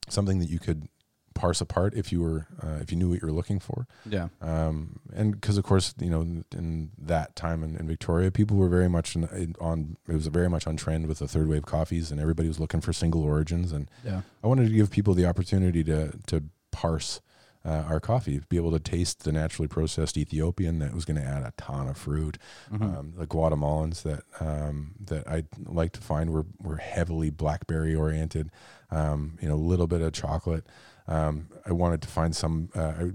something 0.09 0.39
that 0.41 0.51
you 0.51 0.59
could 0.59 0.89
parse 1.33 1.61
apart 1.61 1.95
if 1.95 2.11
you 2.13 2.21
were 2.21 2.49
uh, 2.63 2.79
if 2.83 2.91
you 2.91 2.99
knew 2.99 3.09
what 3.09 3.23
you 3.23 3.27
were 3.27 3.33
looking 3.33 3.59
for. 3.61 3.87
Yeah. 4.05 4.29
Um, 4.43 4.99
and 5.15 5.33
because 5.33 5.57
of 5.57 5.65
course 5.65 5.95
you 5.99 6.11
know 6.11 6.21
in, 6.21 6.45
in 6.53 6.91
that 6.99 7.35
time 7.37 7.63
in, 7.63 7.77
in 7.77 7.87
Victoria, 7.87 8.31
people 8.31 8.57
were 8.59 8.69
very 8.69 8.89
much 8.89 9.17
in, 9.17 9.25
in- 9.29 9.55
on 9.61 9.97
it 10.09 10.13
was 10.15 10.27
very 10.27 10.51
much 10.51 10.67
on 10.67 10.77
trend 10.77 11.07
with 11.07 11.21
the 11.21 11.29
third 11.29 11.49
wave 11.49 11.65
coffees, 11.65 12.11
and 12.11 12.21
everybody 12.21 12.49
was 12.49 12.61
looking 12.61 12.81
for 12.83 12.93
single 12.93 13.23
origins 13.23 13.73
and 13.73 13.89
Yeah. 14.05 14.23
I 14.45 14.47
wanted 14.49 14.69
to 14.69 14.75
give 14.75 14.91
people 14.91 15.15
the 15.15 15.25
opportunity 15.27 15.83
to 15.85 16.13
to 16.27 16.45
parse 16.73 17.21
uh, 17.65 17.85
our 17.89 18.01
coffee, 18.01 18.41
be 18.49 18.57
able 18.57 18.73
to 18.73 18.79
taste 18.79 19.25
the 19.25 19.33
naturally 19.33 19.69
processed 19.69 20.17
Ethiopian 20.17 20.79
that 20.79 20.95
was 20.95 21.05
going 21.05 21.21
to 21.21 21.27
add 21.27 21.43
a 21.43 21.53
ton 21.57 21.89
of 21.89 21.97
fruit. 21.97 22.39
Um, 22.85 23.13
the 23.17 23.27
Guatemalans 23.27 24.03
that 24.03 24.23
um, 24.41 24.93
that 25.05 25.29
I 25.29 25.45
like 25.67 25.93
to 25.93 26.01
find 26.01 26.31
were 26.31 26.47
were 26.59 26.77
heavily 26.77 27.31
blackberry 27.31 27.95
oriented. 27.95 28.51
Um, 28.91 29.39
you 29.41 29.49
know, 29.49 29.55
a 29.55 29.57
little 29.57 29.87
bit 29.87 30.01
of 30.01 30.13
chocolate. 30.13 30.67
Um, 31.07 31.49
I 31.67 31.73
wanted 31.73 32.03
to 32.03 32.09
find 32.09 32.35
some. 32.35 32.71
Uh, 32.75 32.93
I 32.99 33.11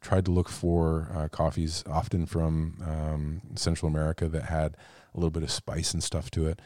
tried 0.00 0.24
to 0.26 0.30
look 0.30 0.48
for 0.48 1.10
uh, 1.14 1.28
coffees 1.28 1.82
often 1.90 2.26
from 2.26 2.76
um, 2.86 3.42
Central 3.56 3.90
America 3.90 4.28
that 4.28 4.44
had 4.44 4.76
a 5.14 5.18
little 5.18 5.30
bit 5.30 5.42
of 5.42 5.50
spice 5.50 5.92
and 5.92 6.02
stuff 6.02 6.30
to 6.32 6.46
it. 6.46 6.60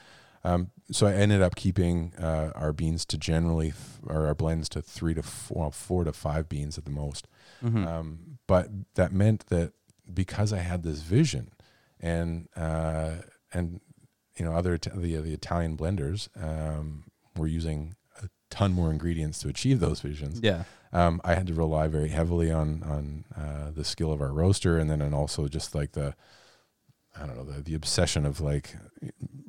Um, 0.44 0.70
so 0.90 1.06
I 1.06 1.12
ended 1.14 1.40
up 1.40 1.54
keeping 1.54 2.12
uh, 2.18 2.50
our 2.54 2.72
beans 2.72 3.04
to 3.06 3.16
generally, 3.18 3.66
th- 3.72 3.76
or 4.06 4.26
our 4.26 4.34
blends 4.34 4.68
to 4.70 4.82
three 4.82 5.14
to 5.14 5.22
four, 5.22 5.62
well, 5.62 5.70
four 5.70 6.04
to 6.04 6.12
five 6.12 6.48
beans 6.48 6.76
at 6.78 6.84
the 6.84 6.90
most. 6.90 7.28
Um, 7.64 8.38
but 8.48 8.68
that 8.96 9.12
meant 9.12 9.46
that 9.46 9.72
because 10.12 10.52
I 10.52 10.58
had 10.58 10.82
this 10.82 11.00
vision, 11.02 11.52
and 12.00 12.48
uh, 12.56 13.22
and 13.52 13.80
you 14.36 14.44
know 14.44 14.52
other 14.52 14.76
the 14.78 15.16
the 15.20 15.32
Italian 15.32 15.76
blenders 15.76 16.28
um, 16.42 17.04
were 17.36 17.46
using 17.46 17.94
a 18.20 18.28
ton 18.50 18.72
more 18.72 18.90
ingredients 18.90 19.38
to 19.40 19.48
achieve 19.48 19.78
those 19.80 20.00
visions 20.00 20.40
Yeah. 20.42 20.64
um, 20.92 21.20
I 21.24 21.34
had 21.34 21.46
to 21.46 21.54
rely 21.54 21.86
very 21.86 22.08
heavily 22.08 22.50
on 22.50 22.82
on 22.82 23.24
uh, 23.36 23.70
the 23.70 23.84
skill 23.84 24.10
of 24.12 24.20
our 24.20 24.32
roaster, 24.32 24.76
and 24.76 24.90
then 24.90 25.00
and 25.00 25.14
also 25.14 25.46
just 25.46 25.72
like 25.74 25.92
the 25.92 26.16
I 27.20 27.26
don't 27.26 27.36
know 27.36 27.44
the 27.44 27.60
the 27.62 27.74
obsession 27.74 28.24
of 28.26 28.40
like 28.40 28.76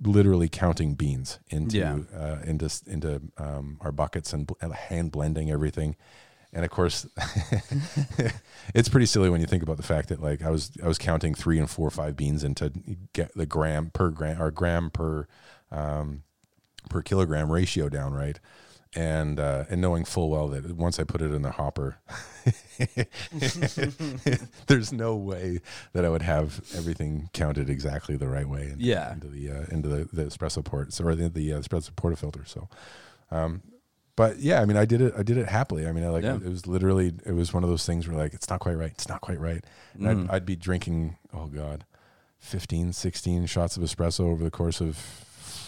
literally 0.02 0.50
counting 0.50 0.96
beans 0.96 1.40
into 1.50 1.78
Yeah. 1.78 2.00
uh, 2.16 2.40
into 2.44 2.70
into 2.88 3.22
um, 3.38 3.78
our 3.82 3.92
buckets 3.92 4.34
and, 4.34 4.48
bl- 4.48 4.54
hand 4.74 5.12
blending 5.12 5.50
everything. 5.52 5.96
And 6.56 6.64
of 6.64 6.70
course, 6.72 7.08
it's 8.76 8.90
pretty 8.90 9.06
silly 9.06 9.30
when 9.30 9.42
you 9.42 9.48
think 9.48 9.64
about 9.64 9.78
the 9.78 9.84
fact 9.84 10.10
that 10.10 10.22
like 10.22 10.44
I 10.44 10.50
was 10.50 10.72
I 10.84 10.88
was 10.88 10.98
counting 10.98 11.34
three 11.34 11.58
and 11.60 11.70
four 11.70 11.88
or 11.88 11.92
five 11.92 12.16
beans 12.16 12.44
into 12.44 12.72
get 13.14 13.34
the 13.36 13.46
gram 13.46 13.90
per 13.92 14.10
gram 14.10 14.42
or 14.42 14.52
gram 14.52 14.90
per 14.90 15.28
um, 15.72 16.24
per 16.90 17.02
kilogram 17.02 17.52
ratio 17.52 17.90
down 17.90 18.14
right 18.14 18.40
and 18.96 19.40
uh, 19.40 19.66
and 19.70 19.82
knowing 19.82 20.06
full 20.06 20.30
well 20.30 20.48
that 20.50 20.76
once 20.76 21.00
I 21.00 21.04
put 21.04 21.22
it 21.22 21.32
in 21.32 21.42
the 21.42 21.52
hopper, 21.52 21.98
there's 24.68 24.92
no 24.94 25.16
way 25.16 25.60
that 25.94 26.06
I 26.06 26.10
would 26.10 26.22
have 26.22 26.62
everything 26.76 27.30
counted 27.34 27.70
exactly 27.70 28.16
the 28.18 28.28
right 28.28 28.48
way. 28.48 28.64
Into, 28.70 28.84
Yeah. 28.84 29.14
into 29.14 29.28
the 29.28 29.52
uh, 29.52 29.66
into 29.70 29.90
the, 29.90 30.06
the 30.12 30.24
espresso 30.26 30.64
port 30.64 31.00
or 31.02 31.16
the 31.16 31.30
the 31.30 31.54
uh, 31.54 31.60
espresso 31.60 31.92
portafilter. 31.92 32.48
So, 32.48 32.68
um, 33.32 33.62
but 34.16 34.40
yeah, 34.40 34.62
I 34.62 34.66
mean, 34.66 34.78
I 34.78 34.86
did 34.86 35.02
it. 35.02 35.14
I 35.18 35.24
did 35.24 35.38
it 35.38 35.50
happily. 35.50 35.88
I 35.88 35.92
mean, 35.92 36.04
I 36.04 36.10
like 36.10 36.24
Yeah. 36.24 36.36
it 36.36 36.44
was 36.46 36.68
literally 36.68 37.14
it 37.26 37.34
was 37.34 37.54
one 37.54 37.64
of 37.64 37.70
those 37.70 37.86
things 37.86 38.08
where 38.08 38.18
like 38.18 38.34
it's 38.34 38.50
not 38.50 38.60
quite 38.60 38.78
right. 38.78 38.92
It's 38.92 39.10
not 39.10 39.22
quite 39.22 39.40
right. 39.40 39.64
And 39.94 40.04
Mm. 40.06 40.30
I'd, 40.30 40.36
I'd 40.36 40.46
be 40.46 40.56
drinking. 40.56 41.18
Oh 41.34 41.48
God. 41.48 41.86
15 42.40 42.92
16 42.92 43.46
shots 43.46 43.78
of 43.78 43.84
espresso 43.84 44.20
over 44.30 44.44
the 44.44 44.52
course 44.52 44.82
of 44.82 45.23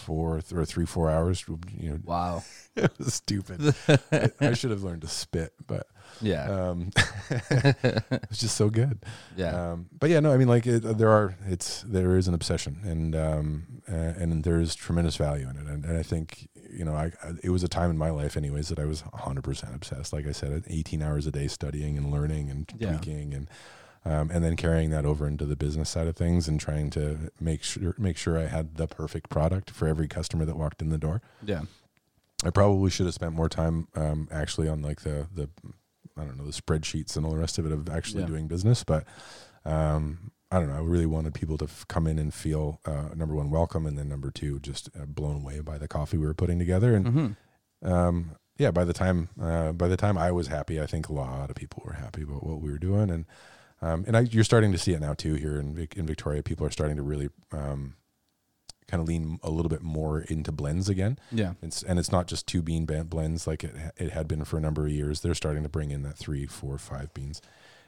four 0.06 0.40
or 0.54 0.64
three 0.64 0.86
four 0.86 1.10
hours 1.10 1.44
you 1.76 1.90
know 1.90 1.98
Wow. 2.04 2.42
it 2.76 2.90
was 2.98 3.14
stupid. 3.14 3.74
I, 4.12 4.30
I 4.40 4.52
should 4.54 4.70
have 4.70 4.82
learned 4.82 5.02
to 5.02 5.08
spit, 5.08 5.52
but 5.66 5.86
Yeah. 6.20 6.44
um, 6.50 6.90
it's 7.30 8.40
just 8.40 8.56
so 8.56 8.70
good. 8.70 8.98
yeah. 9.36 9.72
Um, 9.72 9.86
but 9.98 10.10
yeah, 10.10 10.20
no, 10.20 10.32
I 10.32 10.36
mean, 10.36 10.48
like 10.48 10.66
it, 10.66 10.80
there 10.98 11.08
are, 11.10 11.36
it's 11.46 11.82
there 11.86 12.16
is 12.16 12.28
an 12.28 12.34
obsession, 12.34 12.78
and 12.84 13.16
um, 13.16 13.66
uh, 13.90 13.94
and 14.22 14.44
there 14.44 14.60
is 14.60 14.74
tremendous 14.74 15.16
value 15.16 15.48
in 15.48 15.56
it, 15.56 15.66
and, 15.66 15.84
and 15.84 15.96
I 15.98 16.02
think 16.02 16.48
you 16.70 16.84
know, 16.84 16.94
I, 16.94 17.12
I 17.24 17.32
it 17.42 17.50
was 17.50 17.62
a 17.64 17.68
time 17.68 17.90
in 17.90 17.98
my 17.98 18.10
life, 18.10 18.36
anyways, 18.36 18.68
that 18.68 18.78
I 18.78 18.84
was 18.84 19.00
100 19.06 19.42
percent 19.42 19.74
obsessed. 19.74 20.12
Like 20.12 20.26
I 20.26 20.32
said, 20.32 20.64
18 20.68 21.02
hours 21.02 21.26
a 21.26 21.30
day 21.30 21.48
studying 21.48 21.96
and 21.96 22.10
learning 22.12 22.50
and 22.50 22.70
Yeah. 22.78 22.90
tweaking 22.90 23.34
and. 23.34 23.48
Um, 24.08 24.30
and 24.30 24.44
then 24.44 24.54
carrying 24.54 24.90
that 24.90 25.04
over 25.04 25.26
into 25.26 25.44
the 25.46 25.56
business 25.56 25.90
side 25.90 26.06
of 26.06 26.14
things 26.14 26.46
and 26.46 26.60
trying 26.60 26.90
to 26.90 27.30
make 27.40 27.62
sure 27.64 27.92
make 27.98 28.16
sure 28.16 28.38
I 28.38 28.46
had 28.46 28.76
the 28.76 28.86
perfect 28.86 29.30
product 29.30 29.68
for 29.70 29.88
every 29.88 30.06
customer 30.06 30.44
that 30.44 30.56
walked 30.56 30.80
in 30.80 30.90
the 30.90 30.98
door. 30.98 31.20
yeah. 31.44 31.62
I 32.44 32.50
probably 32.50 32.90
should 32.90 33.06
have 33.06 33.14
spent 33.14 33.32
more 33.34 33.48
time 33.48 33.88
um, 33.96 34.28
actually 34.30 34.68
on 34.68 34.80
like 34.82 35.00
the 35.00 35.26
the 35.34 35.48
I 36.16 36.24
don't 36.24 36.36
know 36.38 36.44
the 36.46 36.52
spreadsheets 36.62 37.16
and 37.16 37.26
all 37.26 37.32
the 37.32 37.38
rest 37.38 37.58
of 37.58 37.66
it 37.66 37.72
of 37.72 37.88
actually 37.88 38.20
Yeah. 38.22 38.28
doing 38.28 38.46
business, 38.46 38.84
but 38.84 39.04
um, 39.64 40.30
I 40.52 40.60
don't 40.60 40.68
know. 40.68 40.76
I 40.76 40.82
really 40.82 41.06
wanted 41.06 41.34
people 41.34 41.58
to 41.58 41.64
f- 41.64 41.84
come 41.88 42.06
in 42.06 42.18
and 42.18 42.32
feel 42.32 42.80
uh, 42.86 43.08
number 43.16 43.34
one 43.34 43.50
welcome, 43.50 43.86
and 43.86 43.98
then 43.98 44.08
number 44.08 44.30
two 44.30 44.60
just 44.60 44.88
uh, 45.00 45.06
blown 45.06 45.36
away 45.42 45.60
by 45.60 45.78
the 45.78 45.88
coffee 45.88 46.16
we 46.18 46.26
were 46.26 46.34
putting 46.34 46.58
together. 46.60 46.94
And 46.94 47.06
Mm-hmm. 47.06 47.92
um, 47.92 48.30
yeah, 48.58 48.70
by 48.70 48.84
the 48.84 48.92
time 48.92 49.28
uh, 49.40 49.72
by 49.72 49.88
the 49.88 49.96
time 49.96 50.16
I 50.16 50.30
was 50.30 50.46
happy, 50.46 50.80
I 50.80 50.86
think 50.86 51.08
a 51.08 51.12
lot 51.12 51.50
of 51.50 51.56
people 51.56 51.82
were 51.84 51.94
happy 51.94 52.22
about 52.22 52.44
what 52.46 52.60
we 52.60 52.70
were 52.70 52.78
doing, 52.78 53.10
and 53.10 53.24
um, 53.86 54.04
and 54.06 54.16
I, 54.16 54.20
you're 54.20 54.44
starting 54.44 54.72
to 54.72 54.78
see 54.78 54.92
it 54.92 55.00
now 55.00 55.14
too 55.14 55.34
here 55.34 55.58
in 55.58 55.74
Vic, 55.74 55.94
in 55.96 56.06
Victoria. 56.06 56.42
People 56.42 56.66
are 56.66 56.70
starting 56.70 56.96
to 56.96 57.02
really 57.02 57.28
um, 57.52 57.94
kind 58.88 59.00
of 59.00 59.08
lean 59.08 59.38
a 59.42 59.50
little 59.50 59.68
bit 59.68 59.82
more 59.82 60.20
into 60.22 60.52
blends 60.52 60.88
again. 60.88 61.18
Yeah. 61.30 61.54
It's, 61.62 61.82
and 61.82 61.98
it's 61.98 62.12
not 62.12 62.26
just 62.26 62.46
two 62.46 62.62
bean 62.62 62.84
blends 62.84 63.46
like 63.46 63.64
it 63.64 63.74
it 63.96 64.10
had 64.10 64.28
been 64.28 64.44
for 64.44 64.56
a 64.56 64.60
number 64.60 64.86
of 64.86 64.92
years. 64.92 65.20
They're 65.20 65.34
starting 65.34 65.62
to 65.62 65.68
bring 65.68 65.90
in 65.90 66.02
that 66.02 66.16
three, 66.16 66.46
four, 66.46 66.78
five 66.78 67.12
beans, 67.14 67.40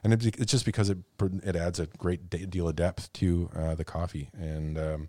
and 0.05 0.13
it, 0.13 0.25
it's 0.39 0.53
just 0.53 0.65
because 0.65 0.91
it 0.91 0.99
it 1.43 1.57
adds 1.57 1.81
a 1.81 1.87
great 1.87 2.31
deal 2.31 2.69
of 2.69 2.77
depth 2.77 3.13
to 3.15 3.51
uh, 3.55 3.75
the 3.75 3.85
coffee. 3.85 4.31
And 4.39 4.79
um, 4.79 5.09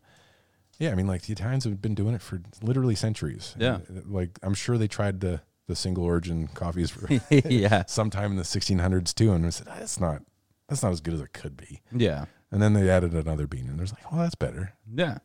yeah, 0.79 0.91
I 0.91 0.95
mean, 0.95 1.07
like 1.07 1.23
the 1.23 1.33
Italians 1.33 1.65
have 1.65 1.81
been 1.81 1.95
doing 1.95 2.15
it 2.15 2.21
for 2.21 2.41
literally 2.61 2.95
centuries. 2.95 3.55
Yeah. 3.59 3.79
And, 3.87 3.99
uh, 3.99 4.01
like 4.07 4.39
I'm 4.41 4.53
sure 4.53 4.77
they 4.77 4.87
tried 4.87 5.19
the 5.19 5.41
the 5.67 5.75
single 5.75 6.03
origin 6.03 6.47
coffees 6.47 6.89
for 6.89 7.07
yeah. 7.29 7.85
sometime 7.87 8.31
in 8.31 8.37
the 8.37 8.43
1600s 8.43 9.13
too, 9.13 9.31
and 9.33 9.45
they 9.45 9.51
said 9.51 9.67
that's 9.67 9.99
not 9.99 10.23
that's 10.70 10.84
not 10.84 10.91
as 10.91 11.01
good 11.01 11.13
as 11.15 11.22
it 11.22 11.34
could 11.34 11.57
be. 11.57 11.82
Yeah. 11.91 12.26
And 12.51 12.61
then 12.61 12.74
they 12.74 12.89
added 12.89 13.13
another 13.13 13.47
bean, 13.47 13.67
and 13.67 13.78
there's 13.78 13.91
like, 13.93 14.11
well, 14.11 14.22
that's 14.22 14.36
better. 14.36 14.74
Yeah. 14.91 15.17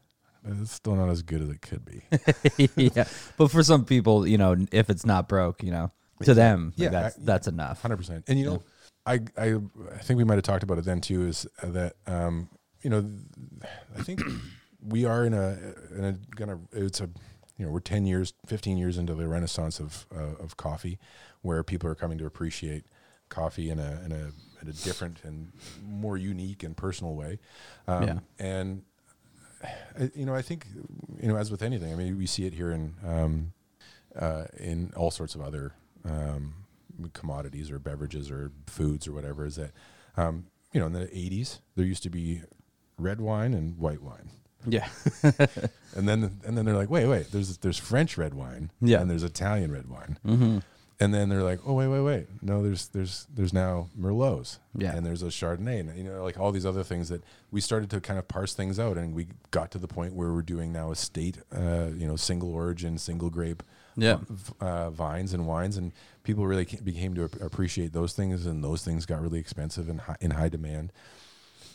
But 0.42 0.57
it's 0.61 0.72
still 0.72 0.95
not 0.95 1.09
as 1.09 1.22
good 1.22 1.40
as 1.40 1.49
it 1.49 1.62
could 1.62 1.84
be. 1.84 2.03
yeah. 2.97 3.05
But 3.38 3.51
for 3.51 3.62
some 3.62 3.84
people, 3.84 4.26
you 4.26 4.36
know, 4.36 4.57
if 4.72 4.90
it's 4.90 5.07
not 5.07 5.26
broke, 5.28 5.62
you 5.62 5.70
know, 5.70 5.90
to 6.24 6.34
them, 6.34 6.72
Yeah, 6.76 6.90
that's 6.90 7.16
I- 7.16 7.20
that's 7.22 7.47
enough. 7.49 7.80
Hundred 7.80 7.97
percent. 7.97 8.24
And 8.28 8.38
you 8.38 8.45
know, 8.47 8.62
I, 9.07 9.20
I 9.38 9.55
I 9.95 9.99
think 10.03 10.18
we 10.18 10.24
might 10.24 10.34
have 10.34 10.42
talked 10.42 10.62
about 10.62 10.78
it 10.78 10.84
then 10.84 11.01
too. 11.01 11.26
Is 11.26 11.47
that 11.62 11.95
um, 12.07 12.49
you 12.82 12.90
know, 12.90 13.09
I 13.99 14.03
think 14.03 14.20
we 14.82 15.05
are 15.07 15.24
in 15.24 15.32
a 15.34 15.59
in 15.97 16.05
a 16.05 16.12
gonna 16.36 16.59
it's 16.72 17.01
a 17.01 17.09
you 17.57 17.64
know 17.66 17.72
we're 17.72 17.80
ten 17.80 18.05
years, 18.07 18.34
fifteen 18.47 18.76
years 18.76 18.99
into 18.99 19.14
the 19.14 19.26
renaissance 19.26 19.80
of 19.80 20.07
uh, 20.14 20.42
of 20.42 20.57
coffee, 20.59 20.99
where 21.42 21.62
people 21.62 21.88
are 21.88 21.95
coming 21.95 22.18
to 22.18 22.26
appreciate 22.26 22.84
coffee 23.30 23.70
in 23.70 23.78
a 23.78 24.03
in 24.05 24.12
a 24.12 24.30
in 24.64 24.70
a 24.70 24.72
different 24.84 25.18
and 25.24 25.52
more 25.86 26.16
unique 26.16 26.62
and 26.62 26.76
personal 26.76 27.14
way. 27.14 27.38
Um, 27.86 28.02
Yeah. 28.04 28.18
And 28.38 28.82
I- 29.98 30.10
you 30.14 30.26
know, 30.26 30.34
I 30.34 30.42
think 30.42 30.66
you 31.20 31.28
know, 31.28 31.36
as 31.36 31.50
with 31.50 31.62
anything, 31.62 31.92
I 31.92 31.96
mean, 31.96 32.16
we 32.18 32.26
see 32.26 32.44
it 32.46 32.54
here 32.54 32.70
in. 32.70 32.94
Um, 33.06 33.52
uh, 34.16 34.44
in 34.58 34.92
all 34.94 35.10
sorts 35.10 35.34
of 35.34 35.40
other 35.40 35.72
um, 36.04 36.54
commodities 37.14 37.68
or 37.68 37.80
beverages 37.80 38.30
or 38.30 38.52
foods 38.68 39.08
or 39.08 39.12
whatever 39.12 39.44
is 39.44 39.56
that 39.56 39.72
um, 40.16 40.46
you 40.72 40.78
know 40.78 40.86
in 40.86 40.92
the 40.92 41.06
80s 41.06 41.58
there 41.74 41.84
used 41.84 42.04
to 42.04 42.10
be 42.10 42.40
red 42.96 43.20
wine 43.20 43.52
and 43.54 43.76
white 43.76 44.00
wine 44.00 44.30
Yeah. 44.68 44.86
and 45.96 46.08
then 46.08 46.38
and 46.44 46.56
then 46.56 46.64
they're 46.64 46.76
like 46.76 46.90
wait 46.90 47.06
wait 47.08 47.32
there's 47.32 47.58
there's 47.58 47.76
french 47.76 48.16
red 48.16 48.34
wine 48.34 48.70
Yeah. 48.80 49.00
and 49.00 49.10
there's 49.10 49.24
italian 49.24 49.72
red 49.72 49.88
wine 49.88 50.16
mm-hmm. 50.24 50.58
And 51.01 51.12
then 51.12 51.28
they're 51.28 51.42
like 51.42 51.61
oh 51.66 51.72
wait 51.74 51.88
wait 51.88 52.01
wait 52.03 52.26
no 52.42 52.62
there's 52.62 52.88
there's 52.88 53.26
there's 53.34 53.53
now 53.53 53.88
merlots 53.99 54.59
Yeah. 54.76 54.95
and 54.95 55.05
there's 55.05 55.22
a 55.22 55.26
chardonnay 55.26 55.80
and 55.80 55.97
you 55.99 56.05
know 56.05 56.22
like 56.22 56.38
all 56.38 56.53
these 56.53 56.64
other 56.66 56.84
things 56.84 57.09
that 57.09 57.22
we 57.51 57.61
started 57.61 57.90
to 57.90 58.01
kind 58.01 58.18
of 58.18 58.28
parse 58.28 58.55
things 58.55 58.78
out 58.78 58.97
and 58.97 59.14
we 59.14 59.26
got 59.51 59.70
to 59.72 59.78
the 59.78 59.88
point 59.88 60.14
where 60.14 60.32
we're 60.32 60.42
doing 60.42 60.72
now 60.72 60.90
estate 60.92 61.38
uh, 61.55 61.88
you 61.97 62.07
know 62.07 62.16
single 62.16 62.53
origin 62.55 62.97
single 62.99 63.28
grape 63.30 63.62
Yeah. 63.97 64.18
uh, 64.61 64.90
vines 64.90 65.34
and 65.34 65.47
wines 65.47 65.76
and 65.76 65.92
people 66.22 66.47
really 66.47 66.64
became 66.84 67.14
to 67.16 67.24
appreciate 67.40 67.92
those 67.92 68.12
things 68.12 68.47
and 68.47 68.62
those 68.62 68.84
things 68.84 69.05
got 69.07 69.20
really 69.20 69.38
expensive 69.40 69.88
and 69.88 70.01
high, 70.01 70.16
in 70.20 70.30
high 70.32 70.49
demand 70.49 70.92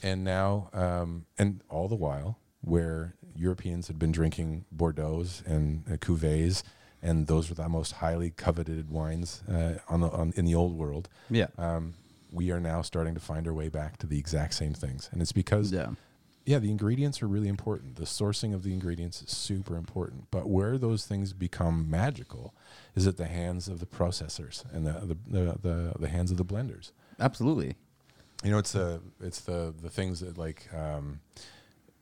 and 0.01 0.23
now 0.23 0.69
um, 0.73 1.25
and 1.37 1.61
all 1.69 1.87
the 1.89 1.95
while 1.95 2.37
where 2.61 3.15
Europeans 3.35 3.87
had 3.87 3.97
been 3.99 4.11
drinking 4.11 4.65
Bordeaux's 4.75 5.43
and 5.45 5.83
uh, 5.91 5.95
Cuvées 5.97 6.61
and 7.01 7.27
those 7.27 7.49
were 7.49 7.55
the 7.55 7.67
most 7.69 7.93
highly 7.93 8.31
coveted 8.31 8.89
wines 8.89 9.41
uh, 9.49 9.75
on 9.87 10.01
the 10.01 10.09
on, 10.09 10.33
in 10.35 10.45
the 10.45 10.55
old 10.55 10.77
world 10.77 11.09
Yeah. 11.29 11.47
um, 11.57 11.93
we 12.31 12.51
are 12.51 12.59
now 12.59 12.81
starting 12.81 13.13
to 13.15 13.19
find 13.19 13.47
our 13.47 13.53
way 13.53 13.69
back 13.69 13.97
to 13.97 14.07
the 14.07 14.19
exact 14.19 14.53
same 14.53 14.73
things 14.73 15.09
and 15.11 15.21
it's 15.21 15.31
because 15.31 15.71
Yeah. 15.71 15.91
yeah, 16.45 16.59
the 16.59 16.71
ingredients 16.71 17.21
are 17.21 17.27
really 17.27 17.47
important. 17.47 17.95
The 17.95 18.05
sourcing 18.05 18.53
of 18.55 18.63
the 18.63 18.71
ingredients 18.73 19.21
is 19.21 19.29
super 19.31 19.75
important. 19.77 20.31
But 20.31 20.47
where 20.49 20.77
those 20.79 21.05
things 21.05 21.31
become 21.33 21.89
magical 21.89 22.53
is 22.95 23.05
at 23.07 23.17
the 23.17 23.25
hands 23.27 23.67
of 23.67 23.79
the 23.79 23.85
processors 23.85 24.63
and 24.73 24.85
the 24.87 24.93
the, 25.09 25.17
the, 25.27 25.57
the, 25.61 25.93
the 25.99 26.07
hands 26.09 26.31
of 26.31 26.37
the 26.37 26.45
blenders. 26.45 26.91
Absolutely. 27.19 27.75
You 28.43 28.51
know, 28.51 28.57
it's 28.57 28.71
the 28.71 29.01
it's 29.21 29.41
the 29.41 29.73
the 29.85 29.89
things 29.89 30.21
that 30.21 30.37
like 30.37 30.67
um, 30.73 31.19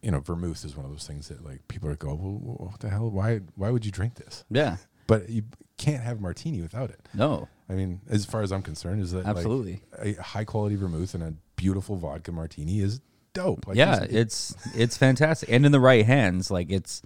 you 0.01 0.11
know, 0.11 0.19
vermouth 0.19 0.63
is 0.63 0.75
one 0.75 0.85
of 0.85 0.91
those 0.91 1.07
things 1.07 1.27
that 1.29 1.43
like 1.43 1.67
people 1.67 1.89
are 1.89 1.95
go, 1.95 2.09
well, 2.15 2.67
what 2.69 2.79
the 2.79 2.89
hell? 2.89 3.09
Why 3.09 3.41
why 3.55 3.69
would 3.71 3.85
you 3.85 3.91
drink 3.91 4.15
this? 4.15 4.43
Yeah. 4.49 4.77
But 5.07 5.29
you 5.29 5.43
can't 5.77 6.03
have 6.03 6.19
martini 6.19 6.61
without 6.61 6.89
it. 6.89 6.99
No. 7.13 7.47
I 7.69 7.73
mean, 7.73 8.01
as 8.09 8.25
far 8.25 8.41
as 8.41 8.51
I'm 8.51 8.61
concerned, 8.61 9.01
is 9.01 9.11
that 9.11 9.25
like, 9.25 9.37
Absolutely. 9.37 9.81
a 9.99 10.13
high 10.21 10.43
quality 10.45 10.75
vermouth 10.75 11.13
and 11.13 11.23
a 11.23 11.33
beautiful 11.55 11.95
vodka 11.95 12.31
martini 12.31 12.79
is 12.81 12.99
dope. 13.33 13.67
Like, 13.67 13.77
yeah, 13.77 14.03
it's- 14.03 14.53
it's 14.75 14.97
fantastic, 14.97 15.49
and 15.49 15.65
in 15.65 15.71
the 15.71 15.79
right 15.79 16.05
hands, 16.05 16.51
like 16.51 16.71
it's 16.71 17.01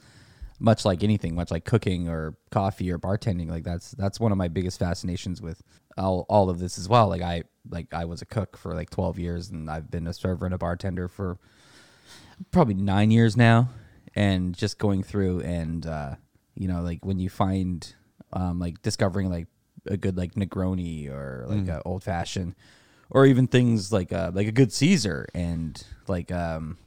much 0.60 0.86
like 0.86 1.04
anything, 1.04 1.34
much 1.36 1.50
like 1.52 1.66
cooking 1.66 2.08
or 2.08 2.36
coffee 2.52 2.92
or 2.92 3.00
bartending. 3.00 3.50
Like 3.50 3.64
that's 3.64 3.92
that's 3.92 4.20
one 4.20 4.32
of 4.32 4.38
my 4.38 4.48
biggest 4.48 4.80
fascinations 4.80 5.42
with 5.42 5.62
all 5.98 6.26
all 6.30 6.50
of 6.50 6.60
this 6.60 6.78
as 6.78 6.88
well. 6.90 7.08
Like 7.08 7.22
I 7.24 7.44
like 7.70 7.94
I 7.94 8.06
was 8.06 8.22
a 8.22 8.26
cook 8.26 8.58
for 8.58 8.74
like 8.76 8.90
twelve 8.92 9.18
years, 9.20 9.50
and 9.50 9.70
I've 9.70 9.90
been 9.92 10.08
a 10.08 10.14
server 10.14 10.46
and 10.46 10.54
a 10.54 10.58
bartender 10.60 11.08
for 11.08 11.38
probably 12.52 12.74
nine 12.74 13.12
years 13.12 13.38
now, 13.38 13.70
and 14.16 14.56
just 14.56 14.78
going 14.78 15.04
through 15.04 15.42
and 15.42 15.86
uh, 15.86 16.16
you 16.56 16.68
know 16.68 16.82
like 16.82 17.06
when 17.06 17.20
you 17.20 17.30
find 17.30 17.94
um, 18.34 18.60
like 18.60 18.82
discovering 18.82 19.30
like 19.30 19.48
a 19.88 19.98
good 19.98 20.18
like 20.18 20.34
Negroni 20.36 21.10
or 21.10 21.46
like 21.48 21.68
a 21.68 21.82
old 21.84 22.04
fashioned 22.04 22.56
or 23.10 23.26
even 23.26 23.48
things 23.48 23.92
like 23.92 24.12
uh 24.14 24.32
like 24.34 24.48
a 24.48 24.52
good 24.52 24.72
Caesar 24.72 25.28
and 25.34 25.84
like 26.08 26.32
um 26.32 26.78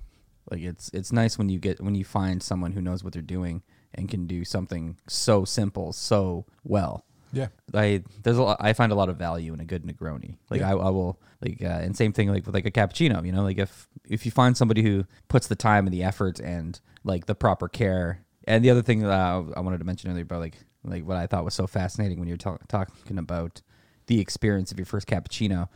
like 0.50 0.62
it's 0.62 0.90
it's 0.92 1.12
nice 1.12 1.38
when 1.38 1.48
you 1.48 1.58
get 1.58 1.80
when 1.80 1.94
you 1.94 2.04
find 2.04 2.42
someone 2.42 2.72
who 2.72 2.80
knows 2.80 3.02
what 3.02 3.12
they're 3.12 3.22
doing 3.22 3.62
and 3.94 4.08
can 4.08 4.26
do 4.26 4.44
something 4.44 4.96
so 5.08 5.44
simple 5.44 5.92
so 5.92 6.46
well. 6.64 7.04
yeah. 7.32 7.48
I 7.72 8.02
there's 8.22 8.38
a 8.38 8.42
lot, 8.42 8.58
I 8.60 8.72
find 8.72 8.92
a 8.92 8.94
lot 8.94 9.08
of 9.08 9.16
value 9.16 9.52
in 9.52 9.60
a 9.60 9.64
good 9.64 9.84
Negroni. 9.84 10.36
Like 10.50 10.60
Yeah. 10.60 10.74
I, 10.74 10.86
I 10.86 10.90
will 10.90 11.20
like 11.40 11.62
uh, 11.62 11.66
and 11.66 11.96
same 11.96 12.12
thing 12.12 12.28
like 12.28 12.46
with 12.46 12.54
like 12.54 12.66
a 12.66 12.70
cappuccino. 12.70 13.24
You 13.24 13.32
know, 13.32 13.42
like 13.42 13.58
if 13.58 13.88
if 14.08 14.24
you 14.24 14.32
find 14.32 14.56
somebody 14.56 14.82
who 14.82 15.04
puts 15.28 15.46
the 15.46 15.56
time 15.56 15.86
and 15.86 15.94
the 15.94 16.02
effort 16.02 16.38
and 16.40 16.80
like 17.04 17.26
the 17.26 17.34
proper 17.34 17.68
care. 17.68 18.20
And 18.46 18.64
the 18.64 18.70
other 18.70 18.82
thing 18.82 19.00
that 19.00 19.10
I, 19.10 19.42
I 19.56 19.60
wanted 19.60 19.78
to 19.78 19.84
mention 19.84 20.10
earlier 20.10 20.22
about 20.22 20.40
like 20.40 20.56
like 20.84 21.04
what 21.06 21.16
I 21.16 21.26
thought 21.26 21.44
was 21.44 21.54
so 21.54 21.66
fascinating 21.66 22.18
when 22.18 22.28
you're 22.28 22.36
ta- 22.36 22.58
talking 22.68 23.16
about 23.18 23.62
the 24.06 24.20
experience 24.20 24.70
of 24.70 24.78
your 24.78 24.84
first 24.84 25.06
cappuccino, 25.06 25.68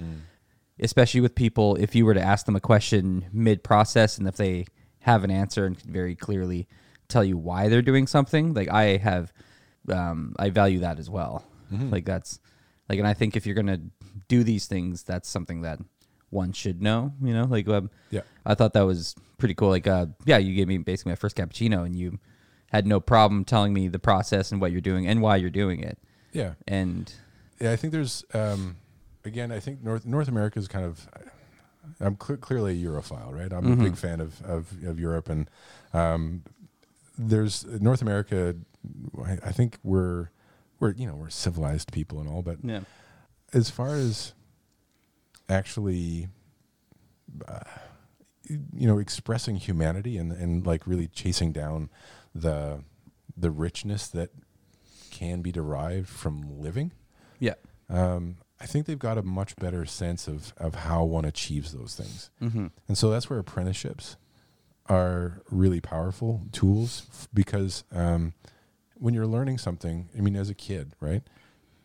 especially 0.80 1.20
with 1.22 1.34
people. 1.34 1.76
If 1.76 1.94
you 1.94 2.04
were 2.04 2.14
to 2.14 2.20
ask 2.20 2.44
them 2.44 2.56
a 2.56 2.60
question 2.60 3.24
mid 3.32 3.64
process 3.64 4.18
and 4.18 4.28
if 4.28 4.36
they 4.36 4.66
have 5.00 5.24
an 5.24 5.30
answer 5.30 5.64
and 5.64 5.78
can 5.78 5.90
very 5.92 6.14
clearly 6.14 6.68
tell 7.08 7.24
you 7.24 7.38
why 7.38 7.68
they're 7.68 7.80
doing 7.80 8.06
something, 8.06 8.52
like 8.52 8.68
I 8.68 8.98
have 8.98 9.32
um, 9.90 10.34
I 10.38 10.50
value 10.50 10.80
that 10.80 10.98
as 10.98 11.08
well. 11.08 11.44
Like 11.90 12.04
that's 12.04 12.40
like, 12.88 12.98
and 12.98 13.08
I 13.08 13.14
think 13.14 13.36
if 13.36 13.46
you're 13.46 13.54
gonna 13.54 13.80
do 14.28 14.42
these 14.44 14.66
things, 14.66 15.02
that's 15.04 15.28
something 15.28 15.62
that 15.62 15.78
one 16.30 16.52
should 16.52 16.82
know. 16.82 17.12
You 17.22 17.32
know, 17.34 17.44
like 17.44 17.68
um, 17.68 17.90
Yeah. 18.10 18.22
I 18.44 18.54
thought 18.54 18.72
that 18.74 18.82
was 18.82 19.14
pretty 19.38 19.54
cool. 19.54 19.68
Like, 19.68 19.86
uh, 19.86 20.06
yeah, 20.24 20.38
you 20.38 20.54
gave 20.54 20.68
me 20.68 20.78
basically 20.78 21.12
my 21.12 21.16
first 21.16 21.36
cappuccino, 21.36 21.84
and 21.84 21.94
you 21.94 22.18
had 22.70 22.86
no 22.86 23.00
problem 23.00 23.44
telling 23.44 23.72
me 23.72 23.88
the 23.88 23.98
process 23.98 24.52
and 24.52 24.60
what 24.60 24.72
you're 24.72 24.80
doing 24.80 25.06
and 25.06 25.22
why 25.22 25.36
you're 25.36 25.50
doing 25.50 25.80
it. 25.80 25.98
Yeah. 26.32 26.54
And 26.66 27.12
Yeah, 27.60 27.72
I 27.72 27.76
think 27.76 27.92
there's 27.92 28.24
um, 28.34 28.76
again. 29.24 29.50
I 29.52 29.60
think 29.60 29.82
North 29.82 30.04
North 30.06 30.28
America 30.28 30.58
is 30.58 30.68
kind 30.68 30.84
of. 30.84 31.08
I'm 32.00 32.18
cl- 32.20 32.36
clearly 32.38 32.80
a 32.80 32.86
Europhile, 32.86 33.32
right? 33.32 33.50
I'm 33.50 33.72
a 33.72 33.76
big 33.76 33.96
fan 33.96 34.20
of, 34.20 34.42
of 34.42 34.72
of 34.84 35.00
Europe, 35.00 35.30
and 35.30 35.48
um, 35.94 36.42
there's 37.16 37.64
North 37.64 38.02
America. 38.02 38.54
I, 39.24 39.38
I 39.42 39.52
think 39.52 39.78
we're 39.82 40.28
we're 40.80 40.92
you 40.92 41.06
know 41.06 41.14
we're 41.14 41.30
civilized 41.30 41.90
people 41.90 42.20
and 42.20 42.28
all, 42.28 42.42
but 42.42 42.58
yeah, 42.62 42.80
as 43.54 43.70
far 43.70 43.94
as 43.94 44.34
actually 45.48 46.28
uh, 47.46 47.60
you 48.48 48.86
know 48.86 48.98
expressing 48.98 49.56
humanity 49.56 50.16
and 50.16 50.32
and 50.32 50.66
like 50.66 50.86
really 50.86 51.08
chasing 51.08 51.52
down 51.52 51.90
the 52.34 52.82
the 53.36 53.50
richness 53.50 54.08
that 54.08 54.30
can 55.10 55.42
be 55.42 55.52
derived 55.52 56.08
from 56.08 56.60
living 56.60 56.92
yeah, 57.40 57.54
um, 57.88 58.38
I 58.60 58.66
think 58.66 58.86
they've 58.86 58.98
got 58.98 59.18
a 59.18 59.22
much 59.22 59.56
better 59.56 59.86
sense 59.86 60.26
of, 60.26 60.52
of 60.56 60.74
how 60.74 61.04
one 61.04 61.24
achieves 61.24 61.72
those 61.72 61.94
things. 61.94 62.30
mm-hmm. 62.42 62.66
And 62.88 62.98
so 62.98 63.10
that's 63.10 63.30
where 63.30 63.38
apprenticeships 63.38 64.16
are 64.86 65.42
really 65.50 65.80
powerful 65.80 66.42
tools 66.50 67.06
f- 67.10 67.28
because 67.32 67.84
um, 67.92 68.34
when 68.94 69.14
you're 69.14 69.26
learning 69.26 69.58
something, 69.58 70.08
I 70.16 70.20
mean, 70.20 70.34
as 70.34 70.50
a 70.50 70.54
kid, 70.54 70.94
right? 71.00 71.22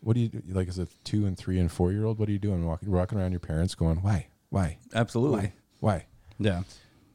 What 0.04 0.16
do 0.16 0.20
you 0.22 0.28
do? 0.30 0.41
Like 0.49 0.68
as 0.68 0.80
a 0.80 0.88
two 1.04 1.26
and 1.26 1.38
three 1.38 1.60
and 1.60 1.72
four 1.72 1.91
year 1.91 2.06
old, 2.06 2.20
what 2.20 2.28
are 2.30 2.32
you 2.32 2.39
doing? 2.39 2.66
Walking, 2.66 2.91
walking 2.91 3.18
around 3.18 3.32
your 3.32 3.39
parents 3.39 3.74
going, 3.76 4.01
why? 4.01 4.28
Why? 4.49 4.78
absolutely, 4.93 5.39
Why? 5.39 5.54
Why? 5.80 6.06
yeah, 6.39 6.64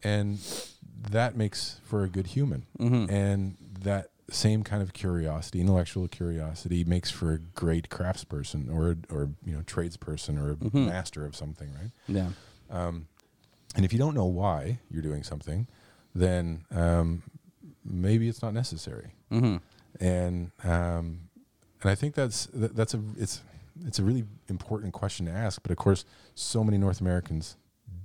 And 0.03 0.39
that 1.11 1.37
makes 1.37 1.81
for 1.85 2.03
a 2.05 2.09
good 2.09 2.29
human. 2.29 2.65
Mhm. 2.79 3.11
And 3.11 3.57
that 3.83 4.11
same 4.31 4.63
kind 4.63 4.83
of 4.83 4.93
curiosity, 4.93 5.61
intellectual 5.61 6.09
curiosity, 6.09 6.85
makes 6.85 7.11
for 7.11 7.33
a 7.33 7.39
great 7.39 7.89
craftsperson 7.91 8.71
or 8.71 8.97
or 9.11 9.31
you 9.45 9.55
know 9.55 9.61
tradesperson 9.63 10.39
or 10.39 10.53
a 10.53 10.57
Mhm. 10.57 10.87
master 10.87 11.25
of 11.25 11.35
something, 11.37 11.71
right? 11.75 11.91
yeah, 12.09 12.31
Um, 12.71 13.07
and 13.75 13.85
if 13.85 13.93
you 13.93 13.99
don't 13.99 14.15
know 14.15 14.27
why 14.27 14.81
you're 14.91 15.03
doing 15.03 15.23
something, 15.23 15.67
then 16.15 16.65
um, 16.71 17.23
maybe 17.85 18.29
it's 18.29 18.43
not 18.43 18.53
necessary. 18.55 19.13
mm-hmm. 19.31 19.57
And 20.01 20.51
um, 20.65 21.28
and 21.83 21.91
I 21.91 21.95
think 21.95 22.15
that's 22.15 22.47
that, 22.47 22.75
that's 22.77 22.95
a 22.95 23.01
it's 23.17 23.43
it's 23.87 23.99
a 23.99 24.03
really 24.03 24.25
important 24.49 24.93
question 24.93 25.27
to 25.27 25.33
ask. 25.33 25.63
But 25.63 25.71
of 25.71 25.77
course, 25.77 26.05
so 26.35 26.65
many 26.65 26.79
North 26.79 27.01
Americans 27.01 27.57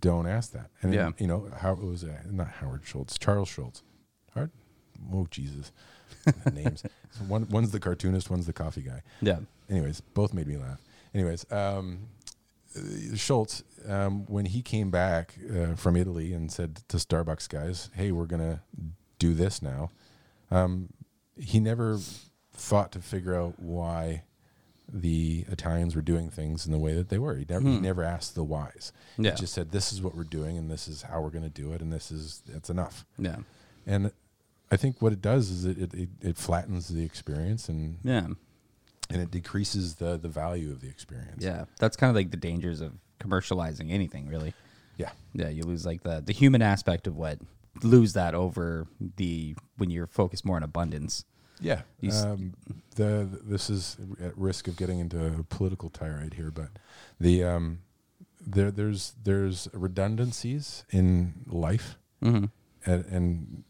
don't 0.02 0.28
ask 0.28 0.52
that. 0.52 0.70
And 0.82 0.94
Yeah. 0.94 1.12
you 1.18 1.28
know, 1.28 1.50
how 1.58 1.74
it 1.74 1.80
was 1.80 2.04
uh, 2.04 2.18
not 2.30 2.48
Howard 2.48 2.82
Schultz, 2.86 3.18
Charles 3.18 3.50
Schulz. 3.50 3.82
Hard. 4.34 4.52
Oh 5.12 5.28
Jesus, 5.32 5.72
names. 6.54 6.84
One 7.28 7.48
one's 7.50 7.72
the 7.72 7.80
cartoonist, 7.80 8.30
one's 8.30 8.46
the 8.46 8.54
coffee 8.54 8.82
guy. 8.82 9.02
yeah, 9.22 9.40
Anyways, 9.70 10.02
both 10.02 10.34
made 10.34 10.48
me 10.48 10.58
laugh. 10.58 10.80
Anyways, 11.14 11.46
um, 11.52 12.08
uh, 12.76 13.16
Schultz, 13.16 13.64
um, 13.88 14.26
when 14.28 14.46
he 14.46 14.62
came 14.62 14.90
back 14.92 15.36
uh, 15.54 15.76
from 15.76 15.96
Italy 15.96 16.34
and 16.34 16.52
said 16.52 16.76
to 16.88 16.98
Starbucks 16.98 17.48
guys, 17.50 17.90
"Hey, 17.96 18.12
we're 18.12 18.26
gonna 18.26 18.62
do 19.20 19.34
this 19.34 19.62
now," 19.62 19.92
um, 20.52 20.90
he 21.38 21.60
never 21.60 22.00
thought 22.54 22.92
to 22.94 23.00
figure 23.00 23.36
out 23.36 23.60
why 23.60 24.24
the 24.92 25.46
Italians 25.50 25.96
were 25.96 26.02
doing 26.02 26.30
things 26.30 26.66
in 26.66 26.72
the 26.72 26.78
way 26.78 26.94
that 26.94 27.10
they 27.10 27.18
were. 27.18 27.36
He 27.36 27.46
never, 27.50 27.68
he 27.68 27.78
Hmm. 27.78 27.82
never 27.84 28.04
asked 28.04 28.36
the 28.36 28.44
whys. 28.44 28.92
Yeah. 29.18 29.32
He 29.32 29.38
just 29.38 29.54
said, 29.54 29.72
"This 29.72 29.92
is 29.94 30.02
what 30.02 30.16
we're 30.16 30.24
doing, 30.26 30.58
and 30.58 30.70
this 30.70 30.88
is 30.88 31.04
how 31.04 31.22
we're 31.22 31.30
going 31.32 31.44
to 31.44 31.50
do 31.50 31.72
it, 31.74 31.82
and 31.82 31.92
this 31.92 32.12
is 32.12 32.44
it's 32.48 32.70
enough." 32.70 33.06
yeah, 33.18 33.38
And 33.88 34.12
I 34.72 34.78
think 34.78 35.02
what 35.02 35.14
it 35.14 35.22
does 35.22 35.50
is 35.50 35.66
it 35.66 35.78
it, 35.78 35.94
it, 35.94 36.10
it 36.22 36.38
flattens 36.38 36.90
the 36.90 37.04
experience 37.04 37.70
and 37.70 37.98
yeah, 38.04 38.28
and 39.10 39.22
it 39.22 39.32
decreases 39.32 39.96
the 39.96 40.18
the 40.18 40.28
value 40.30 40.72
of 40.72 40.82
the 40.82 40.90
experience. 40.90 41.44
yeah. 41.44 41.66
That's 41.80 41.96
kind 41.96 42.10
of 42.10 42.16
like 42.16 42.32
the 42.32 42.38
dangers 42.38 42.82
of 42.82 42.94
commercializing 43.20 43.90
anything, 43.92 44.28
really. 44.28 44.54
Yeah. 44.98 45.12
Yeah, 45.34 45.50
you 45.50 45.64
lose 45.64 45.86
like 45.86 46.04
the 46.04 46.22
the 46.22 46.34
human 46.34 46.62
aspect 46.62 47.08
of 47.08 47.16
what 47.16 47.40
lose 47.82 48.14
that 48.14 48.36
over 48.36 48.86
the 49.18 49.56
when 49.78 49.90
you're 49.90 50.08
focused 50.08 50.46
more 50.46 50.58
on 50.58 50.64
abundance. 50.64 51.24
Yeah. 51.64 51.82
Um, 52.24 52.54
the 52.96 53.28
this 53.44 53.70
is 53.70 53.98
at 54.22 54.38
risk 54.38 54.68
of 54.68 54.76
getting 54.76 55.00
into 55.00 55.26
a 55.40 55.44
political 55.44 55.90
tirade 55.90 56.34
here, 56.36 56.52
but 56.52 56.70
the 57.20 57.44
um, 57.44 57.80
there 58.46 58.70
there's 58.72 59.14
there's 59.24 59.68
redundancies 59.74 60.84
in 60.92 61.34
life, 61.48 61.98
Mm-hmm. 62.24 62.46
and, 62.86 63.06
and 63.06 63.64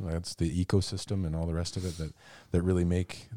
that's 0.00 0.34
the 0.34 0.64
ecosystem 0.64 1.24
and 1.26 1.34
all 1.36 1.46
the 1.46 1.54
rest 1.54 1.76
of 1.76 1.84
it 1.84 1.96
that 1.98 2.12
that 2.50 2.62
really 2.62 2.84
make 2.84 3.28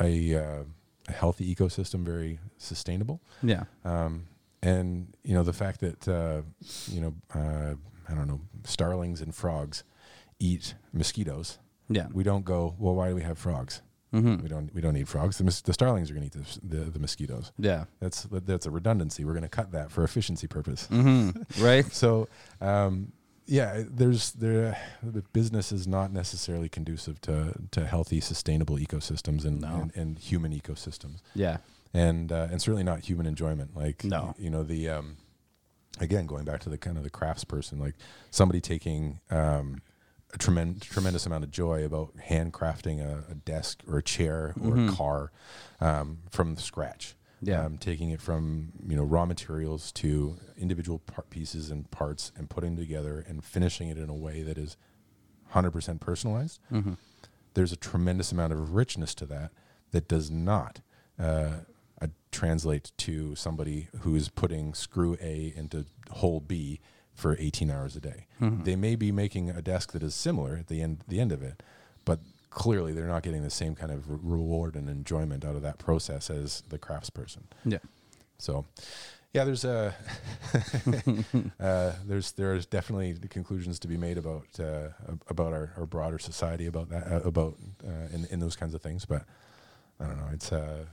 a, 0.00 0.34
uh, 0.34 0.62
a 1.08 1.12
healthy 1.12 1.52
ecosystem 1.54 2.04
very 2.04 2.38
sustainable. 2.58 3.20
Yeah. 3.42 3.64
Um, 3.84 4.26
and 4.62 5.14
you 5.22 5.34
know 5.34 5.42
the 5.42 5.52
fact 5.52 5.80
that 5.80 6.08
uh, 6.08 6.42
you 6.88 7.00
know 7.00 7.14
uh, 7.34 7.74
I 8.08 8.14
don't 8.14 8.26
know 8.28 8.40
starlings 8.64 9.20
and 9.20 9.34
frogs 9.34 9.84
eat 10.38 10.74
mosquitoes. 10.92 11.58
Yeah. 11.88 12.06
We 12.12 12.22
don't 12.24 12.44
go. 12.44 12.74
Well, 12.78 12.94
why 12.94 13.08
do 13.08 13.14
we 13.14 13.22
have 13.22 13.38
frogs? 13.38 13.82
Mm-hmm. 14.12 14.42
We 14.42 14.48
don't. 14.48 14.74
We 14.74 14.80
don't 14.80 14.94
need 14.94 15.08
frogs. 15.08 15.38
The, 15.38 15.44
the 15.64 15.72
starlings 15.72 16.10
are 16.10 16.14
going 16.14 16.28
to 16.30 16.38
eat 16.38 16.44
the, 16.62 16.76
the, 16.76 16.84
the 16.92 16.98
mosquitoes. 17.00 17.52
Yeah. 17.58 17.84
That's 18.00 18.26
that's 18.30 18.64
a 18.66 18.70
redundancy. 18.70 19.24
We're 19.24 19.32
going 19.32 19.42
to 19.42 19.48
cut 19.48 19.72
that 19.72 19.90
for 19.90 20.04
efficiency 20.04 20.46
purpose. 20.46 20.86
Mm-hmm. 20.90 21.42
Right. 21.64 21.84
So, 21.92 22.28
um, 22.60 23.12
yeah, 23.46 23.82
there's 23.90 24.32
there. 24.32 24.78
The 25.02 25.22
business 25.32 25.72
is 25.72 25.86
not 25.86 26.12
necessarily 26.12 26.68
conducive 26.68 27.20
to 27.22 27.54
to 27.72 27.84
healthy, 27.86 28.20
sustainable 28.20 28.76
ecosystems 28.76 29.44
and 29.44 29.60
No. 29.60 29.68
and, 29.82 29.96
and 29.96 30.18
human 30.18 30.52
ecosystems, 30.58 31.18
Yeah. 31.34 31.58
and 31.92 32.30
uh, 32.32 32.48
and 32.50 32.62
certainly 32.62 32.84
not 32.84 33.00
human 33.00 33.26
enjoyment. 33.26 33.76
Like 33.76 34.02
No. 34.04 34.34
you 34.38 34.48
know 34.48 34.62
the 34.62 34.88
um, 34.88 35.16
again 36.00 36.26
going 36.26 36.44
back 36.44 36.60
to 36.60 36.70
the 36.70 36.78
kind 36.78 36.96
of 36.96 37.02
the 37.02 37.10
crafts 37.10 37.44
person, 37.44 37.78
like 37.78 37.96
somebody 38.30 38.60
taking 38.60 39.20
um, 39.30 39.82
a 40.34 40.38
tremendous 40.38 40.84
tremendous 40.86 41.24
amount 41.26 41.44
of 41.44 41.50
joy 41.50 41.84
about 41.84 42.14
handcrafting 42.28 43.00
a, 43.00 43.30
a 43.30 43.34
desk 43.34 43.82
or 43.88 43.98
a 43.98 44.02
chair 44.02 44.52
or 44.60 44.72
Mhm. 44.72 44.92
a 44.92 44.96
car 44.96 45.30
um, 45.80 46.18
from 46.30 46.56
scratch. 46.56 47.14
Yeah. 47.40 47.62
Um, 47.64 47.76
taking 47.78 48.10
it 48.10 48.20
from 48.20 48.72
you 48.88 48.96
know 48.96 49.04
raw 49.04 49.26
materials 49.26 49.92
to 49.92 50.36
individual 50.56 50.98
part 50.98 51.30
pieces 51.30 51.70
and 51.70 51.90
parts 51.90 52.32
and 52.36 52.48
putting 52.50 52.76
together 52.76 53.24
and 53.28 53.44
finishing 53.44 53.88
it 53.88 53.98
in 53.98 54.08
a 54.08 54.14
way 54.14 54.42
that 54.42 54.56
is 54.58 54.76
100% 55.54 56.00
personalized. 56.00 56.58
Mm-hmm. 56.72 56.94
There's 57.54 57.72
a 57.72 57.76
tremendous 57.76 58.32
amount 58.32 58.52
of 58.52 58.74
richness 58.74 59.14
to 59.16 59.26
that 59.26 59.52
that 59.92 60.08
does 60.08 60.30
not 60.30 60.80
uh, 61.18 61.58
uh, 62.02 62.06
translate 62.32 62.90
to 62.98 63.34
somebody 63.36 63.88
who's 64.00 64.28
putting 64.28 64.74
screw 64.74 65.16
A 65.20 65.52
into 65.54 65.84
hole 66.10 66.40
B 66.40 66.80
for 67.14 67.36
18 67.38 67.70
hours 67.70 67.94
a 67.96 68.00
day. 68.00 68.26
Mhm. 68.40 68.64
They 68.64 68.76
may 68.76 68.96
be 68.96 69.12
making 69.12 69.50
a 69.50 69.62
desk 69.62 69.92
that 69.92 70.02
is 70.02 70.14
similar 70.14 70.56
at 70.56 70.66
the 70.66 70.82
end 70.82 70.98
the 71.08 71.20
end 71.20 71.32
of 71.32 71.42
it, 71.42 71.62
but 72.04 72.18
clearly 72.50 72.92
they're 72.92 73.06
not 73.08 73.22
getting 73.22 73.42
the 73.42 73.50
same 73.50 73.74
kind 73.74 73.90
of 73.92 74.08
re- 74.10 74.18
reward 74.22 74.76
and 74.76 74.88
enjoyment 74.88 75.44
out 75.44 75.56
of 75.56 75.62
that 75.62 75.78
process 75.78 76.30
as 76.30 76.62
the 76.68 76.78
craftsperson. 76.78 77.42
Yeah. 77.64 77.78
So, 78.38 78.64
yeah, 79.32 79.44
there's 79.44 79.64
a 79.64 79.94
uh, 81.60 81.92
there's 82.04 82.32
there's 82.32 82.66
definitely 82.66 83.12
the 83.12 83.28
conclusions 83.28 83.78
to 83.80 83.88
be 83.88 83.96
made 83.96 84.18
about 84.18 84.46
uh, 84.60 84.88
about 85.28 85.52
our, 85.52 85.72
our 85.76 85.86
broader 85.86 86.18
society 86.18 86.66
about 86.66 86.88
that 86.90 87.06
uh, 87.10 87.20
about 87.20 87.56
uh, 87.86 88.14
in 88.14 88.26
in 88.30 88.40
those 88.40 88.56
kinds 88.56 88.74
of 88.74 88.82
things. 88.82 89.04
But 89.04 89.24
I 90.00 90.06
don't 90.06 90.16
know. 90.18 90.28
It's 90.32 90.52
uh, 90.52 90.84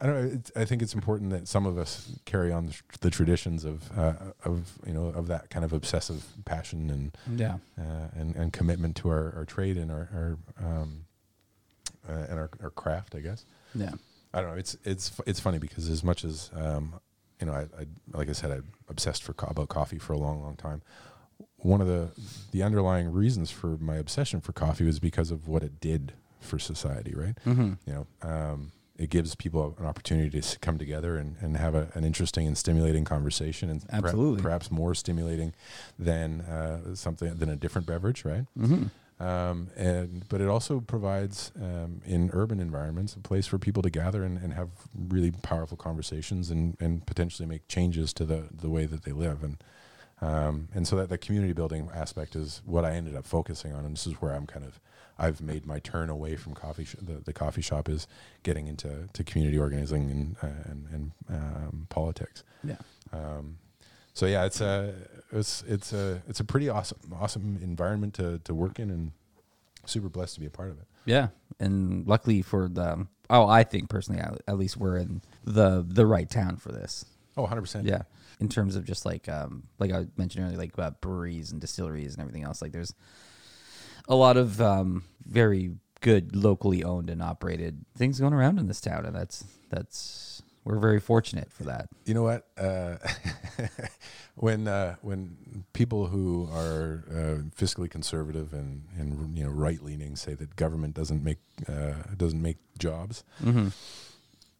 I 0.00 0.06
don't 0.06 0.32
know. 0.32 0.40
I 0.54 0.64
think 0.64 0.80
it's 0.82 0.94
important 0.94 1.30
that 1.30 1.48
some 1.48 1.66
of 1.66 1.76
us 1.76 2.12
carry 2.24 2.52
on 2.52 2.66
the, 2.66 2.74
the 3.00 3.10
traditions 3.10 3.64
of 3.64 3.90
uh, 3.98 4.12
of 4.44 4.78
you 4.86 4.92
know 4.92 5.06
of 5.06 5.26
that 5.28 5.50
kind 5.50 5.64
of 5.64 5.72
obsessive 5.72 6.24
passion 6.44 6.88
and 6.90 7.40
Yeah. 7.40 7.56
uh, 7.78 8.08
and 8.14 8.36
and 8.36 8.52
commitment 8.52 8.94
to 8.96 9.08
our, 9.08 9.32
our 9.36 9.44
trade 9.44 9.76
and 9.76 9.90
our, 9.90 10.08
our 10.60 10.64
um, 10.64 11.04
uh, 12.08 12.12
and 12.30 12.38
our, 12.38 12.50
our 12.62 12.70
craft. 12.70 13.14
I 13.16 13.20
guess. 13.20 13.44
Yeah. 13.74 13.92
I 14.32 14.40
don't 14.40 14.50
know. 14.50 14.56
It's 14.56 14.76
it's 14.84 15.12
it's 15.26 15.40
funny 15.40 15.58
because 15.58 15.88
as 15.88 16.04
much 16.04 16.24
as 16.24 16.50
um, 16.54 16.94
you 17.40 17.46
know, 17.46 17.52
I, 17.54 17.62
I 17.80 17.86
like 18.12 18.28
I 18.28 18.32
said, 18.32 18.50
I'm 18.52 18.68
obsessed 18.88 19.22
for 19.24 19.32
co- 19.32 19.48
about 19.48 19.68
coffee 19.68 19.98
for 19.98 20.12
a 20.12 20.18
long, 20.18 20.42
long 20.42 20.54
time. 20.56 20.82
One 21.56 21.80
of 21.80 21.88
the 21.88 22.10
the 22.52 22.62
underlying 22.62 23.10
reasons 23.12 23.50
for 23.50 23.76
my 23.78 23.96
obsession 23.96 24.40
for 24.42 24.52
coffee 24.52 24.84
was 24.84 25.00
because 25.00 25.30
of 25.32 25.48
what 25.48 25.62
it 25.64 25.80
did 25.80 26.12
for 26.40 26.58
society. 26.60 27.14
Right? 27.16 27.36
Mm-hmm. 27.44 27.72
You 27.86 27.92
know, 27.94 28.06
um, 28.22 28.72
it 28.98 29.10
gives 29.10 29.36
people 29.36 29.76
an 29.78 29.86
opportunity 29.86 30.40
to 30.40 30.58
come 30.58 30.76
together 30.76 31.16
and, 31.16 31.36
and 31.40 31.56
have 31.56 31.74
a, 31.74 31.88
an 31.94 32.04
interesting 32.04 32.46
and 32.46 32.58
stimulating 32.58 33.04
conversation, 33.04 33.70
and 33.70 33.84
per- 34.36 34.42
perhaps 34.42 34.70
more 34.70 34.94
stimulating 34.94 35.54
than 35.98 36.40
uh, 36.42 36.94
something 36.94 37.34
than 37.36 37.48
a 37.48 37.56
different 37.56 37.86
beverage. 37.86 38.24
Right? 38.24 38.44
Mm-hmm. 38.58 39.24
um, 39.24 39.68
and 39.76 40.28
but 40.28 40.40
it 40.40 40.48
also 40.48 40.80
provides 40.80 41.52
um, 41.62 42.00
in 42.04 42.30
urban 42.32 42.58
environments 42.58 43.14
a 43.14 43.20
place 43.20 43.46
for 43.46 43.58
people 43.58 43.82
to 43.82 43.90
gather 43.90 44.24
and, 44.24 44.36
and 44.38 44.52
have 44.52 44.68
really 44.94 45.30
powerful 45.30 45.76
conversations 45.76 46.50
and, 46.50 46.76
and 46.80 47.06
potentially 47.06 47.46
make 47.46 47.68
changes 47.68 48.12
to 48.14 48.24
the 48.24 48.48
the 48.52 48.68
way 48.68 48.84
that 48.84 49.04
they 49.04 49.12
live 49.12 49.44
and 49.44 49.62
um, 50.20 50.66
and 50.74 50.88
so 50.88 50.96
that 50.96 51.08
the 51.08 51.18
community 51.18 51.52
building 51.52 51.88
aspect 51.94 52.34
is 52.34 52.60
what 52.66 52.84
I 52.84 52.94
ended 52.94 53.14
up 53.14 53.24
focusing 53.24 53.72
on 53.72 53.84
and 53.84 53.94
this 53.94 54.08
is 54.08 54.14
where 54.14 54.34
I'm 54.34 54.46
kind 54.46 54.64
of 54.64 54.80
I've 55.18 55.40
made 55.40 55.66
my 55.66 55.78
turn 55.80 56.10
away 56.10 56.36
from 56.36 56.54
coffee 56.54 56.84
sh- 56.84 56.96
the, 57.00 57.14
the 57.24 57.32
coffee 57.32 57.62
shop 57.62 57.88
is 57.88 58.06
getting 58.44 58.66
into 58.66 59.08
to 59.12 59.24
community 59.24 59.58
organizing 59.58 60.10
and 60.10 60.36
uh, 60.42 60.70
and, 60.70 60.86
and 60.92 61.12
um, 61.28 61.86
politics 61.90 62.44
Yeah. 62.62 62.76
um, 63.12 63.58
so 64.14 64.26
yeah, 64.26 64.44
it's 64.44 64.60
a 64.60 64.94
it's 65.32 65.62
it's 65.68 65.92
a 65.92 66.22
it's 66.28 66.40
a 66.40 66.44
pretty 66.44 66.68
awesome 66.68 66.98
awesome 67.20 67.58
environment 67.62 68.14
to 68.14 68.38
to 68.44 68.52
work 68.54 68.78
in, 68.80 68.90
and 68.90 69.12
super 69.86 70.08
blessed 70.08 70.34
to 70.34 70.40
be 70.40 70.46
a 70.46 70.50
part 70.50 70.70
of 70.70 70.78
it. 70.78 70.86
Yeah, 71.04 71.28
and 71.60 72.04
luckily 72.06 72.42
for 72.42 72.68
the 72.68 73.06
oh, 73.30 73.46
I 73.46 73.62
think 73.62 73.88
personally, 73.88 74.20
at, 74.20 74.40
at 74.48 74.58
least 74.58 74.76
we're 74.76 74.96
in 74.96 75.22
the 75.44 75.84
the 75.86 76.04
right 76.04 76.28
town 76.28 76.56
for 76.56 76.72
this. 76.72 77.04
Oh, 77.36 77.42
100 77.42 77.60
percent. 77.60 77.86
Yeah, 77.86 78.02
in 78.40 78.48
terms 78.48 78.74
of 78.74 78.84
just 78.84 79.06
like 79.06 79.28
um 79.28 79.68
like 79.78 79.92
I 79.92 80.06
mentioned 80.16 80.44
earlier, 80.46 80.58
like 80.58 80.76
uh, 80.76 80.90
breweries 81.00 81.52
and 81.52 81.60
distilleries 81.60 82.14
and 82.14 82.20
everything 82.20 82.42
else. 82.42 82.60
Like 82.60 82.72
there's 82.72 82.92
a 84.08 84.14
lot 84.14 84.36
of 84.36 84.60
um 84.60 85.04
very 85.26 85.72
good 86.00 86.34
locally 86.34 86.82
owned 86.84 87.10
and 87.10 87.22
operated 87.22 87.84
things 87.96 88.18
going 88.20 88.32
around 88.32 88.58
in 88.58 88.66
this 88.68 88.80
town, 88.80 89.04
and 89.04 89.14
that's 89.14 89.44
that's 89.68 90.42
we're 90.64 90.78
very 90.78 91.00
fortunate 91.00 91.50
for 91.52 91.64
that. 91.64 91.88
You 92.04 92.14
know 92.14 92.22
what? 92.22 92.46
Uh, 92.58 92.96
when 94.36 94.68
uh, 94.68 94.96
when 95.02 95.64
people 95.72 96.06
who 96.06 96.48
are 96.52 97.04
uh, 97.10 97.42
fiscally 97.56 97.90
conservative 97.90 98.52
and 98.52 98.84
and 98.98 99.36
you 99.36 99.44
know 99.44 99.50
right 99.50 99.82
leaning 99.82 100.16
say 100.16 100.34
that 100.34 100.56
government 100.56 100.94
doesn't 100.94 101.22
make 101.22 101.38
uh, 101.68 101.94
doesn't 102.16 102.40
make 102.42 102.58
jobs, 102.78 103.24
Mm-hmm. 103.42 103.68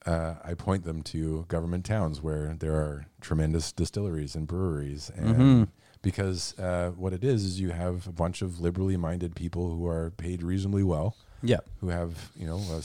uh, 0.06 0.34
I 0.44 0.54
point 0.54 0.84
them 0.84 1.02
to 1.04 1.44
government 1.48 1.84
towns 1.84 2.20
where 2.22 2.54
there 2.58 2.74
are 2.74 3.06
tremendous 3.20 3.72
distilleries 3.72 4.34
and 4.34 4.46
breweries, 4.46 5.10
and 5.14 5.36
Mhm. 5.36 5.68
Because 6.02 6.58
uh, 6.58 6.90
what 6.96 7.12
it 7.12 7.24
is 7.24 7.44
is 7.44 7.60
you 7.60 7.70
have 7.70 8.06
a 8.06 8.12
bunch 8.12 8.42
of 8.42 8.60
liberally 8.60 8.96
minded 8.96 9.34
people 9.34 9.74
who 9.74 9.86
are 9.86 10.10
paid 10.16 10.42
reasonably 10.42 10.82
well, 10.82 11.16
Yeah. 11.42 11.60
who 11.80 11.88
have 11.88 12.30
you 12.36 12.46
know 12.46 12.58
a, 12.58 12.82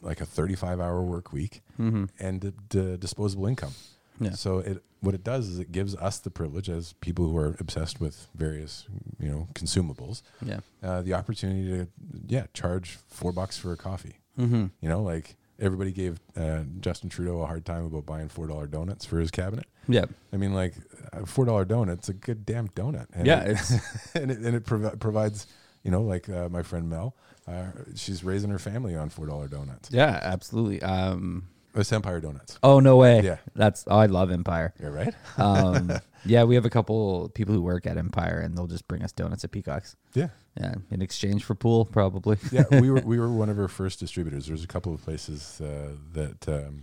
like 0.00 0.20
a 0.20 0.26
thirty 0.26 0.54
five 0.54 0.80
hour 0.80 1.02
work 1.02 1.32
week 1.32 1.62
Mm-hmm. 1.78 2.04
and 2.18 2.40
d- 2.40 2.52
d- 2.68 2.96
disposable 2.98 3.46
income. 3.46 3.72
Yeah. 4.20 4.32
So 4.32 4.58
it 4.58 4.82
what 5.00 5.14
it 5.14 5.24
does 5.24 5.48
is 5.48 5.58
it 5.58 5.72
gives 5.72 5.96
us 5.96 6.18
the 6.18 6.30
privilege 6.30 6.68
as 6.68 6.92
people 7.00 7.26
who 7.30 7.36
are 7.38 7.56
obsessed 7.58 8.00
with 8.00 8.28
various 8.34 8.86
you 9.18 9.30
know 9.30 9.48
consumables 9.54 10.22
Yeah. 10.44 10.60
uh, 10.82 11.00
the 11.02 11.14
opportunity 11.14 11.66
to 11.68 11.88
yeah 12.28 12.46
charge 12.52 12.98
four 13.08 13.32
bucks 13.32 13.56
for 13.58 13.72
a 13.72 13.76
coffee. 13.76 14.16
Mm-hmm. 14.38 14.66
You 14.82 14.88
know, 14.88 15.02
like 15.02 15.36
everybody 15.60 15.92
gave 15.92 16.20
uh, 16.36 16.62
Justin 16.80 17.08
Trudeau 17.10 17.40
a 17.42 17.46
hard 17.46 17.64
time 17.64 17.84
about 17.84 18.06
buying 18.06 18.28
four 18.28 18.46
dollar 18.46 18.66
donuts 18.66 19.04
for 19.04 19.18
his 19.18 19.30
cabinet. 19.30 19.66
Yeah. 19.88 20.06
I 20.32 20.36
mean, 20.36 20.54
like 20.54 20.74
a 21.12 21.26
four 21.26 21.44
dollar 21.44 21.64
donut's 21.64 22.08
a 22.08 22.14
good 22.14 22.46
damn 22.46 22.68
donut. 22.68 23.06
And 23.12 23.26
Yeah, 23.26 23.42
it, 23.42 23.58
and 24.14 24.30
it, 24.30 24.38
and 24.38 24.56
it 24.56 24.64
provi- 24.64 24.96
provides, 24.98 25.46
you 25.82 25.90
know, 25.90 26.02
like 26.02 26.28
uh, 26.28 26.48
my 26.48 26.62
friend 26.62 26.88
Mel, 26.88 27.14
uh, 27.46 27.66
she's 27.94 28.22
raising 28.24 28.50
her 28.50 28.58
family 28.58 28.94
on 28.94 29.08
four 29.10 29.26
dollar 29.26 29.48
donuts. 29.48 29.90
yeah, 29.92 30.18
absolutely. 30.22 30.82
Um. 30.82 31.48
It's 31.72 31.92
Empire 31.92 32.18
Donuts. 32.20 32.58
Oh 32.64 32.80
no 32.80 32.96
way. 32.96 33.20
Yeah. 33.20 33.36
That's 33.54 33.84
oh, 33.86 33.96
I 33.96 34.06
love 34.06 34.32
Empire. 34.32 34.74
Yeah, 34.80 34.88
right. 34.88 35.14
Um. 35.38 35.92
yeah, 36.24 36.42
we 36.42 36.56
have 36.56 36.64
a 36.64 36.70
couple 36.70 37.28
people 37.28 37.54
who 37.54 37.62
work 37.62 37.86
at 37.86 37.96
Empire, 37.96 38.40
and 38.40 38.58
they'll 38.58 38.66
just 38.66 38.88
bring 38.88 39.04
us 39.04 39.12
donuts 39.12 39.44
at 39.44 39.52
Peacocks. 39.52 39.94
Yeah, 40.12 40.30
Yeah, 40.58 40.74
in 40.90 41.00
exchange 41.00 41.44
for 41.44 41.54
pool, 41.54 41.84
probably. 41.84 42.36
yeah. 42.52 42.64
We 42.70 42.90
were 42.90 43.00
we 43.04 43.18
were 43.18 43.30
one 43.30 43.48
of 43.48 43.58
our 43.58 43.68
first 43.68 44.00
distributors. 44.00 44.46
There's 44.46 44.64
a 44.64 44.68
couple 44.68 44.92
of 44.92 45.02
places 45.02 45.60
uh, 45.60 45.92
that 46.12 46.48
um, 46.48 46.82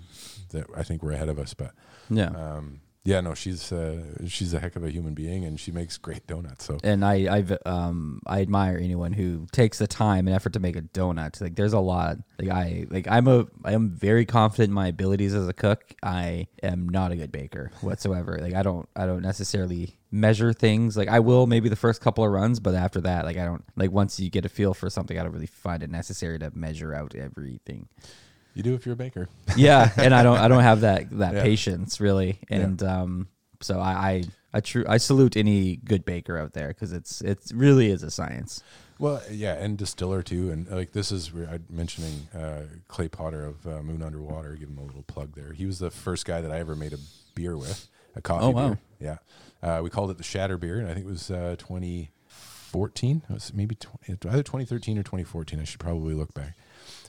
that 0.49 0.68
I 0.76 0.84
think 0.84 1.03
were 1.03 1.11
ahead 1.11 1.30
of 1.30 1.38
us, 1.38 1.53
but 1.53 1.74
yeah. 2.09 2.30
um, 2.30 2.80
yeah, 3.08 3.22
no, 3.22 3.34
she's 3.36 3.72
uh, 3.72 4.03
she's 4.28 4.53
a 4.53 4.60
heck 4.60 4.76
of 4.76 4.84
a 4.84 4.91
human 4.91 5.14
being, 5.14 5.45
and 5.45 5.58
she 5.58 5.72
makes 5.72 5.95
great 5.95 6.28
donuts. 6.28 6.66
So 6.66 6.78
and 6.84 7.05
I 7.05 7.34
I've 7.34 7.58
um 7.66 8.22
I 8.28 8.41
admire 8.41 8.78
anyone 8.78 9.14
who 9.14 9.47
takes 9.53 9.78
the 9.78 9.88
time 9.88 10.28
and 10.28 10.36
effort 10.36 10.51
to 10.53 10.60
make 10.60 10.76
a 10.76 10.82
donut. 10.82 11.39
Like 11.39 11.55
there's 11.55 11.72
a 11.72 11.80
lot. 11.80 12.18
Like 12.38 12.49
I 12.49 12.86
like 12.89 13.08
I'm 13.10 13.30
a 13.30 13.47
I 13.64 13.72
am 13.72 13.91
very 13.91 14.26
confident 14.26 14.72
in 14.72 14.74
my 14.74 14.89
abilities 14.89 15.34
as 15.34 15.47
a 15.47 15.53
cook. 15.53 15.95
I 16.03 16.47
am 16.62 16.89
not 16.89 17.14
a 17.14 17.16
good 17.16 17.32
baker 17.32 17.72
whatsoever. 17.80 18.39
Like 18.41 18.55
I 18.55 18.62
don't 18.62 18.89
I 18.93 19.05
don't 19.05 19.22
necessarily 19.22 19.95
measure 20.12 20.51
things. 20.51 20.97
Like 20.97 21.08
I 21.08 21.22
will 21.22 21.47
maybe 21.47 21.70
the 21.70 21.78
first 21.78 22.01
couple 22.01 22.26
of 22.26 22.32
runs, 22.32 22.60
but 22.60 22.76
after 22.76 22.99
that, 22.99 23.24
like 23.24 23.38
I 23.38 23.45
don't 23.45 23.64
like 23.78 23.89
once 23.89 24.20
you 24.20 24.30
get 24.30 24.43
a 24.43 24.49
feel 24.49 24.74
for 24.74 24.89
something, 24.89 25.18
I 25.18 25.24
don't 25.24 25.32
really 25.32 25.47
find 25.47 25.82
it 25.82 25.89
necessary 25.89 26.39
to 26.39 26.51
measure 26.53 26.93
out 26.93 27.16
everything. 27.16 27.88
You 28.58 28.64
do 28.64 28.74
if 28.76 28.86
you're 28.86 28.93
a 28.93 28.97
baker. 28.97 29.30
Yeah, 29.55 29.89
and 29.97 30.14
I 30.14 30.24
don't 30.24 30.38
I 30.38 30.47
don't 30.47 30.64
have 30.64 30.82
that 30.82 31.10
that 31.18 31.34
Yeah. 31.36 31.41
patience 31.43 31.99
really, 32.01 32.39
and 32.49 32.82
um, 32.84 33.28
so 33.62 33.80
I 33.80 33.91
I 34.12 34.24
I, 34.53 34.60
true, 34.62 34.86
I 34.88 34.97
salute 34.97 35.36
any 35.38 35.76
good 35.78 36.03
baker 36.05 36.38
out 36.38 36.53
there 36.53 36.70
because 36.70 36.91
it's 36.93 37.22
it's 37.22 37.51
really 37.51 37.91
is 37.91 38.03
a 38.03 38.10
science. 38.12 38.64
Well, 38.99 39.22
yeah, 39.30 39.53
and 39.53 39.78
distiller 39.78 40.24
too, 40.24 40.49
and 40.51 40.68
like 40.70 40.91
this 40.93 41.12
is 41.12 41.32
I'm 41.36 41.66
mentioning 41.70 42.28
uh, 42.36 42.64
Clay 42.88 43.08
Potter 43.08 43.45
of 43.45 43.68
uh, 43.68 43.82
Moon 43.84 44.01
Underwater. 44.01 44.55
Give 44.55 44.70
him 44.70 44.80
a 44.80 44.84
little 44.84 45.03
plug 45.03 45.36
there. 45.36 45.53
He 45.53 45.66
was 45.68 45.78
the 45.80 45.91
first 45.91 46.26
guy 46.26 46.41
that 46.41 46.51
I 46.51 46.58
ever 46.60 46.76
made 46.76 46.93
a 46.93 46.97
beer 47.36 47.55
with, 47.58 47.88
a 48.16 48.22
coffee 48.22 48.45
Oh, 48.45 48.49
wow. 48.49 48.68
beer. 48.70 48.80
Yeah, 48.99 49.18
uh, 49.62 49.82
we 49.84 49.89
called 49.91 50.10
it 50.10 50.18
the 50.18 50.24
Shatter 50.24 50.58
Beer, 50.58 50.80
and 50.80 50.89
I 50.89 50.93
think 50.95 51.05
it 51.05 51.10
was 51.10 51.30
uh, 51.30 51.55
2014. 51.60 53.22
It 53.30 53.34
was 53.34 53.53
maybe 53.53 53.76
20, 53.76 54.14
either 54.32 54.43
2013 54.43 54.97
or 54.97 55.03
2014. 55.03 55.60
I 55.60 55.64
should 55.64 55.80
probably 55.80 56.14
look 56.14 56.34
back, 56.34 56.55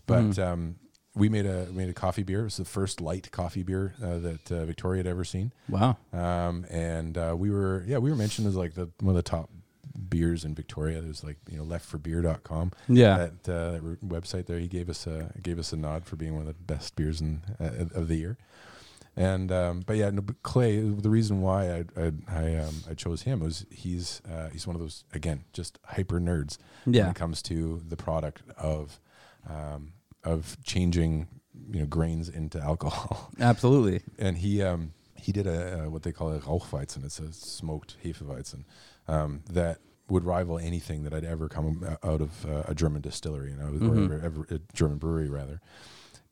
but. 0.07 0.21
Mm-hmm. 0.23 0.43
Um, 0.43 0.77
we 1.19 1.29
made 1.29 1.47
a 1.47 1.67
we 1.69 1.77
made 1.77 1.89
a 1.89 1.95
coffee 1.95 2.23
beer. 2.23 2.41
It 2.41 2.45
was 2.45 2.57
the 2.57 2.65
first 2.65 3.01
light 3.01 3.31
coffee 3.31 3.63
beer 3.63 3.95
uh, 4.03 4.19
that 4.19 4.53
uh, 4.53 4.65
Victoria 4.65 5.01
had 5.01 5.07
ever 5.07 5.25
seen. 5.25 5.53
Wow. 5.69 5.99
Um, 6.13 6.65
and 6.71 7.19
uh, 7.19 7.35
we 7.37 7.51
were, 7.51 7.85
yeah, 7.87 7.99
we 7.99 8.11
were 8.11 8.17
mentioned 8.17 8.47
as 8.47 8.57
like 8.57 8.75
the 8.75 8.89
one 9.01 9.11
of 9.11 9.17
the 9.17 9.29
top 9.29 9.51
beers 10.09 10.45
in 10.45 10.55
Victoria. 10.55 11.01
There's 11.01 11.25
like 11.25 11.37
you 11.51 11.59
know 11.59 11.65
leftforbeer.com. 11.65 12.73
Yeah. 12.89 13.29
that, 13.45 13.53
uh, 13.53 13.73
that 13.73 13.83
re- 13.83 13.97
website 14.07 14.47
there. 14.47 14.59
He 14.59 14.69
gave 14.69 14.89
us 14.89 15.07
a 15.07 15.33
gave 15.43 15.59
us 15.59 15.73
a 15.73 15.77
nod 15.77 16.07
for 16.07 16.17
being 16.17 16.35
one 16.35 16.43
of 16.43 16.49
the 16.49 16.55
best 16.55 16.97
beers 16.97 17.21
in 17.21 17.43
uh, 17.61 17.87
of 17.95 18.09
the 18.09 18.17
year. 18.17 18.39
And 19.17 19.51
um, 19.51 19.83
but 19.85 19.97
yeah, 19.97 20.11
no, 20.11 20.23
but 20.23 20.41
Clay. 20.45 20.79
The 20.79 21.11
reason 21.11 21.43
why 21.43 21.73
I 21.73 21.85
I 21.97 22.13
I, 22.29 22.57
um, 22.57 22.75
I 22.89 22.95
chose 22.95 23.23
him 23.23 23.41
was 23.41 23.67
he's 23.69 24.23
uh, 24.31 24.49
he's 24.51 24.67
one 24.67 24.77
of 24.77 24.81
those 24.81 25.03
again 25.13 25.45
just 25.53 25.79
hyper 25.85 26.21
nerds 26.21 26.57
yeah. 26.87 27.03
when 27.03 27.11
it 27.11 27.17
comes 27.17 27.43
to 27.43 27.83
the 27.89 27.97
product 27.97 28.43
of 28.57 29.01
um, 29.49 29.93
of 30.25 30.57
changing 30.65 31.27
you 31.71 31.81
know 31.81 31.87
grains 31.87 32.29
into 32.29 32.61
alcohol 32.61 33.31
Absolutely. 33.41 34.03
and 34.19 34.39
he 34.39 34.63
um, 34.63 34.93
he 35.15 35.33
did 35.33 35.47
a 35.47 35.85
uh, 35.87 35.91
what 35.91 36.03
they 36.03 36.13
call 36.13 36.33
a 36.33 36.39
Rauchweizen. 36.39 37.05
It's 37.05 37.19
a 37.19 37.33
smoked 37.33 37.97
Hefeweizen 38.05 38.65
um, 39.09 39.43
that 39.51 39.79
would 40.09 40.25
rival 40.25 40.59
anything 40.59 41.03
that 41.05 41.13
I'd 41.13 41.25
ever 41.25 41.49
come 41.49 41.85
out 42.03 42.21
of 42.21 42.47
uh, 42.47 42.63
a 42.67 42.75
German 42.75 43.03
distillery, 43.03 43.51
you 43.51 43.57
know, 43.57 43.89
or 43.89 44.05
ever, 44.05 44.21
ever, 44.25 44.47
a 44.51 44.61
German 44.73 44.97
brewery 44.99 45.29
rather. 45.29 45.61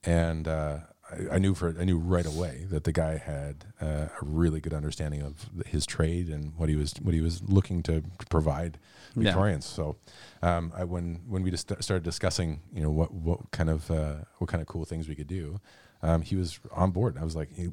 And 0.04 0.48
uh, 0.48 0.78
I, 1.10 1.36
I 1.36 1.38
knew 1.38 1.54
for 1.54 1.74
I 1.78 1.84
knew 1.84 1.98
right 1.98 2.26
away 2.26 2.66
that 2.70 2.84
the 2.84 2.92
guy 2.92 3.16
had 3.16 3.64
uh, 3.80 4.08
a 4.20 4.24
really 4.24 4.60
good 4.60 4.74
understanding 4.74 5.22
of 5.22 5.48
his 5.66 5.86
trade 5.86 6.28
and 6.28 6.52
what 6.56 6.68
he 6.68 6.76
was 6.76 6.94
what 7.00 7.14
he 7.14 7.20
was 7.20 7.42
looking 7.42 7.82
to 7.84 8.02
provide 8.28 8.78
Yeah. 9.14 9.24
Victorians. 9.24 9.64
So 9.64 9.96
um, 10.42 10.72
I, 10.76 10.84
when 10.84 11.20
when 11.28 11.42
we 11.42 11.50
just 11.50 11.70
started 11.80 12.02
discussing, 12.02 12.60
you 12.74 12.82
know, 12.82 12.90
what 12.90 13.12
what 13.12 13.50
kind 13.52 13.70
of 13.70 13.90
uh, 13.90 14.14
what 14.38 14.48
kind 14.50 14.60
of 14.60 14.66
cool 14.66 14.84
things 14.84 15.08
we 15.08 15.14
could 15.14 15.28
do, 15.28 15.60
um, 16.02 16.22
he 16.22 16.36
was 16.36 16.58
on 16.72 16.90
board. 16.90 17.16
I 17.18 17.24
was 17.24 17.36
like, 17.36 17.52
he, 17.54 17.68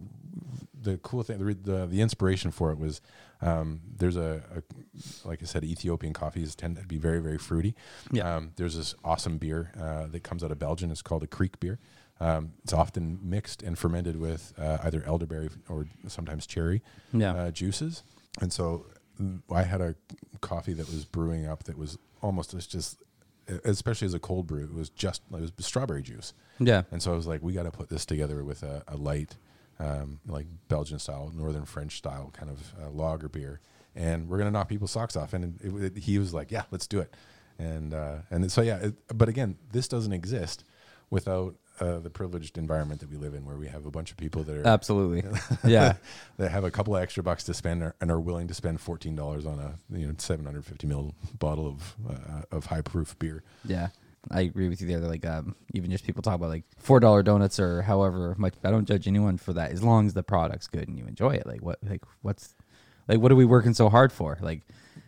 the 0.82 0.98
cool 0.98 1.24
thing, 1.24 1.40
the, 1.40 1.54
the 1.54 1.86
the 1.88 2.02
inspiration 2.02 2.52
for 2.52 2.72
it 2.72 2.78
was 2.78 3.02
um, 3.42 3.82
there's 3.98 4.16
a, 4.16 4.42
a 4.56 5.28
like 5.28 5.42
I 5.42 5.46
said, 5.46 5.64
Ethiopian 5.64 6.14
coffees 6.14 6.56
tend 6.56 6.76
to 6.78 6.84
be 6.86 6.98
very 6.98 7.20
very 7.20 7.38
fruity. 7.38 7.74
Yeah. 8.12 8.36
Um, 8.36 8.52
there's 8.58 8.76
this 8.78 8.94
awesome 9.04 9.38
beer 9.38 9.72
uh, 9.80 10.08
that 10.12 10.24
comes 10.24 10.44
out 10.44 10.52
of 10.52 10.60
Belgium. 10.60 10.92
It's 10.92 11.02
called 11.02 11.24
a 11.24 11.28
Kriek 11.28 11.60
beer. 11.60 11.80
Um, 12.24 12.54
it's 12.64 12.74
often 12.74 13.20
mixed 13.22 13.64
and 13.64 13.78
fermented 13.78 14.16
with 14.20 14.54
uh, 14.58 14.78
either 14.84 15.04
elderberry 15.06 15.50
or 15.68 15.88
sometimes 16.08 16.46
cherry 16.48 16.82
Yeah. 17.12 17.34
uh, 17.34 17.52
juices. 17.52 18.04
And 18.42 18.52
so 18.54 18.86
mm, 19.22 19.42
I 19.52 19.64
had 19.64 19.82
a 19.82 19.96
coffee 20.40 20.74
that 20.74 20.88
was 20.88 21.06
brewing 21.06 21.46
up 21.46 21.64
that 21.64 21.78
was 21.78 21.98
almost 22.22 22.54
it's 22.54 22.68
just, 22.68 22.98
especially 23.66 24.06
as 24.08 24.14
a 24.14 24.20
cold 24.20 24.48
brew, 24.48 24.64
it 24.64 24.74
was 24.74 24.90
just 24.90 25.22
it 25.34 25.40
was 25.42 25.52
strawberry 25.60 26.02
juice. 26.02 26.34
Yeah. 26.60 26.84
And 26.92 27.02
so 27.02 27.12
I 27.12 27.16
was 27.16 27.28
like, 27.28 27.42
we 27.44 27.52
got 27.54 27.64
to 27.64 27.72
put 27.72 27.90
this 27.90 28.06
together 28.06 28.44
with 28.44 28.64
a, 28.64 28.84
a 28.88 28.96
light, 28.96 29.36
um, 29.80 30.20
like 30.26 30.46
Belgian 30.70 31.00
style, 31.00 31.32
Northern 31.36 31.66
French 31.66 31.98
style 31.98 32.32
kind 32.34 32.50
of 32.52 32.74
uh, 32.82 32.90
lager 32.92 33.28
beer, 33.28 33.60
and 33.96 34.30
we're 34.30 34.38
gonna 34.38 34.52
knock 34.52 34.70
people's 34.70 34.92
socks 34.92 35.16
off. 35.18 35.34
And 35.34 35.60
it, 35.62 35.98
it, 35.98 36.04
he 36.04 36.20
was 36.20 36.34
like, 36.34 36.52
yeah, 36.52 36.64
let's 36.72 36.88
do 36.88 37.00
it. 37.00 37.14
And 37.60 37.94
uh, 37.94 38.20
and 38.32 38.50
so 38.52 38.62
yeah, 38.62 38.78
it, 38.78 38.94
but 39.18 39.28
again, 39.30 39.58
this 39.74 39.88
doesn't 39.90 40.14
exist 40.14 40.64
without 41.10 41.56
uh, 41.80 42.00
the 42.00 42.10
privileged 42.10 42.58
environment 42.58 43.02
that 43.02 43.10
we 43.10 43.18
live 43.18 43.34
in, 43.34 43.46
where 43.46 43.56
we 43.58 43.68
have 43.68 43.86
a 43.86 43.92
bunch 43.92 44.12
of 44.12 44.18
people 44.18 44.44
that 44.44 44.58
are 44.58 44.68
Absolutely. 44.68 45.24
Yeah. 45.66 45.94
that 46.38 46.52
have 46.52 46.64
a 46.64 46.72
couple 46.72 46.96
of 46.96 47.02
extra 47.02 47.24
bucks 47.24 47.44
to 47.46 47.54
spend 47.54 47.92
and 48.00 48.12
are 48.12 48.20
willing 48.20 48.48
to 48.48 48.54
spend 48.54 48.80
fourteen 48.82 49.16
dollars 49.16 49.46
on 49.46 49.60
a 49.60 49.76
you 49.98 50.08
know 50.08 50.14
seven 50.18 50.46
hundred 50.46 50.66
fifty 50.66 50.88
ml 50.88 51.14
bottle 51.40 51.68
of 51.68 51.96
uh, 52.10 52.42
of 52.56 52.68
high 52.68 52.82
proof 52.82 53.18
beer. 53.20 53.44
Yeah. 53.66 53.90
I 54.32 54.42
agree 54.42 54.70
with 54.70 54.80
you 54.80 54.88
there. 54.88 55.00
Like, 55.00 55.26
um, 55.26 55.54
even 55.74 55.92
just 55.92 56.06
people 56.06 56.22
talk 56.22 56.36
about 56.36 56.50
like 56.50 56.64
four 56.78 57.02
dollar 57.02 57.24
donuts 57.24 57.60
or 57.60 57.82
however 57.82 58.36
much. 58.38 58.54
I 58.64 58.72
don't 58.72 58.86
judge 58.88 59.06
anyone 59.06 59.38
for 59.38 59.52
that 59.54 59.72
as 59.72 59.84
long 59.84 60.06
as 60.06 60.14
the 60.14 60.24
product's 60.24 60.68
good 60.68 60.88
and 60.88 60.98
you 60.98 61.06
enjoy 61.06 61.32
it. 61.32 61.46
Like, 61.46 61.62
what, 61.62 61.80
like, 61.84 62.04
what's, 62.22 62.56
like, 63.10 63.20
what 63.20 63.34
are 63.34 63.36
we 63.36 63.44
working 63.44 63.74
so 63.74 63.90
hard 63.90 64.14
for? 64.14 64.38
Like, 64.42 64.62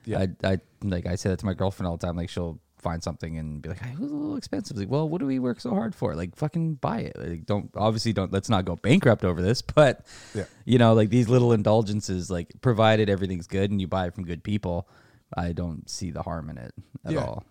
Yeah. 0.03 0.25
I, 0.43 0.51
I, 0.51 0.59
like, 0.83 1.05
I 1.05 1.15
say 1.15 1.29
that 1.29 1.39
to 1.39 1.45
my 1.45 1.53
girlfriend 1.53 1.87
all 1.87 1.95
the 1.95 2.05
time. 2.05 2.17
Like, 2.17 2.29
she'll 2.29 2.59
find 2.85 3.01
something 3.03 3.37
and 3.39 3.61
be 3.61 3.69
like, 3.69 3.79
"Hey, 3.79 3.91
it 3.93 3.99
was 3.99 4.11
a 4.11 4.15
little 4.15 4.37
expensive." 4.37 4.77
Like, 4.77 4.89
well, 4.89 5.09
what 5.09 5.19
do 5.19 5.25
we 5.25 5.39
work 5.39 5.59
so 5.59 5.71
hard 5.71 5.93
for? 5.95 6.15
Like, 6.15 6.35
fucking 6.35 6.75
buy 6.75 6.99
it. 7.09 7.15
Like, 7.17 7.45
don't 7.45 7.69
obviously 7.75 8.13
don't. 8.13 8.31
Let's 8.31 8.49
not 8.49 8.63
go 8.65 8.75
bankrupt 8.75 9.23
over 9.25 9.41
this. 9.41 9.61
But, 9.75 10.05
Yeah. 10.33 10.45
you 10.65 10.77
know, 10.77 10.93
like 10.93 11.09
these 11.09 11.27
little 11.35 11.51
indulgences, 11.51 12.29
like 12.29 12.47
provided 12.61 13.09
everything's 13.09 13.47
good 13.47 13.71
and 13.71 13.81
you 13.81 13.87
buy 13.87 14.07
it 14.07 14.13
from 14.15 14.23
good 14.25 14.43
people, 14.43 14.87
I 15.35 15.51
don't 15.61 15.89
see 15.89 16.11
the 16.11 16.21
harm 16.21 16.49
in 16.49 16.57
it 16.57 16.73
at 17.03 17.13
Yeah. 17.13 17.25
all. 17.25 17.43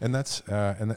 and 0.00 0.14
that's 0.14 0.40
uh, 0.48 0.74
and 0.78 0.92
uh, 0.92 0.96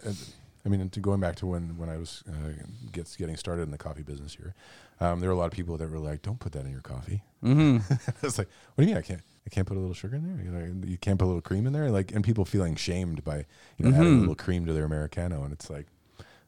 I 0.66 0.70
mean, 0.70 0.90
to 0.90 1.00
going 1.00 1.20
back 1.20 1.36
to 1.38 1.46
when 1.48 1.78
when 1.80 1.90
I 1.90 1.98
was 1.98 2.24
uh, 2.30 2.52
gets 2.92 3.16
getting 3.16 3.38
started 3.38 3.64
in 3.64 3.72
the 3.72 3.78
coffee 3.88 4.04
business 4.04 4.36
here, 4.36 4.54
um, 5.02 5.20
there 5.20 5.30
were 5.30 5.36
a 5.36 5.40
lot 5.44 5.48
of 5.52 5.54
people 5.60 5.78
that 5.78 5.90
were 5.90 6.00
like, 6.12 6.22
"Don't 6.22 6.40
put 6.40 6.52
that 6.54 6.66
in 6.66 6.72
your 6.72 6.86
coffee." 6.94 7.24
Mm-hmm. 7.44 7.78
it's 8.26 8.38
like, 8.38 8.50
what 8.76 8.84
do 8.84 8.88
you 8.88 8.94
mean? 8.94 8.98
I 9.04 9.06
can't. 9.10 9.22
I 9.46 9.50
can't 9.50 9.68
put 9.68 9.78
a 9.78 9.80
little 9.80 9.94
sugar 9.96 10.16
in 10.16 10.24
there. 10.24 10.44
You 10.46 10.52
know, 10.52 10.88
you 10.88 10.98
can't 10.98 11.18
put 11.18 11.26
a 11.26 11.28
little 11.28 11.42
cream 11.42 11.66
in 11.66 11.74
there. 11.74 11.90
Like, 11.92 12.12
and 12.12 12.24
people 12.24 12.46
feeling 12.46 12.76
shamed 12.76 13.24
by 13.24 13.46
you 13.78 13.86
know 13.86 13.96
adding 13.96 14.16
a 14.18 14.20
little 14.20 14.36
cream 14.36 14.66
to 14.66 14.74
their 14.74 14.86
americano, 14.86 15.44
and 15.44 15.52
it's 15.54 15.70
like, 15.70 15.88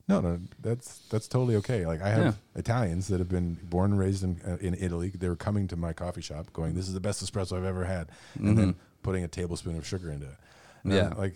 no, 0.08 0.20
no, 0.22 0.40
that's 0.62 1.00
that's 1.10 1.28
totally 1.28 1.56
okay. 1.58 1.86
Like, 1.86 2.02
I 2.02 2.10
have 2.10 2.24
Yeah. 2.26 2.34
Italians 2.56 3.08
that 3.08 3.20
have 3.20 3.30
been 3.30 3.58
born 3.64 3.92
and 3.92 4.00
raised 4.00 4.24
in 4.24 4.42
uh, 4.46 4.58
in 4.62 4.76
Italy. 4.76 5.10
They 5.16 5.30
were 5.30 5.36
coming 5.36 5.68
to 5.70 5.76
my 5.76 5.94
coffee 5.94 6.22
shop, 6.22 6.52
going, 6.54 6.76
"This 6.76 6.88
is 6.88 6.94
the 6.94 7.00
best 7.00 7.24
espresso 7.24 7.58
I've 7.58 7.66
ever 7.66 7.86
had," 7.86 8.10
and 8.36 8.58
then 8.58 8.76
putting 9.04 9.24
a 9.24 9.28
tablespoon 9.28 9.78
of 9.78 9.86
sugar 9.88 10.12
into 10.12 10.28
it. 10.28 10.36
And 10.84 10.94
Yeah. 10.94 11.14
like 11.18 11.36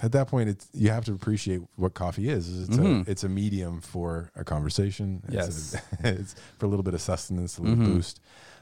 at 0.00 0.12
that 0.12 0.28
point 0.28 0.48
it's 0.48 0.68
you 0.72 0.90
have 0.90 1.04
to 1.04 1.12
appreciate 1.12 1.60
what 1.74 1.92
coffee 1.92 2.28
is 2.28 2.46
is 2.46 2.68
it's 2.68 2.78
a 2.78 3.10
it's 3.10 3.24
a 3.24 3.28
medium 3.28 3.80
for 3.80 4.30
a 4.36 4.44
conversation 4.44 5.20
it's, 5.26 5.34
Yes. 5.34 5.74
a, 6.04 6.08
it's 6.20 6.36
for 6.56 6.66
a 6.66 6.68
little 6.68 6.84
bit 6.84 6.94
of 6.94 7.00
sustenance 7.00 7.58
a 7.58 7.62
little 7.62 7.76
boost 7.84 8.20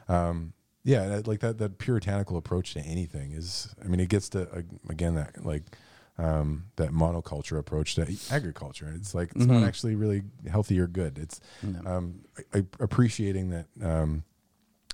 um 0.09 0.51
yeah 0.87 1.03
I- 1.17 1.29
like 1.29 1.41
that 1.41 1.57
that 1.59 1.77
puritanical 1.77 2.35
approach 2.37 2.73
to 2.73 2.79
anything 2.81 3.31
is 3.33 3.75
i 3.83 3.87
mean 3.87 3.99
it 3.99 4.09
gets 4.09 4.29
to 4.29 4.41
uh, 4.51 4.61
again 4.89 5.13
that 5.15 5.45
like 5.45 5.63
um 6.17 6.65
that 6.77 6.89
monoculture 6.91 7.59
approach 7.59 7.93
to 7.95 8.03
agriculture 8.31 8.91
it's 8.95 9.13
like 9.13 9.29
it's 9.35 9.45
not 9.45 9.63
actually 9.63 9.95
really 9.95 10.23
healthy 10.49 10.79
or 10.79 10.87
good 10.87 11.19
it's 11.19 11.39
um 11.85 12.21
I, 12.53 12.59
I 12.59 12.63
appreciating 12.79 13.49
that 13.51 13.67
um 13.83 14.23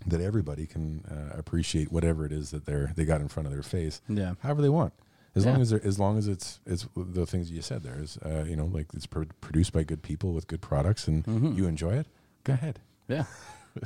that 0.05 0.19
everybody 0.19 0.65
can 0.65 1.05
uh, 1.05 1.37
appreciate 1.37 1.89
whatever 1.91 2.25
it 2.25 2.33
is 2.33 2.51
that 2.51 2.65
they're 2.65 2.91
they 2.97 3.05
got 3.05 3.21
in 3.21 3.29
front 3.29 3.47
of 3.47 3.53
their 3.53 3.63
face 3.63 4.01
Yeah. 4.09 4.33
however 4.41 4.61
they 4.61 4.69
want 4.81 4.91
as 5.35 5.45
Yeah. 5.45 5.51
long 5.53 5.61
as 5.61 5.71
as 5.73 5.97
long 5.99 6.17
as 6.17 6.27
it's 6.27 6.59
it's 6.65 6.85
the 6.97 7.25
things 7.25 7.49
you 7.51 7.61
said 7.61 7.83
there 7.83 7.99
is 7.99 8.17
uh, 8.25 8.43
you 8.45 8.55
know 8.57 8.65
like 8.65 8.87
it's 8.93 9.05
pro- 9.05 9.31
produced 9.39 9.71
by 9.71 9.83
good 9.83 10.01
people 10.01 10.33
with 10.33 10.47
good 10.47 10.61
products 10.61 11.07
and 11.07 11.23
Mm-hmm. 11.25 11.53
you 11.57 11.67
enjoy 11.67 11.93
it 12.01 12.07
go 12.43 12.53
ahead 12.53 12.79
Yeah. 13.07 13.25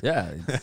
Yeah. 0.02 0.34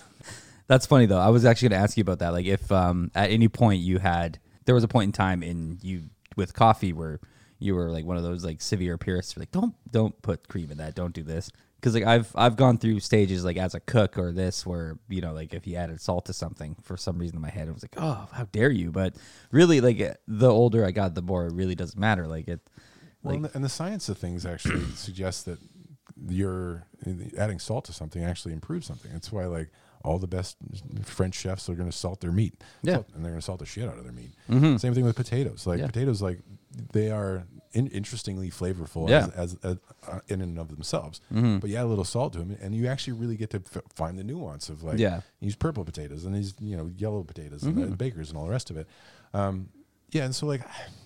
That's 0.67 0.87
funny 0.87 1.07
though. 1.07 1.19
I 1.19 1.29
was 1.29 1.45
actually 1.45 1.71
going 1.71 1.81
to 1.81 1.85
ask 1.85 1.97
you 1.97 2.03
about 2.03 2.21
that. 2.21 2.33
Like 2.33 2.47
if 2.47 2.71
um 2.73 3.11
at 3.15 3.31
any 3.31 3.49
point 3.49 3.83
you 3.83 3.99
had 3.99 4.39
there 4.65 4.75
was 4.75 4.85
a 4.85 4.89
point 4.89 5.09
in 5.09 5.13
time 5.13 5.43
in 5.43 5.79
you 5.83 6.05
with 6.37 6.55
coffee 6.55 6.93
where 6.93 7.21
you 7.59 7.75
were 7.75 7.91
like 7.91 8.05
one 8.05 8.17
of 8.17 8.23
those 8.23 8.45
like 8.45 8.61
severe 8.61 8.99
purists 8.99 9.37
like 9.37 9.51
don't 9.51 9.75
don't 9.91 10.21
put 10.23 10.49
cream 10.49 10.71
in 10.71 10.79
that. 10.79 10.95
Don't 10.95 11.15
do 11.15 11.23
this. 11.23 11.51
Cuz 11.83 11.95
like 11.95 12.05
I've 12.05 12.31
I've 12.35 12.57
gone 12.57 12.79
through 12.79 13.01
stages 13.01 13.45
like 13.45 13.59
as 13.59 13.75
a 13.75 13.81
cook 13.81 14.17
or 14.17 14.33
this 14.33 14.65
where 14.65 14.99
you 15.09 15.21
know 15.21 15.33
like 15.33 15.53
if 15.53 15.67
you 15.67 15.77
added 15.77 16.01
salt 16.01 16.27
to 16.27 16.33
something 16.33 16.77
for 16.83 16.97
some 16.97 17.19
reason 17.19 17.37
in 17.37 17.43
my 17.43 17.51
head 17.51 17.69
it 17.69 17.75
was 17.75 17.83
like, 17.83 17.95
"Oh, 17.99 18.27
how 18.33 18.45
dare 18.53 18.71
you?" 18.71 18.91
But 18.91 19.17
really 19.51 19.83
like 19.83 19.99
the 20.27 20.51
older 20.51 20.85
I 20.85 20.93
got 20.93 21.15
the 21.15 21.23
more 21.23 21.47
it 21.47 21.53
really 21.53 21.75
doesn't 21.75 22.01
matter. 22.01 22.27
Like 22.27 22.49
it 22.49 22.61
well, 23.23 23.35
like 23.35 23.37
and, 23.37 23.45
the, 23.45 23.55
and 23.57 23.65
the 23.65 23.69
science 23.69 24.09
of 24.09 24.17
things 24.17 24.47
actually 24.47 24.85
suggests 24.95 25.43
that 25.43 25.59
you're 26.27 26.87
adding 27.37 27.59
salt 27.59 27.85
to 27.87 27.93
something 27.93 28.25
actually 28.25 28.53
improves 28.53 28.87
something 28.87 29.13
that's 29.13 29.33
why 29.33 29.45
like 29.47 29.71
all 30.05 30.19
the 30.19 30.27
best 30.27 30.57
French 31.03 31.35
chefs 31.35 31.69
are 31.69 31.75
going 31.75 31.91
to 31.91 31.97
salt 31.97 32.21
their 32.21 32.31
meat. 32.33 32.63
Yeah. 32.83 32.95
Salt- 32.95 33.07
and 33.15 33.25
they're 33.25 33.33
going 33.33 33.41
to 33.41 33.45
salt 33.45 33.59
the 33.61 33.67
shit 33.67 33.89
out 33.89 33.97
of 33.99 34.05
their 34.05 34.13
meat. 34.13 34.33
Mhm. 34.51 34.79
Same 34.79 34.95
thing 34.95 35.05
with 35.05 35.17
potatoes. 35.17 35.67
Like 35.67 35.81
Yeah. 35.81 35.87
potatoes, 35.87 36.21
like 36.21 36.41
they 36.93 37.11
are 37.11 37.45
in, 37.73 37.87
interestingly 37.89 38.51
flavorful 38.51 39.09
Yeah. 39.09 39.27
as, 39.35 39.55
as, 39.55 39.57
as 39.65 39.77
uh, 40.07 40.21
in 40.29 40.41
and 40.43 40.59
of 40.59 40.69
themselves. 40.69 41.21
Mhm. 41.33 41.61
But 41.61 41.71
you 41.71 41.77
add 41.77 41.85
a 41.85 41.89
little 41.89 42.05
salt 42.05 42.35
to 42.35 42.39
them, 42.41 42.57
and 42.61 42.75
you 42.75 42.87
actually 42.87 43.15
really 43.15 43.37
get 43.37 43.51
to 43.51 43.63
f- 43.75 43.83
find 43.95 44.19
the 44.19 44.25
nuance 44.25 44.69
of 44.69 44.83
like 44.83 44.99
Yeah. 44.99 45.23
use 45.41 45.57
purple 45.57 45.85
potatoes 45.85 46.25
and 46.25 46.35
these 46.35 46.55
you 46.61 46.77
know 46.77 46.91
yellow 46.97 47.25
potatoes 47.25 47.63
and 47.65 47.75
Mm-hmm. 47.77 47.91
the 47.91 47.97
bakers 47.97 48.29
and 48.29 48.37
all 48.39 48.45
the 48.45 48.51
rest 48.51 48.71
of 48.71 48.77
it. 48.77 48.87
Um, 49.33 49.71
yeah, 50.11 50.25
and 50.25 50.35
so 50.35 50.47
like 50.47 50.63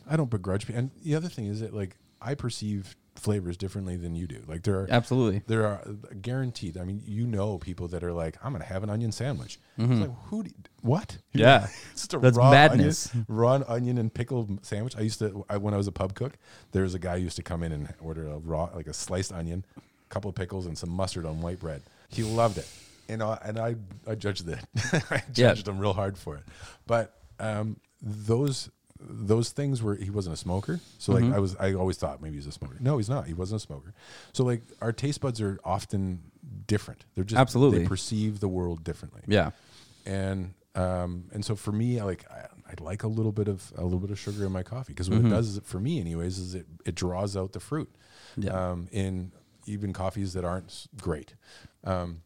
I 0.06 0.16
don't 0.16 0.28
begrudge. 0.30 0.68
And 0.70 0.90
the 1.02 1.14
other 1.14 1.28
thing 1.28 1.46
is 1.46 1.60
that 1.60 1.72
like 1.72 1.96
I 2.20 2.34
perceive 2.34 2.96
flavors 3.18 3.56
differently 3.56 3.96
than 3.96 4.14
you 4.14 4.26
do. 4.26 4.42
Like 4.46 4.62
there 4.62 4.76
are 4.80 4.86
Absolutely. 4.90 5.42
there 5.46 5.66
are 5.66 5.82
guaranteed. 6.22 6.76
I 6.78 6.84
mean, 6.84 7.02
you 7.04 7.26
know, 7.26 7.58
people 7.58 7.88
that 7.88 8.02
are 8.04 8.12
like, 8.12 8.36
I'm 8.42 8.52
to 8.56 8.62
have 8.64 8.82
an 8.82 8.90
onion 8.90 9.12
sandwich. 9.12 9.58
It's 9.76 10.00
like, 10.00 10.10
who? 10.26 10.42
Do 10.44 10.50
what? 10.82 11.08
Mm-hmm. 11.08 11.18
Yeah. 11.38 11.66
it's 11.92 12.02
just 12.02 12.14
a 12.14 12.18
That's 12.18 12.36
raw 12.36 12.50
madness. 12.50 13.10
Onion, 13.12 13.26
raw 13.28 13.60
onion 13.68 13.98
and 13.98 14.12
pickle 14.12 14.48
sandwich. 14.62 14.96
I 14.96 15.00
used 15.02 15.18
to 15.20 15.44
I, 15.48 15.56
when 15.56 15.74
I 15.74 15.76
was 15.76 15.86
a 15.86 15.92
pub 15.92 16.14
cook. 16.14 16.38
There 16.72 16.82
was 16.82 16.94
a 16.94 16.98
guy 16.98 17.18
who 17.18 17.24
used 17.24 17.36
to 17.36 17.42
come 17.42 17.62
in 17.62 17.72
and 17.72 17.92
order 18.00 18.26
a 18.28 18.38
raw, 18.38 18.70
like 18.74 18.86
a 18.86 18.94
sliced 18.94 19.32
onion, 19.32 19.64
a 19.76 19.80
couple 20.08 20.28
of 20.28 20.34
pickles, 20.34 20.66
and 20.66 20.76
some 20.78 20.90
mustard 20.90 21.26
on 21.26 21.40
white 21.40 21.60
bread. 21.60 21.82
He 22.08 22.22
loved 22.22 22.58
it, 22.58 22.68
and 23.08 23.22
I, 23.22 23.38
and 23.44 23.58
I 23.58 23.76
I 24.06 24.14
judged 24.14 24.48
it. 24.48 24.58
I 25.10 25.22
Yeah. 25.34 25.48
judged 25.50 25.68
him 25.68 25.78
real 25.78 25.92
hard 25.92 26.16
for 26.16 26.36
it. 26.36 26.42
But 26.86 27.14
um, 27.38 27.76
those 28.00 28.70
those 29.00 29.50
things 29.50 29.82
were 29.82 29.94
he 29.94 30.10
wasn't 30.10 30.32
a 30.34 30.36
smoker 30.36 30.80
so 30.98 31.12
Mm-hmm. 31.12 31.26
like 31.28 31.36
i 31.36 31.38
was 31.38 31.56
i 31.56 31.72
always 31.74 31.96
thought 31.96 32.20
maybe 32.22 32.36
he's 32.36 32.46
a 32.46 32.52
smoker 32.52 32.76
no 32.80 32.96
he's 32.98 33.08
not 33.08 33.26
he 33.26 33.34
wasn't 33.34 33.60
a 33.62 33.64
smoker 33.64 33.94
so 34.32 34.44
like 34.44 34.62
our 34.80 34.92
taste 34.92 35.20
buds 35.20 35.40
are 35.40 35.58
often 35.64 36.20
different 36.66 37.04
they're 37.14 37.24
just 37.24 37.38
Absolutely. 37.38 37.80
they 37.80 37.86
perceive 37.86 38.40
the 38.40 38.48
world 38.48 38.82
differently 38.84 39.22
Yeah. 39.26 39.50
and 40.06 40.54
um 40.74 41.24
and 41.32 41.44
so 41.44 41.54
for 41.56 41.72
me 41.72 41.98
I 42.00 42.04
like 42.04 42.24
I, 42.30 42.46
I 42.70 42.74
like 42.82 43.02
a 43.02 43.08
little 43.08 43.32
bit 43.32 43.48
of 43.48 43.72
a 43.76 43.84
little 43.84 43.98
bit 44.00 44.10
of 44.10 44.18
sugar 44.18 44.44
in 44.44 44.52
my 44.52 44.62
coffee 44.62 44.92
because 44.92 45.08
Mm-hmm. 45.08 45.24
what 45.24 45.32
it 45.32 45.36
does 45.36 45.48
is 45.48 45.56
it, 45.58 45.66
for 45.66 45.80
me 45.80 46.00
anyways 46.00 46.38
is 46.38 46.54
it 46.54 46.66
it 46.84 46.94
draws 46.94 47.36
out 47.36 47.52
the 47.52 47.60
fruit 47.60 47.90
Yeah. 48.36 48.70
um 48.70 48.88
in 48.92 49.32
even 49.66 49.92
coffees 49.92 50.32
that 50.32 50.44
aren't 50.44 50.86
great 51.00 51.34
um 51.84 52.22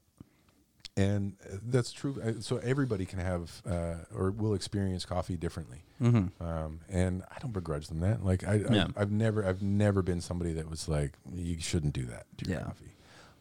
and 0.96 1.34
uh, 1.50 1.56
that's 1.64 1.92
true. 1.92 2.20
Uh, 2.22 2.40
So 2.40 2.58
everybody 2.58 3.04
can 3.06 3.18
have 3.18 3.62
uh, 3.66 3.94
or 4.14 4.30
will 4.30 4.54
experience 4.54 5.04
coffee 5.04 5.36
differently, 5.36 5.84
um, 6.00 6.80
and 6.88 7.22
I 7.34 7.38
don't 7.40 7.52
begrudge 7.52 7.88
them 7.88 8.00
that. 8.00 8.24
Like 8.24 8.44
I, 8.46 8.58
Mm-hmm. 8.58 8.74
Yeah. 8.74 8.86
I, 8.96 9.02
I've 9.02 9.10
never, 9.12 9.44
I've 9.44 9.62
never 9.62 10.02
been 10.02 10.20
somebody 10.20 10.52
that 10.54 10.68
was 10.68 10.88
like, 10.88 11.12
you 11.32 11.58
shouldn't 11.60 11.94
do 11.94 12.04
that 12.06 12.26
to 12.38 12.48
your 12.50 12.58
Yeah. 12.58 12.64
coffee. 12.64 12.92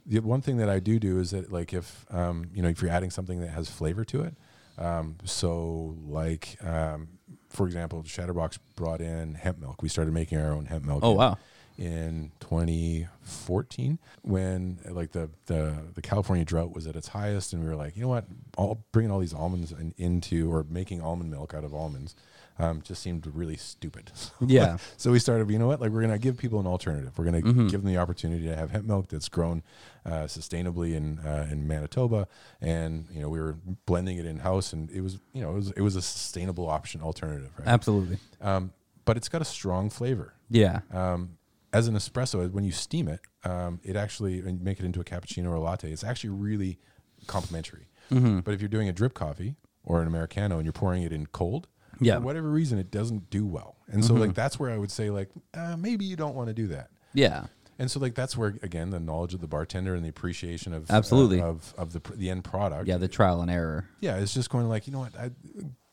The 0.06 0.20
one 0.20 0.42
thing 0.42 0.58
that 0.58 0.70
I 0.70 0.80
do 0.80 0.98
do 1.00 1.20
is 1.20 1.30
that, 1.32 1.52
like, 1.52 1.74
if 1.74 2.06
um, 2.10 2.50
you 2.54 2.62
know, 2.64 2.70
if 2.70 2.82
you're 2.82 2.92
adding 2.92 3.12
something 3.12 3.40
that 3.42 3.50
has 3.50 3.70
flavor 3.70 4.04
to 4.06 4.22
it, 4.24 4.34
um, 4.78 5.16
so 5.26 5.96
like, 6.08 6.58
um, 6.64 7.08
for 7.50 7.68
example, 7.68 8.02
Shatterbox 8.04 8.58
brought 8.76 9.02
in 9.02 9.36
hemp 9.36 9.60
milk. 9.60 9.82
We 9.84 9.90
started 9.90 10.14
making 10.14 10.40
our 10.40 10.52
own 10.54 10.66
hemp 10.66 10.86
milk. 10.86 11.02
Oh, 11.04 11.12
wow. 11.12 11.38
In 11.78 12.32
2014 12.40 14.00
when 14.24 14.78
like 14.90 15.12
the, 15.12 15.30
the 15.48 15.76
the 15.94 16.02
California 16.02 16.46
drought 16.46 16.74
was 16.74 16.88
at 16.88 16.96
its 16.96 17.10
highest 17.10 17.54
and 17.54 17.64
we 17.64 17.70
were 17.70 17.76
like 17.76 17.96
you 17.96 18.02
know 18.02 18.08
what 18.10 18.26
all 18.58 18.84
bringing 18.92 19.12
all 19.12 19.20
these 19.20 19.34
almonds 19.34 19.72
in, 19.72 19.94
into 19.98 20.52
or 20.52 20.66
making 20.70 21.02
almond 21.02 21.30
milk 21.32 21.54
out 21.54 21.64
of 21.64 21.74
almonds 21.74 22.16
um, 22.60 22.82
just 22.84 23.02
seemed 23.02 23.26
really 23.28 23.56
stupid 23.58 24.12
Yeah. 24.46 24.78
so 24.98 25.12
we 25.12 25.20
started 25.20 25.50
you 25.50 25.58
know 25.58 25.68
what 25.68 25.82
like 25.82 25.92
we're 25.92 26.02
gonna 26.02 26.20
give 26.20 26.38
people 26.38 26.60
an 26.60 26.68
alternative 26.68 27.18
we're 27.18 27.26
gonna 27.26 27.42
Mm-hmm. 27.42 27.68
give 27.70 27.82
them 27.82 27.92
the 27.92 27.98
opportunity 28.00 28.46
to 28.46 28.56
have 28.56 28.70
hemp 28.72 28.86
milk 28.86 29.08
that's 29.08 29.30
grown 29.30 29.64
uh, 30.06 30.24
sustainably 30.26 30.94
in 30.96 31.18
uh, 31.20 31.48
in 31.52 31.68
Manitoba 31.68 32.28
and 32.60 33.08
you 33.12 33.22
know 33.22 33.30
we 33.30 33.40
were 33.40 33.56
blending 33.86 34.18
it 34.18 34.26
in 34.26 34.40
house 34.40 34.74
and 34.74 34.92
it 34.92 35.02
was 35.02 35.20
you 35.34 35.42
know 35.42 35.52
it 35.52 35.56
was 35.56 35.72
it 35.72 35.82
was 35.82 35.96
a 35.96 36.02
sustainable 36.02 36.68
option 36.70 37.02
alternative 37.02 37.52
right 37.58 37.68
Absolutely. 37.68 38.18
um, 38.42 38.72
but 39.06 39.18
it's 39.18 39.30
got 39.30 39.42
a 39.42 39.46
strong 39.46 39.90
flavor 39.90 40.34
Yeah. 40.50 40.82
um, 40.92 41.38
as 41.74 41.88
an 41.88 41.96
espresso, 41.96 42.50
when 42.52 42.64
you 42.64 42.72
steam 42.72 43.08
it, 43.08 43.22
um, 43.44 43.80
it 43.84 43.96
actually 43.96 44.40
and 44.40 44.62
make 44.62 44.80
it 44.80 44.86
into 44.86 45.00
a 45.00 45.04
cappuccino 45.04 45.50
or 45.50 45.56
a 45.56 45.60
latte. 45.60 45.92
It's 45.92 46.04
actually 46.04 46.32
really 46.32 46.80
complementary. 47.28 47.88
Mm-hmm. 48.12 48.40
But 48.40 48.54
if 48.54 48.62
you're 48.62 48.68
doing 48.70 48.90
a 48.90 48.94
drip 48.94 49.14
coffee 49.14 49.56
or 49.84 50.02
an 50.02 50.08
americano 50.08 50.58
and 50.58 50.66
you're 50.66 50.74
pouring 50.74 51.04
it 51.04 51.12
in 51.14 51.26
cold, 51.28 51.68
Yeah. 52.00 52.14
Mm-hmm. 52.16 52.22
for 52.22 52.26
whatever 52.26 52.50
reason, 52.50 52.78
it 52.80 52.92
doesn't 52.92 53.30
do 53.30 53.46
well. 53.46 53.78
And 53.88 54.04
so, 54.04 54.14
like 54.14 54.34
that's 54.34 54.60
where 54.60 54.72
I 54.72 54.78
would 54.78 54.92
say, 54.92 55.10
like 55.10 55.30
uh, 55.54 55.76
maybe 55.78 56.06
you 56.06 56.16
don't 56.16 56.36
want 56.36 56.48
to 56.50 56.54
do 56.54 56.68
that. 56.68 56.90
Yeah. 57.14 57.46
And 57.80 57.90
so, 57.90 58.00
like 58.00 58.16
that's 58.16 58.38
where 58.38 58.56
again 58.64 58.90
the 58.90 59.00
knowledge 59.00 59.34
of 59.34 59.42
the 59.42 59.48
bartender 59.48 59.96
and 59.96 60.04
the 60.06 60.10
appreciation 60.10 60.74
of 60.74 60.90
Absolutely. 60.92 61.42
uh, 61.42 61.46
of 61.48 61.74
of 61.78 61.94
the 61.94 62.02
the 62.16 62.30
end 62.30 62.44
product. 62.44 62.88
Yeah. 62.88 62.98
The 62.98 63.08
trial 63.08 63.42
and 63.42 63.50
error. 63.50 63.88
yeah, 64.02 64.18
it's 64.18 64.34
just 64.34 64.50
going 64.50 64.68
like 64.70 64.88
you 64.88 64.94
know 64.94 65.00
what 65.00 65.16
I. 65.18 65.32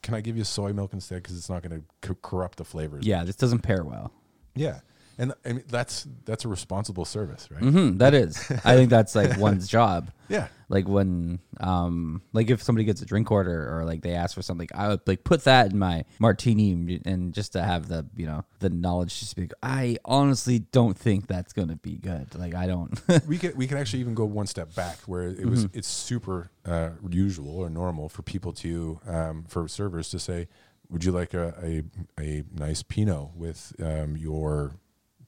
Can 0.03 0.15
I 0.15 0.21
give 0.21 0.37
you 0.37 0.45
soy 0.45 0.73
milk 0.73 0.93
instead? 0.93 1.23
Because 1.23 1.37
it's 1.37 1.51
not 1.51 1.63
going 1.63 1.85
to 2.03 2.15
corrupt 2.23 2.57
the 2.59 2.65
flavors. 2.65 3.05
Yeah. 3.07 3.25
This 3.25 3.37
doesn't 3.37 3.61
pair 3.61 3.85
well. 3.85 4.13
Yeah, 4.55 4.81
and 5.19 5.33
I 5.45 5.53
mean 5.53 5.65
that's 5.69 6.07
that's 6.25 6.45
a 6.45 6.49
responsible 6.49 7.05
service, 7.05 7.49
right? 7.51 7.61
hmm 7.63 7.99
that 7.99 8.15
is. 8.15 8.39
I 8.65 8.77
think 8.77 8.91
that's 8.91 9.15
like 9.15 9.37
one's 9.49 9.69
job. 9.69 10.11
Yeah, 10.31 10.49
Like 10.69 10.87
when, 10.87 11.39
um, 11.59 12.21
like 12.35 12.51
if 12.51 12.63
somebody 12.63 12.85
gets 12.85 13.01
a 13.01 13.07
drink 13.07 13.31
order 13.31 13.75
or 13.75 13.87
like 13.87 14.03
they 14.03 14.13
ask 14.13 14.35
for 14.35 14.43
something, 14.43 14.69
I 14.75 14.89
would 14.89 15.01
like 15.07 15.25
put 15.25 15.45
that 15.45 15.73
in 15.73 15.79
my 15.79 16.05
martini 16.19 17.01
and 17.07 17.33
just 17.33 17.55
to 17.55 17.63
have 17.63 17.89
the 17.89 18.07
you 18.15 18.27
know 18.27 18.45
the 18.59 18.69
knowledge 18.69 19.19
to 19.21 19.25
speak. 19.25 19.53
I 19.63 19.97
honestly 20.05 20.59
don't 20.59 20.99
think 20.99 21.27
that's 21.29 21.55
gonna 21.55 21.77
be 21.77 21.97
good. 21.97 22.35
Like 22.35 22.55
I 22.55 22.67
don't. 22.67 23.01
we 23.27 23.39
can 23.39 23.57
we 23.57 23.67
can 23.67 23.79
actually 23.79 24.01
even 24.01 24.15
go 24.15 24.27
one 24.27 24.47
step 24.47 24.75
back 24.75 24.99
where 25.07 25.29
it 25.29 25.47
was 25.47 25.67
it's 25.73 25.89
super 25.89 26.51
uh, 26.67 26.91
usual 27.09 27.59
or 27.59 27.71
normal 27.71 28.11
for 28.11 28.21
people 28.23 28.53
to 28.53 29.01
um, 29.07 29.45
for 29.49 29.67
servers 29.67 30.11
to 30.11 30.19
say, 30.19 30.49
"Would 30.91 31.05
you 31.05 31.13
like 31.13 31.33
a 31.33 31.55
a, 31.63 31.83
a 32.23 32.45
nice 32.55 32.83
Pinot 32.83 33.35
with 33.35 33.73
um, 33.83 34.15
your 34.19 34.75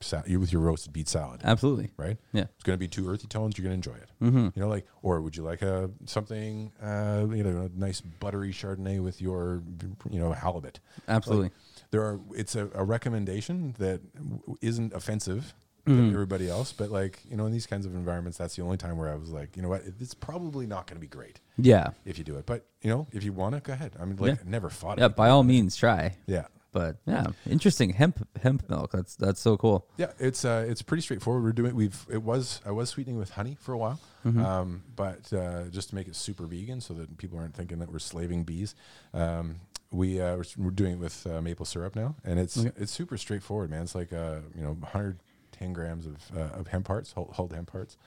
sa- 0.01 0.23
with 0.27 0.51
your 0.51 0.61
roasted 0.61 0.93
beet 0.93 1.07
salad?" 1.07 1.41
Absolutely. 1.43 1.91
right? 1.97 2.17
Yeah. 2.33 2.43
It's 2.55 2.63
going 2.63 2.75
to 2.75 2.79
be 2.79 2.87
two 2.87 3.09
earthy 3.09 3.27
tones. 3.27 3.57
You're 3.57 3.63
going 3.67 3.81
to 3.81 3.89
enjoy 3.89 3.99
it. 4.01 4.09
Mm-hmm. 4.21 4.47
You 4.55 4.61
know, 4.61 4.67
like, 4.67 4.85
or 5.01 5.21
would 5.21 5.35
you 5.35 5.43
like 5.43 5.61
a 5.61 5.89
something, 6.05 6.71
uh, 6.81 7.27
you 7.31 7.43
know, 7.43 7.69
a 7.73 7.79
nice 7.79 8.01
buttery 8.01 8.51
Chardonnay 8.51 9.01
with 9.03 9.21
your, 9.21 9.61
you 10.09 10.19
know, 10.19 10.31
halibut? 10.31 10.79
Absolutely. 11.07 11.45
Like, 11.45 11.53
there 11.91 12.01
are. 12.01 12.19
It's 12.35 12.55
a, 12.55 12.69
a 12.73 12.83
recommendation 12.83 13.75
that 13.79 14.01
w- 14.15 14.57
isn't 14.61 14.93
offensive 14.93 15.53
Mm-hmm. 15.87 16.09
to 16.09 16.13
everybody 16.13 16.47
else, 16.47 16.71
but 16.71 16.91
like, 16.91 17.21
you 17.27 17.35
know, 17.35 17.47
in 17.47 17.51
these 17.51 17.65
kinds 17.65 17.87
of 17.87 17.95
environments, 17.95 18.37
that's 18.37 18.55
the 18.55 18.61
only 18.61 18.77
time 18.77 18.99
where 18.99 19.09
I 19.11 19.15
was 19.15 19.31
like, 19.31 19.55
you 19.57 19.63
know 19.63 19.69
what, 19.69 19.81
it's 19.99 20.13
probably 20.13 20.67
not 20.67 20.85
going 20.85 20.97
to 20.97 21.01
be 21.01 21.07
great 21.07 21.39
Yeah. 21.57 21.87
if 22.05 22.19
you 22.19 22.23
do 22.23 22.35
it. 22.35 22.45
But 22.45 22.67
you 22.83 22.91
know, 22.91 23.07
if 23.11 23.23
you 23.23 23.33
want 23.33 23.55
to, 23.55 23.61
go 23.61 23.73
ahead. 23.73 23.93
I 23.99 24.05
mean, 24.05 24.15
like, 24.17 24.35
Yeah. 24.35 24.41
I 24.45 24.47
never 24.47 24.69
fought. 24.69 24.99
Yeah, 24.99 25.07
by 25.07 25.29
all 25.29 25.41
means, 25.41 25.75
try. 25.75 26.17
Yeah. 26.27 26.45
But 26.73 26.97
yeah, 27.05 27.27
interesting 27.49 27.89
hemp 27.91 28.25
hemp 28.41 28.69
milk. 28.69 28.91
That's 28.93 29.15
that's 29.15 29.39
so 29.41 29.57
cool. 29.57 29.87
Yeah, 29.97 30.11
it's 30.19 30.45
uh, 30.45 30.65
it's 30.67 30.81
pretty 30.81 31.01
straightforward. 31.01 31.43
We're 31.43 31.51
doing 31.51 31.75
we've 31.75 32.05
it 32.09 32.23
was 32.23 32.61
I 32.65 32.71
was 32.71 32.89
sweetening 32.89 33.17
with 33.17 33.31
honey 33.31 33.57
for 33.59 33.73
a 33.73 33.77
while, 33.77 33.99
Mm-hmm. 34.25 34.45
um, 34.45 34.83
but 34.95 35.33
uh, 35.33 35.63
just 35.65 35.89
to 35.89 35.95
make 35.95 36.07
it 36.07 36.15
super 36.15 36.45
vegan, 36.45 36.79
so 36.79 36.93
that 36.93 37.17
people 37.17 37.39
aren't 37.39 37.55
thinking 37.55 37.79
that 37.79 37.91
we're 37.91 37.99
slaving 37.99 38.43
bees. 38.43 38.75
Um, 39.13 39.61
we 39.91 40.21
uh, 40.21 40.37
we're, 40.37 40.45
we're 40.57 40.71
doing 40.71 40.93
it 40.93 40.99
with 40.99 41.27
uh, 41.27 41.41
maple 41.41 41.65
syrup 41.65 41.95
now, 41.95 42.15
and 42.23 42.39
it's 42.39 42.55
it's 42.55 42.91
super 42.93 43.17
straightforward, 43.17 43.69
man. 43.69 43.81
It's 43.81 43.95
like 43.95 44.13
uh, 44.13 44.37
you 44.55 44.61
know 44.63 44.73
110 44.73 45.73
grams 45.73 46.05
of 46.05 46.15
uh, 46.37 46.57
of 46.59 46.67
hemp 46.67 46.87
hearts, 46.87 47.11
whole, 47.11 47.31
whole 47.33 47.49
hemp 47.49 47.71
hearts, 47.71 47.97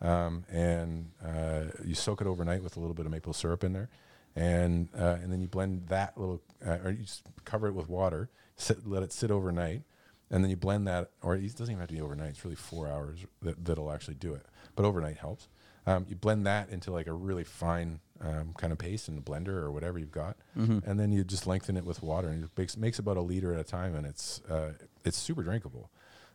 um, 0.00 0.44
and 0.50 1.10
uh, 1.24 1.64
you 1.84 1.94
soak 1.94 2.20
it 2.20 2.26
overnight 2.26 2.62
with 2.62 2.76
a 2.76 2.80
little 2.80 2.94
bit 2.94 3.04
of 3.06 3.12
maple 3.12 3.32
syrup 3.34 3.64
in 3.64 3.72
there, 3.74 3.88
and 4.36 4.88
uh, 4.96 5.16
and 5.22 5.32
then 5.32 5.40
you 5.40 5.48
blend 5.48 5.88
that 5.88 6.16
little, 6.16 6.40
uh, 6.64 6.78
or 6.84 6.90
you 6.90 7.02
just 7.02 7.22
cover 7.44 7.66
it 7.66 7.74
with 7.74 7.88
water, 7.88 8.28
sit, 8.56 8.86
let 8.86 9.02
it 9.02 9.12
sit 9.12 9.30
overnight, 9.30 9.82
and 10.30 10.44
then 10.44 10.50
you 10.50 10.56
blend 10.56 10.86
that, 10.86 11.10
or 11.22 11.34
it 11.34 11.40
doesn't 11.56 11.72
even 11.72 11.80
have 11.80 11.88
to 11.88 11.94
be 11.94 12.00
overnight. 12.00 12.30
It's 12.30 12.44
really 12.44 12.54
four 12.56 12.86
hours 12.86 13.18
that 13.42 13.64
that'll 13.64 13.90
actually 13.90 14.14
do 14.14 14.34
it, 14.34 14.44
but 14.76 14.84
overnight 14.84 15.16
helps. 15.16 15.48
Um, 15.88 16.04
you 16.08 16.16
blend 16.16 16.46
that 16.46 16.68
into 16.68 16.90
like 16.90 17.06
a 17.06 17.12
really 17.12 17.44
fine 17.44 18.00
um, 18.20 18.54
kind 18.58 18.72
of 18.72 18.78
paste 18.78 19.08
in 19.08 19.16
a 19.18 19.20
blender 19.20 19.48
or 19.62 19.70
whatever 19.70 19.98
you've 19.98 20.10
got, 20.12 20.36
and 20.84 20.98
then 21.00 21.12
you 21.12 21.22
just 21.24 21.46
lengthen 21.46 21.76
it 21.76 21.84
with 21.84 22.02
water, 22.02 22.28
and 22.28 22.44
it 22.44 22.50
makes 22.56 22.76
makes 22.76 22.98
about 22.98 23.16
a 23.16 23.20
liter 23.22 23.54
at 23.54 23.60
a 23.60 23.64
time, 23.64 23.94
and 23.94 24.04
it's 24.06 24.42
uh, 24.50 24.72
it's 25.04 25.16
super 25.16 25.42
drinkable. 25.42 25.90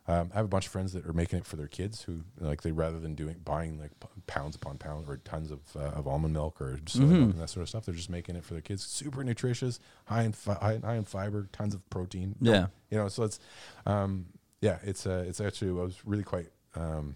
Um, 0.08 0.30
I 0.34 0.38
have 0.38 0.44
a 0.44 0.48
bunch 0.48 0.66
of 0.66 0.72
friends 0.72 0.92
that 0.94 1.06
are 1.06 1.12
making 1.12 1.38
it 1.38 1.46
for 1.46 1.54
their 1.54 1.68
kids 1.68 2.02
who 2.02 2.22
like 2.40 2.62
they 2.62 2.72
rather 2.72 2.98
than 2.98 3.14
doing 3.14 3.36
buying 3.44 3.78
like 3.78 3.92
p- 4.00 4.08
pounds 4.26 4.56
upon 4.56 4.76
pounds 4.78 5.08
or 5.08 5.18
tons 5.18 5.52
of, 5.52 5.60
uh, 5.76 5.90
of 5.98 6.08
almond 6.08 6.34
milk 6.34 6.60
or 6.60 6.80
soy 6.86 7.02
milk 7.02 7.30
and 7.30 7.40
that 7.40 7.48
sort 7.50 7.62
of 7.62 7.68
stuff. 7.68 7.84
They're 7.86 7.94
just 7.94 8.10
making 8.10 8.34
it 8.34 8.44
for 8.44 8.54
their 8.54 8.62
kids. 8.62 8.84
Super 8.84 9.22
nutritious, 9.22 9.78
high 10.06 10.22
in 10.24 10.32
fi- 10.32 10.54
high, 10.54 10.80
high 10.82 10.96
in 10.96 11.04
fiber, 11.04 11.48
tons 11.52 11.72
of 11.72 11.88
protein. 11.88 12.34
Yeah. 12.40 12.66
you 12.90 12.98
know. 12.98 13.06
So 13.08 13.22
it's 13.22 13.38
um, 13.86 14.26
yeah, 14.60 14.78
it's 14.82 15.06
uh, 15.06 15.24
it's 15.28 15.40
actually 15.40 15.70
I 15.70 15.84
was 15.84 16.04
really 16.04 16.24
quite 16.24 16.48
um, 16.74 17.14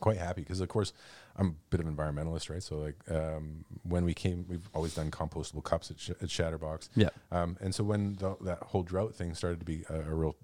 quite 0.00 0.16
happy 0.18 0.42
because 0.42 0.60
of 0.60 0.68
course 0.68 0.92
I'm 1.36 1.46
a 1.46 1.54
bit 1.70 1.78
of 1.80 1.86
an 1.86 1.96
environmentalist, 1.96 2.50
right? 2.50 2.62
So 2.62 2.78
like 2.78 2.96
um, 3.10 3.64
when 3.84 4.04
we 4.04 4.12
came, 4.12 4.44
we've 4.48 4.68
always 4.74 4.94
done 4.94 5.10
compostable 5.12 5.62
cups 5.62 5.90
at, 5.92 6.00
Sh- 6.00 6.10
at 6.10 6.28
Shatterbox. 6.28 6.88
Yeah. 6.96 7.10
Um, 7.30 7.56
and 7.60 7.72
so 7.74 7.84
when 7.84 8.16
the, 8.16 8.36
that 8.42 8.58
whole 8.58 8.82
drought 8.82 9.14
thing 9.14 9.34
started 9.34 9.60
to 9.60 9.64
be 9.64 9.84
a, 9.88 10.00
a 10.00 10.14
real 10.14 10.36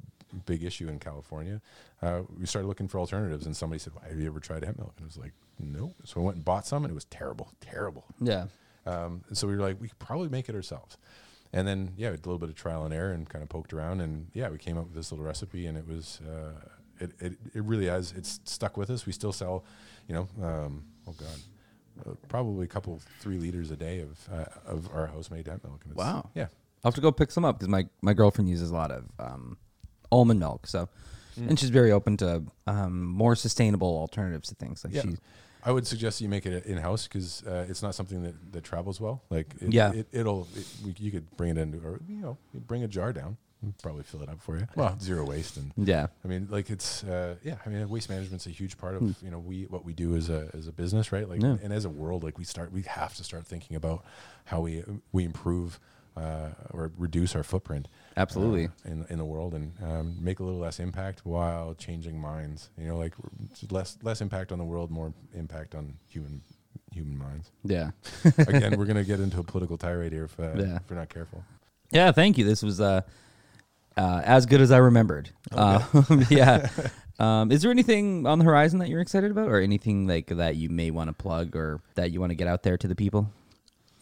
big 0.47 0.63
issue 0.63 0.89
in 0.89 0.99
California, 0.99 1.61
uh, 2.03 2.23
we 2.39 2.47
started 2.47 2.69
looking 2.69 2.89
for 2.89 2.99
alternatives. 2.99 3.47
And 3.47 3.57
somebody 3.57 3.79
said, 3.79 3.95
well, 3.95 4.05
"Have 4.09 4.19
you 4.19 4.27
ever 4.27 4.41
tried 4.41 4.65
hemp 4.65 4.79
milk?" 4.79 4.95
And 4.97 5.05
I 5.05 5.07
was 5.07 5.19
like, 5.19 5.33
"No." 5.59 5.95
So 6.05 6.21
I 6.21 6.25
went 6.25 6.37
and 6.37 6.45
bought 6.45 6.67
some, 6.67 6.85
and 6.85 6.91
it 6.91 6.95
was 6.95 7.07
terrible, 7.07 7.53
terrible. 7.61 8.05
Yeah. 8.21 8.47
Um, 8.87 9.23
so 9.33 9.47
we 9.47 9.55
were 9.55 9.63
like, 9.63 9.81
we 9.81 9.89
could 9.89 9.99
probably 9.99 10.29
make 10.29 10.49
it 10.49 10.55
ourselves. 10.55 10.97
And 11.53 11.67
then 11.67 11.93
yeah, 11.97 12.11
we 12.11 12.17
did 12.17 12.27
a 12.27 12.29
little 12.29 12.39
bit 12.39 12.49
of 12.49 12.55
trial 12.55 12.85
and 12.85 12.93
error 12.93 13.13
and 13.13 13.29
kind 13.29 13.43
of 13.43 13.49
poked 13.49 13.73
around, 13.73 14.01
and 14.01 14.29
yeah, 14.35 14.49
we 14.51 14.59
came 14.59 14.77
up 14.77 14.85
with 14.85 14.95
this 14.95 15.11
little 15.13 15.25
recipe, 15.25 15.67
and 15.67 15.79
it 15.79 15.87
was 15.87 16.21
uh, 16.29 16.53
it, 17.01 17.13
it 17.21 17.33
it 17.55 17.65
really 17.65 17.87
has 17.87 18.13
it's 18.17 18.41
stuck 18.45 18.77
with 18.77 18.91
us. 18.91 19.07
We 19.07 19.13
still 19.13 19.33
sell, 19.33 19.65
you 20.09 20.15
know, 20.15 20.29
um, 20.43 20.85
oh 21.07 21.13
god, 21.13 22.07
uh, 22.07 22.15
probably 22.29 22.65
a 22.65 22.69
couple 22.69 23.01
three 23.21 23.39
liters 23.39 23.71
a 23.71 23.77
day 23.77 24.01
of 24.01 24.29
uh, 24.31 24.45
of 24.67 24.91
our 24.95 25.07
house 25.07 25.31
made 25.31 25.47
hemp 25.47 25.65
milk. 25.65 25.83
Wow. 25.95 26.29
yeah, 26.35 26.49
I'll 26.85 26.91
have 26.91 26.95
to 26.95 27.01
go 27.01 27.11
pick 27.11 27.31
some 27.31 27.45
up 27.45 27.59
because 27.59 27.69
my, 27.69 27.87
my 28.03 28.13
girlfriend 28.13 28.49
uses 28.49 28.71
a 28.71 28.75
lot 28.75 28.91
of 28.91 29.05
um, 29.19 29.57
almond 30.11 30.41
milk. 30.41 30.67
So, 30.67 30.89
and 31.37 31.59
she's 31.59 31.71
very 31.71 31.93
open 31.93 32.17
to 32.19 32.43
um, 32.67 33.05
more 33.05 33.37
sustainable 33.37 33.97
alternatives 33.99 34.49
to 34.49 34.55
things. 34.57 34.85
Like 34.85 34.95
Yeah. 34.95 35.03
she, 35.03 35.17
I 35.65 35.71
would 35.73 35.87
suggest 35.87 36.21
you 36.21 36.29
make 36.29 36.47
it 36.47 36.67
in 36.67 36.79
house 36.79 37.07
because 37.07 37.43
uh, 37.47 37.67
it's 37.69 37.83
not 37.83 37.95
something 37.95 38.23
that, 38.23 38.53
that 38.53 38.65
travels 38.65 39.01
well. 39.01 39.23
Like, 39.31 39.55
it, 39.61 39.73
Yeah. 39.73 39.93
it, 39.93 40.07
it'll 40.13 40.49
it, 40.57 40.67
we, 40.85 40.95
you 40.99 41.11
could 41.11 41.31
bring 41.37 41.51
it 41.51 41.59
into 41.59 41.79
or 41.87 42.01
you 42.09 42.17
know 42.21 42.39
you 42.55 42.61
bring 42.61 42.83
a 42.85 42.89
jar 42.89 43.13
down, 43.13 43.37
probably 43.83 44.03
fill 44.05 44.23
it 44.23 44.29
up 44.29 44.41
for 44.41 44.57
you. 44.57 44.67
Well, 44.77 44.99
zero 45.01 45.25
waste 45.27 45.57
and 45.57 45.73
yeah, 45.77 46.07
I 46.25 46.29
mean 46.29 46.47
like 46.51 46.71
it's 46.71 47.05
uh, 47.05 47.35
yeah. 47.45 47.57
I 47.67 47.69
mean 47.69 47.89
waste 47.89 48.09
management's 48.09 48.47
a 48.47 48.51
huge 48.51 48.79
part 48.79 48.95
of 48.97 49.03
you 49.23 49.31
know 49.31 49.39
we 49.41 49.65
what 49.65 49.85
we 49.85 49.93
do 49.93 50.15
as 50.17 50.29
a 50.31 50.49
as 50.55 50.67
a 50.69 50.73
business, 50.73 51.13
right? 51.13 51.29
Like. 51.29 51.43
Yeah. 51.43 51.57
and 51.63 51.73
as 51.73 51.85
a 51.85 51.91
world, 51.91 52.25
like 52.25 52.39
we 52.39 52.45
start 52.45 52.73
we 52.73 52.83
have 52.83 53.15
to 53.17 53.25
start 53.25 53.47
thinking 53.47 53.77
about 53.77 54.05
how 54.47 54.61
we 54.61 54.83
we 55.13 55.25
improve. 55.25 55.79
Uh, 56.17 56.49
or 56.71 56.91
reduce 56.99 57.37
our 57.37 57.45
footprint, 57.45 57.87
Absolutely. 58.19 58.67
uh, 58.67 58.71
in 58.93 59.07
in 59.11 59.19
the 59.19 59.25
world, 59.25 59.55
and 59.55 59.73
um, 59.83 60.17
make 60.21 60.41
a 60.41 60.45
little 60.45 60.59
less 60.61 60.81
impact 60.81 61.25
while 61.25 61.75
changing 61.75 62.21
minds. 62.21 62.71
You 62.79 62.89
know, 62.89 62.97
like 62.99 63.15
less 63.71 63.97
less 64.03 64.21
impact 64.21 64.53
on 64.53 64.59
the 64.59 64.65
world, 64.65 64.91
more 64.91 65.13
impact 65.35 65.75
on 65.75 65.95
human 66.09 66.43
human 66.93 67.17
minds. 67.19 67.51
yeah. 67.65 67.91
Again, 68.39 68.77
we're 68.79 68.87
gonna 68.87 69.05
get 69.05 69.21
into 69.21 69.39
a 69.41 69.45
political 69.45 69.77
tirade 69.79 70.13
here 70.13 70.25
if, 70.25 70.39
uh, 70.41 70.55
Yeah. 70.57 70.77
if 70.77 70.91
we're 70.91 70.97
not 70.97 71.09
careful. 71.09 71.45
Yeah, 71.91 72.13
thank 72.13 72.37
you. 72.39 72.45
This 72.45 72.63
was 72.63 72.81
uh, 72.81 73.03
uh, 73.97 74.23
as 74.25 74.47
good 74.47 74.61
as 74.61 74.71
I 74.71 74.79
remembered. 74.79 75.31
Uh, 75.53 75.85
yeah. 76.31 76.69
Um, 77.21 77.51
is 77.51 77.63
there 77.63 77.73
anything 77.73 78.29
on 78.29 78.39
the 78.39 78.45
horizon 78.45 78.79
that 78.79 78.89
you're 78.89 79.01
excited 79.01 79.33
about, 79.33 79.49
or 79.49 79.59
anything 79.61 80.07
like 80.07 80.29
that 80.29 80.55
you 80.55 80.69
may 80.69 80.93
want 80.93 81.09
to 81.09 81.13
plug, 81.13 81.57
or 81.57 81.81
that 81.97 82.13
you 82.13 82.21
want 82.21 82.31
to 82.31 82.37
get 82.37 82.47
out 82.47 82.63
there 82.63 82.77
to 82.77 82.87
the 82.87 82.95
people? 82.95 83.33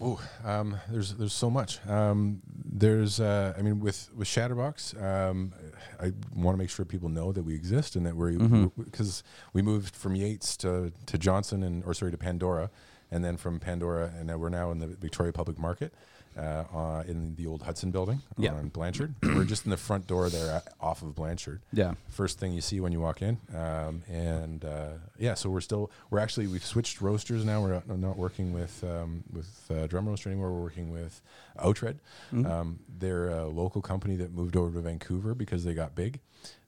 Oh, 0.01 0.21
um, 0.45 0.77
there's 0.91 1.15
there's 1.15 1.33
so 1.33 1.49
much. 1.49 1.85
Um, 1.89 2.43
there's 2.65 3.19
uh, 3.19 3.55
I 3.59 3.63
mean 3.63 3.81
with 3.81 4.11
with 4.15 4.29
Shatterbox, 4.29 5.01
um, 5.03 5.53
I 5.99 6.13
want 6.35 6.55
to 6.55 6.59
make 6.59 6.69
sure 6.69 6.85
people 6.85 7.09
know 7.09 7.33
that 7.33 7.43
we 7.43 7.55
exist 7.55 7.97
and 7.97 8.05
that 8.05 8.15
we're 8.15 8.33
because 8.77 9.23
we 9.55 9.63
moved 9.63 9.97
from 9.97 10.15
Yates 10.15 10.57
to 10.59 10.93
to 11.07 11.19
Johnson 11.19 11.63
and 11.63 11.83
or 11.85 11.95
sorry 11.95 12.11
to 12.11 12.19
Pandora, 12.19 12.71
and 13.11 13.25
then 13.25 13.39
from 13.39 13.59
Pandora 13.59 14.13
and 14.19 14.27
now 14.27 14.37
we're 14.37 14.51
now 14.51 14.71
in 14.71 14.81
the 14.81 14.89
Victoria 14.89 15.33
Public 15.33 15.59
Market. 15.59 15.95
Uh, 16.37 16.65
uh, 16.75 17.03
in 17.09 17.35
the 17.37 17.47
old 17.47 17.63
Hudson 17.63 17.91
building 17.91 18.21
Yeah. 18.37 18.53
on 18.53 18.69
Blanchard. 18.69 19.15
we're 19.23 19.45
just 19.45 19.65
in 19.65 19.71
the 19.71 19.77
front 19.79 20.07
door 20.07 20.29
there 20.29 20.57
uh, 20.57 20.61
off 20.85 21.01
of 21.01 21.15
Blanchard. 21.15 21.63
Yeah. 21.73 21.95
first 22.11 22.39
thing 22.39 22.53
you 22.53 22.61
see 22.61 22.79
when 22.79 22.93
you 22.93 23.01
walk 23.01 23.23
in. 23.23 23.39
Um, 23.55 24.03
and 24.07 24.63
uh, 24.63 24.89
yeah, 25.19 25.33
so 25.35 25.49
we're 25.49 25.63
still 25.63 25.91
we're 26.11 26.19
actually 26.19 26.47
we've 26.47 26.65
switched 26.65 27.01
roasters 27.01 27.43
now. 27.45 27.63
We're 27.63 27.75
not, 27.87 27.89
not 27.99 28.17
working 28.19 28.53
with 28.53 28.85
um, 28.85 29.25
with 29.33 29.49
uh, 29.71 29.87
drum 29.87 30.07
roaster 30.09 30.29
anymore. 30.29 30.53
We're 30.53 30.61
working 30.63 30.91
with 30.91 31.23
Oughtred. 31.59 31.97
Um, 32.33 32.81
they're 32.99 33.31
a 33.31 33.47
local 33.49 33.81
company 33.81 34.17
that 34.17 34.33
moved 34.35 34.57
over 34.57 34.71
to 34.73 34.81
Vancouver 34.83 35.35
because 35.35 35.65
they 35.65 35.73
got 35.73 35.95
big. 35.95 36.21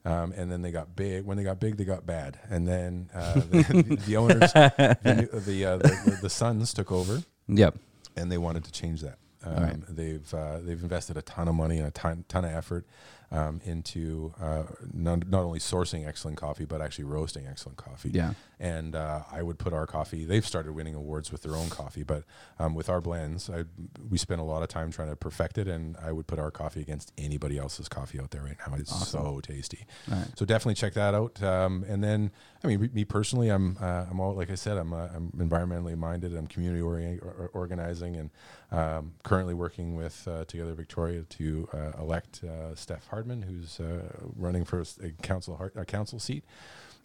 Um, 0.03 0.33
and 0.35 0.51
then 0.51 0.63
they 0.63 0.71
got 0.71 0.95
big. 0.95 1.25
When 1.25 1.37
they 1.37 1.43
got 1.43 1.59
big, 1.59 1.77
they 1.77 1.83
got 1.85 2.05
bad. 2.07 2.39
And 2.49 2.67
then 2.67 3.09
uh, 3.13 3.33
the, 3.51 4.01
the 4.07 4.17
owners, 4.17 4.51
the 4.53 5.29
the, 5.45 5.65
uh, 5.65 5.77
the 5.77 6.17
the 6.23 6.29
sons 6.29 6.73
took 6.73 6.91
over 6.91 7.21
Yep. 7.47 7.75
and 8.17 8.31
they 8.31 8.37
wanted 8.39 8.63
to 8.63 8.71
change 8.71 9.01
that. 9.01 9.19
Um, 9.45 9.63
right. 9.63 9.77
They've 9.87 10.33
uh, 10.33 10.59
they've 10.59 10.81
invested 10.81 11.17
a 11.17 11.21
ton 11.21 11.47
of 11.47 11.55
money 11.55 11.77
and 11.77 11.87
a 11.87 11.91
ton 11.91 12.25
ton 12.27 12.45
of 12.45 12.51
effort 12.51 12.85
um, 13.31 13.61
into 13.63 14.33
uh, 14.41 14.63
not, 14.91 15.27
not 15.27 15.43
only 15.43 15.59
sourcing 15.59 16.07
excellent 16.07 16.37
coffee 16.37 16.65
but 16.65 16.81
actually 16.81 17.05
roasting 17.05 17.47
excellent 17.47 17.77
coffee. 17.77 18.09
Yeah. 18.09 18.33
And 18.59 18.95
uh, 18.95 19.21
I 19.31 19.41
would 19.41 19.57
put 19.57 19.71
our 19.71 19.85
coffee. 19.85 20.25
They've 20.25 20.45
started 20.45 20.73
winning 20.73 20.95
awards 20.95 21.31
with 21.31 21.43
their 21.43 21.55
own 21.55 21.69
coffee, 21.69 22.03
but 22.03 22.23
um, 22.57 22.73
with 22.73 22.89
our 22.89 22.99
blends, 22.99 23.49
I, 23.49 23.63
we 24.09 24.17
spend 24.17 24.41
a 24.41 24.43
lot 24.43 24.63
of 24.63 24.67
time 24.67 24.91
trying 24.91 25.09
to 25.09 25.15
perfect 25.15 25.57
it. 25.57 25.67
And 25.67 25.95
I 26.03 26.11
would 26.11 26.27
put 26.27 26.39
our 26.39 26.51
coffee 26.51 26.81
against 26.81 27.13
anybody 27.17 27.57
else's 27.57 27.87
coffee 27.87 28.19
out 28.19 28.31
there 28.31 28.43
right 28.43 28.57
now. 28.67 28.75
It's 28.75 29.07
so 29.07 29.39
tasty. 29.41 29.85
Right. 30.09 30.27
So 30.35 30.43
definitely 30.45 30.75
check 30.75 30.93
that 30.95 31.13
out. 31.13 31.41
Um, 31.41 31.85
and 31.87 32.03
then, 32.03 32.31
I 32.63 32.67
mean, 32.67 32.89
me- 32.93 33.05
personally, 33.05 33.49
I'm 33.49 33.77
uh, 33.81 34.05
I'm 34.11 34.19
all 34.19 34.33
like 34.33 34.49
I 34.51 34.55
said, 34.55 34.77
I'm 34.77 34.91
uh, 34.93 35.07
I'm 35.15 35.31
environmentally 35.37 35.97
minded. 35.97 36.35
I'm 36.35 36.47
community 36.47 36.81
ori- 36.81 37.19
or- 37.19 37.31
or- 37.31 37.51
organizing, 37.53 38.15
and 38.17 38.29
um, 38.71 39.13
currently 39.23 39.53
working 39.53 39.95
with 39.95 40.27
uh, 40.27 40.43
Together 40.45 40.73
Victoria 40.73 41.21
to 41.23 41.69
uh, 41.73 41.91
elect 42.01 42.43
uh, 42.43 42.75
Steph 42.75 43.07
Hardman, 43.07 43.43
who's 43.43 43.79
uh, 43.79 44.11
running 44.35 44.65
for 44.65 44.81
a 45.01 45.09
council 45.21 45.55
har- 45.55 45.71
a 45.75 45.85
council 45.85 46.19
seat. 46.19 46.43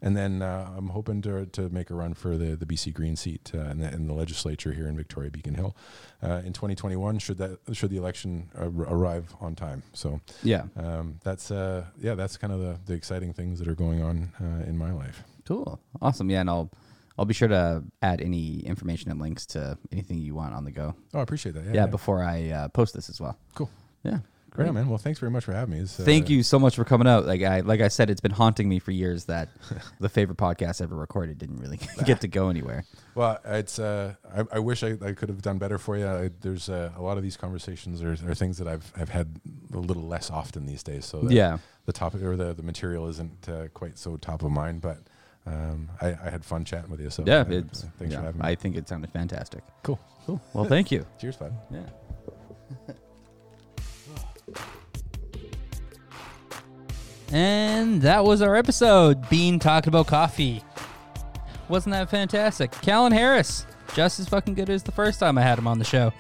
And 0.03 0.15
then 0.15 0.43
uh, 0.43 0.71
I'm 0.77 0.89
hoping 0.89 1.23
to, 1.23 1.47
to 1.47 1.71
make 1.71 1.89
a 1.89 1.95
run 1.95 2.13
for 2.13 2.37
the, 2.37 2.57
the 2.57 2.67
BC 2.67 2.93
Green 2.93 3.17
seat 3.17 3.51
uh, 3.55 3.61
in, 3.71 3.79
the, 3.79 3.91
in 3.91 4.07
the 4.07 4.13
legislature 4.13 4.73
here 4.73 4.87
in 4.87 4.97
Victoria 4.97 5.31
Beacon 5.31 5.55
Hill 5.55 5.75
uh, 6.23 6.43
in 6.45 6.53
2021. 6.53 7.21
Should 7.21 7.39
that 7.39 7.59
should 7.73 7.89
the 7.89 7.97
election 7.97 8.51
ar- 8.59 8.67
arrive 8.69 9.35
on 9.41 9.55
time? 9.55 9.83
So 9.95 10.21
Yeah. 10.43 10.65
um, 10.77 11.21
that's 11.23 11.51
uh, 11.51 11.87
yeah, 12.03 12.17
that's 12.17 12.37
kind 12.37 12.53
of 12.53 12.59
the, 12.61 12.79
the 12.85 12.93
exciting 12.93 13.33
things 13.33 13.59
that 13.61 13.69
are 13.69 13.75
going 13.77 14.03
on 14.03 14.33
uh, 14.43 14.69
in 14.69 14.77
my 14.77 14.93
life. 14.93 15.23
Cool. 15.47 15.81
Awesome. 16.01 16.31
Yeah, 16.31 16.41
and 16.41 16.51
I'll 16.51 16.71
I'll 17.19 17.25
be 17.27 17.35
sure 17.35 17.49
to 17.49 17.83
add 18.03 18.21
any 18.21 18.61
information 18.61 19.11
and 19.11 19.21
links 19.21 19.47
to 19.47 19.79
anything 19.93 20.19
you 20.19 20.35
want 20.35 20.55
on 20.55 20.65
the 20.65 20.73
go. 20.73 20.95
Oh, 21.13 21.21
I 21.21 21.23
appreciate 21.23 21.55
that. 21.55 21.65
Yeah, 21.67 21.73
Yeah, 21.75 21.87
before 21.87 22.23
I 22.25 22.51
uh, 22.51 22.69
post 22.69 22.95
this 22.95 23.09
as 23.09 23.21
well. 23.21 23.39
cool. 23.55 23.71
Yeah. 24.03 24.19
Great, 24.51 24.73
man. 24.73 24.89
Well, 24.89 24.99
thanks 24.99 25.19
very 25.19 25.33
much 25.33 25.45
for 25.45 25.53
having 25.53 25.75
me. 25.77 25.83
Uh, 25.83 25.87
Thank 25.87 26.31
you 26.31 26.45
so 26.45 26.61
much 26.61 26.77
for 26.77 26.85
coming 26.85 27.09
out. 27.09 27.27
Like 27.27 27.43
I 27.43 27.61
like 27.61 27.81
I 27.81 27.89
said, 27.89 28.09
it's 28.09 28.21
been 28.21 28.31
haunting 28.31 28.69
me 28.69 28.79
for 28.79 28.93
years 28.93 29.25
that 29.25 29.49
the 29.99 30.09
favorite 30.09 30.39
podcast 30.39 30.81
ever 30.81 30.95
recorded 30.95 31.39
didn't 31.39 31.57
really 31.57 31.81
get 32.07 32.21
to 32.21 32.29
go 32.29 32.51
anywhere. 32.51 32.85
Well, 33.17 33.39
it's. 33.45 33.81
Uh, 33.81 34.15
I, 34.33 34.45
I 34.53 34.59
wish 34.61 34.85
I, 34.85 34.97
I 35.05 35.13
could 35.13 35.29
have 35.29 35.43
done 35.43 35.59
better 35.59 35.77
for 35.77 35.97
you. 35.97 36.07
I, 36.07 36.31
there's 36.41 36.69
uh, 36.69 36.93
a 36.97 37.03
lot 37.03 37.17
of 37.17 37.25
these 37.25 37.37
conversations 37.37 38.01
are, 38.01 38.13
are 38.13 38.35
things 38.37 38.59
that 38.59 38.69
I've 38.69 38.93
I've 38.97 39.09
had 39.09 39.41
a 39.73 39.79
little 39.79 40.05
less 40.07 40.31
often 40.31 40.67
these 40.67 40.85
days. 40.85 41.05
So 41.05 41.23
the, 41.23 41.35
Yeah. 41.35 41.59
the 41.87 41.93
topic 41.93 42.23
or 42.23 42.37
the, 42.37 42.55
the 42.55 42.63
material 42.63 43.09
isn't 43.09 43.49
uh, 43.49 43.67
quite 43.75 43.99
so 43.99 44.17
top 44.19 44.45
of 44.45 44.53
mind. 44.53 44.83
But 44.83 44.99
um, 45.47 45.89
I, 46.01 46.09
I 46.09 46.31
had 46.31 46.45
fun 46.45 46.65
chatting 46.65 46.91
with 46.91 47.01
you. 47.01 47.11
So 47.11 47.23
Yeah, 47.27 47.41
uh, 47.41 47.45
thanks 47.45 47.87
yeah, 48.01 48.09
for 48.19 48.25
having 48.25 48.41
me. 48.41 48.47
I 48.47 48.55
think 48.55 48.77
it 48.77 48.89
sounded 48.89 49.11
fantastic. 49.11 49.63
cool. 49.83 49.99
Cool. 50.27 50.41
Well, 50.55 50.65
thank 50.65 50.91
you. 50.91 51.05
Cheers, 51.21 51.37
bud. 51.37 51.55
Yeah. 51.71 51.81
And 57.33 58.01
that 58.03 58.25
was 58.25 58.43
our 58.43 58.55
episode. 58.55 59.29
Bean 59.29 59.59
talking 59.59 59.89
about 59.89 60.07
coffee. 60.07 60.63
Wasn't 61.69 61.93
that 61.93 62.09
fantastic? 62.11 62.71
Callan 62.83 63.13
Harris, 63.13 63.67
just 63.95 64.21
as 64.21 64.29
fucking 64.29 64.55
good 64.55 64.71
as 64.71 64.83
the 64.83 64.93
first 64.93 65.19
time 65.19 65.37
I 65.39 65.43
had 65.43 65.59
him 65.59 65.67
on 65.67 65.79
the 65.79 65.85
show. 65.85 66.13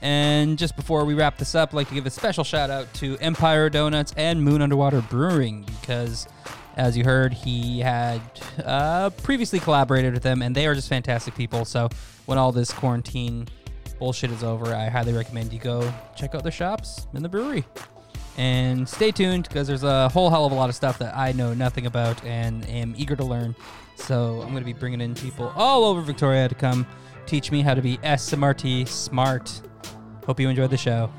And 0.00 0.56
just 0.56 0.76
before 0.76 1.04
we 1.04 1.14
wrap 1.14 1.36
this 1.36 1.54
up, 1.54 1.70
I'd 1.70 1.76
like 1.76 1.88
to 1.88 1.94
give 1.94 2.06
a 2.06 2.10
special 2.10 2.44
shout 2.44 2.70
out 2.70 2.92
to 2.94 3.18
Empire 3.18 3.68
Donuts 3.68 4.14
and 4.16 4.42
Moon 4.42 4.62
Underwater 4.62 5.00
Brewing 5.02 5.66
because, 5.80 6.26
as 6.76 6.96
you 6.96 7.04
heard, 7.04 7.32
he 7.32 7.80
had 7.80 8.20
uh, 8.64 9.10
previously 9.10 9.58
collaborated 9.58 10.12
with 10.12 10.22
them, 10.22 10.42
and 10.42 10.54
they 10.54 10.66
are 10.66 10.74
just 10.74 10.88
fantastic 10.88 11.34
people. 11.34 11.64
So 11.64 11.88
when 12.26 12.38
all 12.38 12.52
this 12.52 12.70
quarantine 12.72 13.48
bullshit 13.98 14.30
is 14.30 14.44
over, 14.44 14.74
I 14.74 14.88
highly 14.88 15.12
recommend 15.12 15.52
you 15.52 15.58
go 15.58 15.92
check 16.16 16.34
out 16.34 16.42
their 16.42 16.52
shops 16.52 17.06
in 17.14 17.22
the 17.22 17.28
brewery. 17.28 17.64
And 18.36 18.86
stay 18.86 19.10
tuned 19.10 19.48
because 19.48 19.66
there's 19.66 19.84
a 19.84 20.10
whole 20.10 20.28
hell 20.28 20.44
of 20.44 20.52
a 20.52 20.54
lot 20.54 20.68
of 20.68 20.74
stuff 20.74 20.98
that 20.98 21.16
I 21.16 21.32
know 21.32 21.54
nothing 21.54 21.86
about 21.86 22.22
and 22.22 22.68
am 22.68 22.94
eager 22.98 23.16
to 23.16 23.24
learn. 23.24 23.54
So 23.96 24.42
I'm 24.42 24.50
going 24.50 24.62
to 24.62 24.66
be 24.66 24.74
bringing 24.74 25.00
in 25.00 25.14
people 25.14 25.52
all 25.56 25.84
over 25.84 26.02
Victoria 26.02 26.46
to 26.46 26.54
come 26.54 26.86
teach 27.24 27.50
me 27.50 27.62
how 27.62 27.72
to 27.72 27.80
be 27.80 27.96
SMRT 27.98 28.86
smart. 28.88 29.62
Hope 30.26 30.38
you 30.38 30.50
enjoyed 30.50 30.70
the 30.70 30.76
show. 30.76 31.10